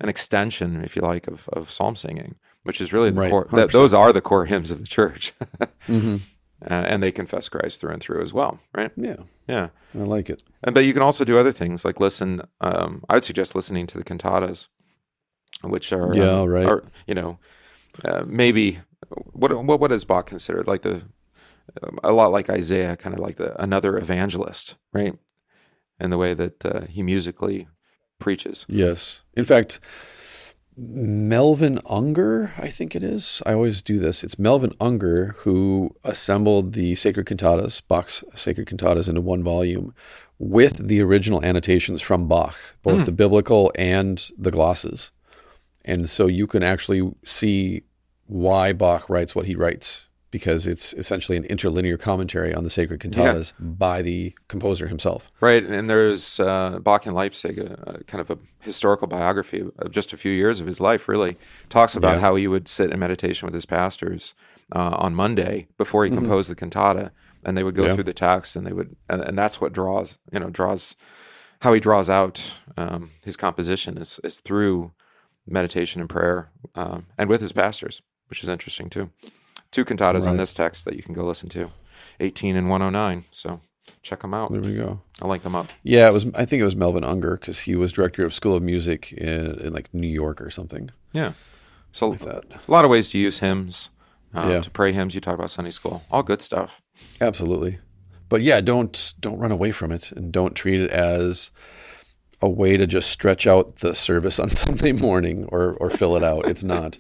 an 0.01 0.09
extension, 0.09 0.85
if 0.85 0.95
you 0.97 1.03
like, 1.03 1.27
of 1.27 1.49
of 1.49 1.71
psalm 1.73 1.97
singing, 1.97 2.37
which 2.63 2.81
is 2.81 2.93
really 2.93 3.11
the 3.11 3.21
Right, 3.21 3.31
core. 3.31 3.47
100%. 3.47 3.73
those 3.73 3.93
are 3.95 4.13
the 4.13 4.21
core 4.21 4.45
hymns 4.47 4.71
of 4.71 4.79
the 4.79 4.87
church, 4.87 5.33
Mm-hmm. 5.89 6.17
uh, 6.71 6.85
and 6.91 7.03
they 7.03 7.11
confess 7.13 7.49
Christ 7.49 7.81
through 7.81 7.93
and 7.95 8.01
through 8.03 8.23
as 8.23 8.33
well, 8.33 8.59
right? 8.75 8.93
Yeah, 8.97 9.23
Yeah. 9.49 9.69
I 9.95 10.03
like 10.03 10.29
it. 10.31 10.43
And, 10.63 10.75
but 10.75 10.85
you 10.85 10.93
can 10.93 11.03
also 11.03 11.25
do 11.25 11.39
other 11.39 11.53
things 11.53 11.85
like 11.85 11.99
listen. 11.99 12.43
Um, 12.61 13.03
I 13.09 13.15
would 13.15 13.25
suggest 13.25 13.55
listening 13.57 13.87
to 13.89 13.99
the 13.99 14.05
cantatas, 14.05 14.69
which 15.63 15.93
are 15.93 16.13
Yeah, 16.17 16.41
um, 16.43 16.49
right. 16.49 16.67
Are, 16.67 16.85
you 17.07 17.15
know, 17.15 17.39
uh, 18.05 18.25
maybe 18.27 18.81
what 19.33 19.53
what 19.65 19.81
what 19.81 19.93
is 19.93 20.05
Bach 20.05 20.27
considered 20.27 20.67
like 20.67 20.83
the 20.83 21.03
um, 21.83 21.99
a 22.03 22.13
lot 22.13 22.33
like 22.33 22.49
Isaiah, 22.51 22.97
kind 22.97 23.15
of 23.15 23.21
like 23.21 23.37
the 23.37 23.61
another 23.61 23.97
evangelist, 23.97 24.77
right? 24.93 25.15
In 26.01 26.11
the 26.11 26.19
way 26.19 26.35
that 26.35 26.65
uh, 26.65 26.83
he 26.83 27.03
musically 27.03 27.69
preaches. 28.19 28.65
Yes. 28.69 29.23
In 29.35 29.45
fact, 29.45 29.81
Melvin 30.77 31.81
Unger, 31.87 32.53
I 32.57 32.69
think 32.69 32.95
it 32.95 33.03
is. 33.03 33.43
I 33.45 33.53
always 33.53 33.83
do 33.83 33.99
this. 33.99 34.23
It's 34.23 34.39
Melvin 34.39 34.73
Unger 34.81 35.35
who 35.39 35.95
assembled 36.05 36.73
the 36.73 36.95
sacred 36.95 37.27
cantatas, 37.27 37.83
Bach's 37.87 38.23
sacred 38.35 38.69
cantatas, 38.69 39.09
into 39.09 39.21
one 39.21 39.43
volume 39.43 39.93
with 40.39 40.87
the 40.87 41.03
original 41.03 41.45
annotations 41.45 42.01
from 42.01 42.29
Bach, 42.29 42.55
both 42.83 43.07
the 43.07 43.13
biblical 43.13 43.73
and 43.75 44.31
the 44.39 44.53
glosses. 44.53 45.11
And 45.85 46.09
so 46.09 46.29
you 46.29 46.47
can 46.47 46.63
actually 46.63 47.13
see 47.25 47.83
why 48.29 48.73
Bach 48.73 49.09
writes 49.11 49.35
what 49.35 49.47
he 49.47 49.55
writes 49.57 50.05
because 50.31 50.67
it's 50.67 50.93
essentially 50.93 51.39
an 51.39 51.45
interlinear 51.45 51.97
commentary 51.97 52.53
on 52.55 52.63
the 52.63 52.69
sacred 52.69 53.01
cantatas 53.01 53.55
by 53.59 54.03
the 54.03 54.35
composer 54.47 54.87
himself. 54.87 55.33
Right, 55.41 55.65
and 55.65 55.89
there's 55.89 56.39
uh, 56.39 56.79
Bach 56.81 57.07
in 57.07 57.15
Leipzig, 57.15 57.59
a, 57.59 57.95
a 58.01 58.05
kind 58.05 58.21
of 58.21 58.29
a 58.31 58.39
historical 58.61 59.07
biography 59.07 59.65
of 59.79 59.91
just 59.91 60.13
a 60.13 60.19
few 60.19 60.31
years 60.31 60.61
of 60.61 60.67
his 60.67 60.81
life. 60.83 61.09
Really 61.09 61.39
talks 61.71 61.97
about 61.97 62.17
Yeah. 62.17 62.21
how 62.21 62.35
he 62.37 62.47
would 62.47 62.69
sit 62.69 62.91
in 62.93 62.99
meditation 63.01 63.47
with 63.47 63.55
his 63.55 63.65
pastors 63.65 64.35
uh, 64.77 64.97
on 64.99 65.15
Monday 65.15 65.69
before 65.79 66.05
he 66.05 66.11
composed 66.11 66.51
the 66.51 66.55
cantata, 66.55 67.11
and 67.43 67.57
they 67.57 67.63
would 67.65 67.75
go 67.75 67.83
Mm-hmm. 67.85 67.89
Yeah. 67.89 67.95
through 67.95 68.05
the 68.05 68.13
text, 68.13 68.55
and 68.55 68.67
they 68.67 68.73
would, 68.75 68.97
and, 69.09 69.23
and 69.23 69.39
that's 69.39 69.63
what 69.63 69.73
draws, 69.73 70.19
you 70.31 70.39
know, 70.41 70.51
draws 70.51 70.95
how 71.63 71.73
he 71.73 71.81
draws 71.81 72.11
out 72.11 72.53
um, 72.77 73.09
his 73.25 73.37
composition 73.39 73.97
is 73.97 74.21
is 74.23 74.41
through 74.41 74.93
meditation 75.47 76.03
and 76.03 76.11
prayer, 76.11 76.51
um, 76.75 77.07
and 77.17 77.31
with 77.31 77.41
his 77.41 77.53
pastors, 77.53 78.03
which 78.29 78.43
is 78.43 78.49
interesting 78.49 78.89
too. 78.91 79.11
Two 79.71 79.85
cantatas 79.85 80.27
on 80.27 80.37
this 80.39 80.55
text 80.55 80.85
that 80.87 80.97
you 80.97 81.03
can 81.03 81.15
go 81.15 81.25
listen 81.25 81.49
to, 81.51 81.71
18 82.21 82.57
and 82.57 82.71
109. 82.71 83.25
So 83.31 83.61
check 84.03 84.23
them 84.23 84.33
out. 84.33 84.51
There 84.51 84.61
we 84.63 84.75
go. 84.77 85.01
I'll 85.21 85.29
link 85.29 85.43
them 85.43 85.55
up. 85.55 85.69
Yeah, 85.83 86.09
it 86.09 86.13
was. 86.13 86.27
I 86.35 86.45
think 86.47 86.61
it 86.61 86.65
was 86.65 86.77
Melvin 86.77 87.05
Unger 87.05 87.37
because 87.37 87.61
he 87.61 87.75
was 87.77 87.93
director 87.93 88.25
of 88.25 88.33
School 88.33 88.57
of 88.57 88.63
Music 88.63 89.13
in, 89.13 89.59
in 89.61 89.73
like 89.75 89.93
New 89.93 90.09
York 90.09 90.41
or 90.41 90.49
something 90.51 90.91
Yeah. 91.13 91.33
So 91.93 92.09
like 92.09 92.21
that. 92.21 92.45
a 92.67 92.71
lot 92.71 92.85
of 92.85 92.91
ways 92.91 93.09
to 93.11 93.19
use 93.19 93.41
hymns, 93.41 93.91
um, 94.35 94.51
Yeah. 94.51 94.61
to 94.61 94.71
pray 94.71 94.93
hymns. 94.93 95.15
You 95.15 95.21
talk 95.21 95.35
about 95.35 95.51
Sunday 95.51 95.71
school, 95.71 96.03
all 96.11 96.23
good 96.23 96.41
stuff. 96.43 96.81
Absolutely, 97.21 97.79
but 98.29 98.41
yeah, 98.43 98.61
don't 98.61 99.15
don't 99.21 99.39
run 99.39 99.53
away 99.53 99.71
from 99.71 99.93
it 99.93 100.13
and 100.13 100.33
don't 100.33 100.55
treat 100.55 100.81
it 100.81 100.91
as 100.91 101.51
a 102.41 102.49
way 102.49 102.77
to 102.77 102.87
just 102.87 103.11
stretch 103.11 103.47
out 103.47 103.77
the 103.77 103.95
service 103.95 104.39
on 104.39 104.49
Sunday 104.65 104.93
morning 104.93 105.45
or 105.51 105.75
or 105.75 105.91
fill 105.91 106.17
it 106.17 106.23
out. 106.25 106.47
It's 106.47 106.65
not. 106.65 106.97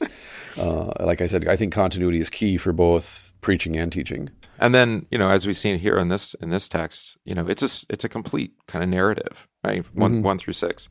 Uh, 0.58 0.92
like 1.00 1.20
I 1.20 1.26
said, 1.26 1.46
I 1.48 1.56
think 1.56 1.72
continuity 1.72 2.20
is 2.20 2.30
key 2.30 2.56
for 2.56 2.72
both 2.72 3.32
preaching 3.40 3.76
and 3.76 3.90
teaching. 3.92 4.30
And 4.58 4.74
then 4.74 5.06
you 5.10 5.18
know, 5.18 5.30
as 5.30 5.46
we've 5.46 5.56
seen 5.56 5.78
here 5.78 5.98
in 5.98 6.08
this 6.08 6.34
in 6.34 6.50
this 6.50 6.68
text, 6.68 7.16
you 7.24 7.34
know, 7.34 7.46
it's 7.46 7.62
a 7.62 7.86
it's 7.92 8.04
a 8.04 8.08
complete 8.08 8.52
kind 8.66 8.82
of 8.82 8.88
narrative, 8.90 9.46
right? 9.64 9.84
One 9.94 10.22
one 10.22 10.38
through 10.38 10.54
six. 10.54 10.88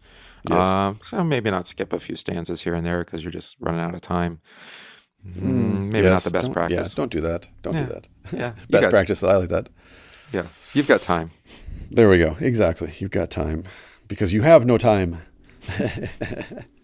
Um, 0.50 0.98
so 1.04 1.24
maybe 1.26 1.52
not 1.52 1.68
skip 1.68 1.92
a 1.92 2.00
few 2.00 2.16
stanzas 2.16 2.62
here 2.62 2.74
and 2.74 2.86
there 2.86 3.04
because 3.04 3.22
you're 3.24 3.32
just 3.32 3.58
running 3.60 3.82
out 3.82 3.94
of 3.94 4.00
time. 4.02 4.40
Mm, 5.28 5.92
maybe 5.92 6.08
not 6.10 6.22
the 6.24 6.30
best 6.32 6.46
don't- 6.46 6.54
practice. 6.54 6.92
Yeah, 6.94 6.96
don't 6.96 7.12
do 7.12 7.20
that. 7.22 7.50
Don't 7.64 7.74
Yeah. 7.74 7.86
do 7.86 7.94
that. 7.94 8.08
Yeah, 8.32 8.52
Best 8.70 8.82
got- 8.84 8.90
practice. 8.92 9.24
I 9.24 9.36
like 9.36 9.50
that. 9.50 9.68
Yeah, 10.32 10.46
you've 10.74 10.88
got 10.88 11.02
time. 11.02 11.32
There 11.92 12.08
we 12.10 12.18
go. 12.20 12.38
Exactly. 12.40 12.94
You've 13.00 13.12
got 13.12 13.30
time 13.30 13.64
because 14.08 14.34
you 14.34 14.44
have 14.44 14.66
no 14.66 14.78
time, 14.78 15.22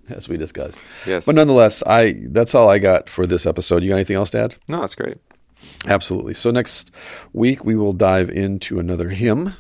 as 0.10 0.28
we 0.30 0.38
discussed. 0.38 0.80
Yes. 1.06 1.26
But 1.26 1.36
nonetheless, 1.36 1.84
I 1.86 2.16
that's 2.30 2.56
all 2.56 2.70
I 2.70 2.80
got 2.80 3.10
for 3.10 3.26
this 3.28 3.46
episode. 3.46 3.84
You 3.84 3.90
got 3.90 3.96
anything 3.96 4.16
else 4.18 4.30
to 4.32 4.40
add? 4.40 4.56
No, 4.68 4.82
that's 4.82 4.96
great. 4.96 5.18
Absolutely. 5.88 6.34
So 6.34 6.52
next 6.52 6.92
week 7.32 7.64
we 7.64 7.76
will 7.76 7.94
dive 7.94 8.30
into 8.30 8.80
another 8.80 9.10
hymn 9.10 9.56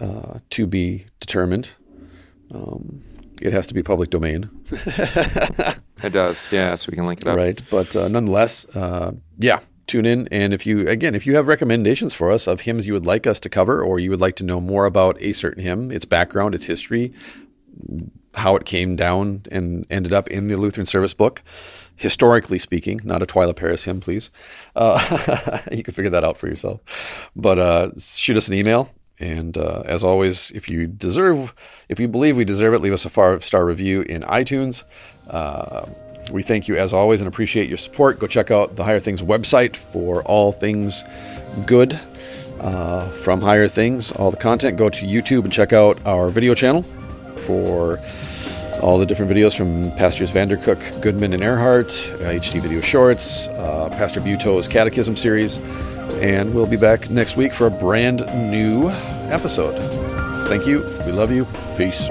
uh, 0.00 0.38
to 0.50 0.66
be 0.66 1.06
determined. 1.20 1.68
Um, 2.52 3.02
it 3.40 3.52
has 3.52 3.66
to 3.68 3.74
be 3.74 3.82
public 3.84 4.10
domain, 4.10 4.50
It 6.02 6.12
does. 6.12 6.50
Yeah, 6.52 6.74
so 6.76 6.88
we 6.90 6.96
can 6.96 7.06
link 7.06 7.20
it 7.20 7.26
up. 7.28 7.36
right? 7.36 7.60
But 7.70 7.94
uh, 7.94 8.08
nonetheless, 8.08 8.64
uh, 8.74 9.12
yeah. 9.38 9.60
Tune 9.86 10.04
in, 10.04 10.28
and 10.28 10.52
if 10.52 10.66
you 10.66 10.86
again, 10.86 11.14
if 11.14 11.26
you 11.26 11.34
have 11.36 11.46
recommendations 11.48 12.12
for 12.12 12.30
us 12.30 12.46
of 12.46 12.60
hymns 12.62 12.86
you 12.86 12.92
would 12.92 13.06
like 13.06 13.26
us 13.26 13.40
to 13.40 13.48
cover, 13.48 13.82
or 13.82 13.98
you 13.98 14.10
would 14.10 14.20
like 14.20 14.36
to 14.36 14.44
know 14.44 14.60
more 14.60 14.84
about 14.84 15.16
a 15.22 15.32
certain 15.32 15.62
hymn, 15.62 15.90
its 15.90 16.04
background, 16.04 16.54
its 16.54 16.66
history, 16.66 17.14
how 18.38 18.56
it 18.56 18.64
came 18.64 18.96
down 18.96 19.42
and 19.52 19.86
ended 19.90 20.12
up 20.12 20.28
in 20.28 20.48
the 20.48 20.56
Lutheran 20.56 20.86
Service 20.86 21.14
Book, 21.14 21.42
historically 21.96 22.58
speaking, 22.58 23.00
not 23.04 23.22
a 23.22 23.26
Twila 23.26 23.54
Paris 23.54 23.84
hymn, 23.84 24.00
please. 24.00 24.30
Uh, 24.74 25.60
you 25.72 25.82
can 25.82 25.94
figure 25.94 26.10
that 26.10 26.24
out 26.24 26.36
for 26.36 26.46
yourself. 26.46 27.30
But 27.36 27.58
uh, 27.58 27.90
shoot 27.98 28.36
us 28.36 28.48
an 28.48 28.54
email. 28.54 28.90
And 29.20 29.58
uh, 29.58 29.82
as 29.84 30.04
always, 30.04 30.52
if 30.52 30.70
you 30.70 30.86
deserve, 30.86 31.52
if 31.88 31.98
you 31.98 32.06
believe 32.06 32.36
we 32.36 32.44
deserve 32.44 32.74
it, 32.74 32.80
leave 32.80 32.92
us 32.92 33.04
a 33.04 33.10
five 33.10 33.44
star 33.44 33.64
review 33.64 34.02
in 34.02 34.22
iTunes. 34.22 34.84
Uh, 35.28 35.86
we 36.30 36.42
thank 36.42 36.68
you 36.68 36.76
as 36.76 36.92
always 36.92 37.20
and 37.20 37.28
appreciate 37.28 37.68
your 37.68 37.78
support. 37.78 38.18
Go 38.18 38.26
check 38.26 38.50
out 38.50 38.76
the 38.76 38.84
Higher 38.84 39.00
Things 39.00 39.22
website 39.22 39.76
for 39.76 40.22
all 40.22 40.52
things 40.52 41.04
good 41.66 41.98
uh, 42.60 43.08
from 43.10 43.40
Higher 43.40 43.68
Things, 43.68 44.12
all 44.12 44.30
the 44.30 44.36
content. 44.36 44.76
Go 44.76 44.88
to 44.88 45.06
YouTube 45.06 45.44
and 45.44 45.52
check 45.52 45.72
out 45.72 45.98
our 46.06 46.28
video 46.28 46.54
channel 46.54 46.82
for 47.40 47.98
all 48.80 48.98
the 48.98 49.06
different 49.06 49.30
videos 49.30 49.56
from 49.56 49.90
Pastors 49.92 50.30
Vandercook, 50.30 51.00
Goodman, 51.02 51.32
and 51.32 51.42
Earhart, 51.42 51.92
uh, 52.14 52.30
HD 52.30 52.60
video 52.60 52.80
shorts, 52.80 53.48
uh, 53.48 53.88
Pastor 53.90 54.20
Buetow's 54.20 54.68
Catechism 54.68 55.16
series, 55.16 55.58
and 56.20 56.54
we'll 56.54 56.66
be 56.66 56.76
back 56.76 57.10
next 57.10 57.36
week 57.36 57.52
for 57.52 57.66
a 57.66 57.70
brand 57.70 58.24
new 58.50 58.88
episode. 59.30 59.76
Thank 60.48 60.66
you. 60.66 60.82
We 61.06 61.12
love 61.12 61.30
you. 61.30 61.46
Peace. 61.76 62.08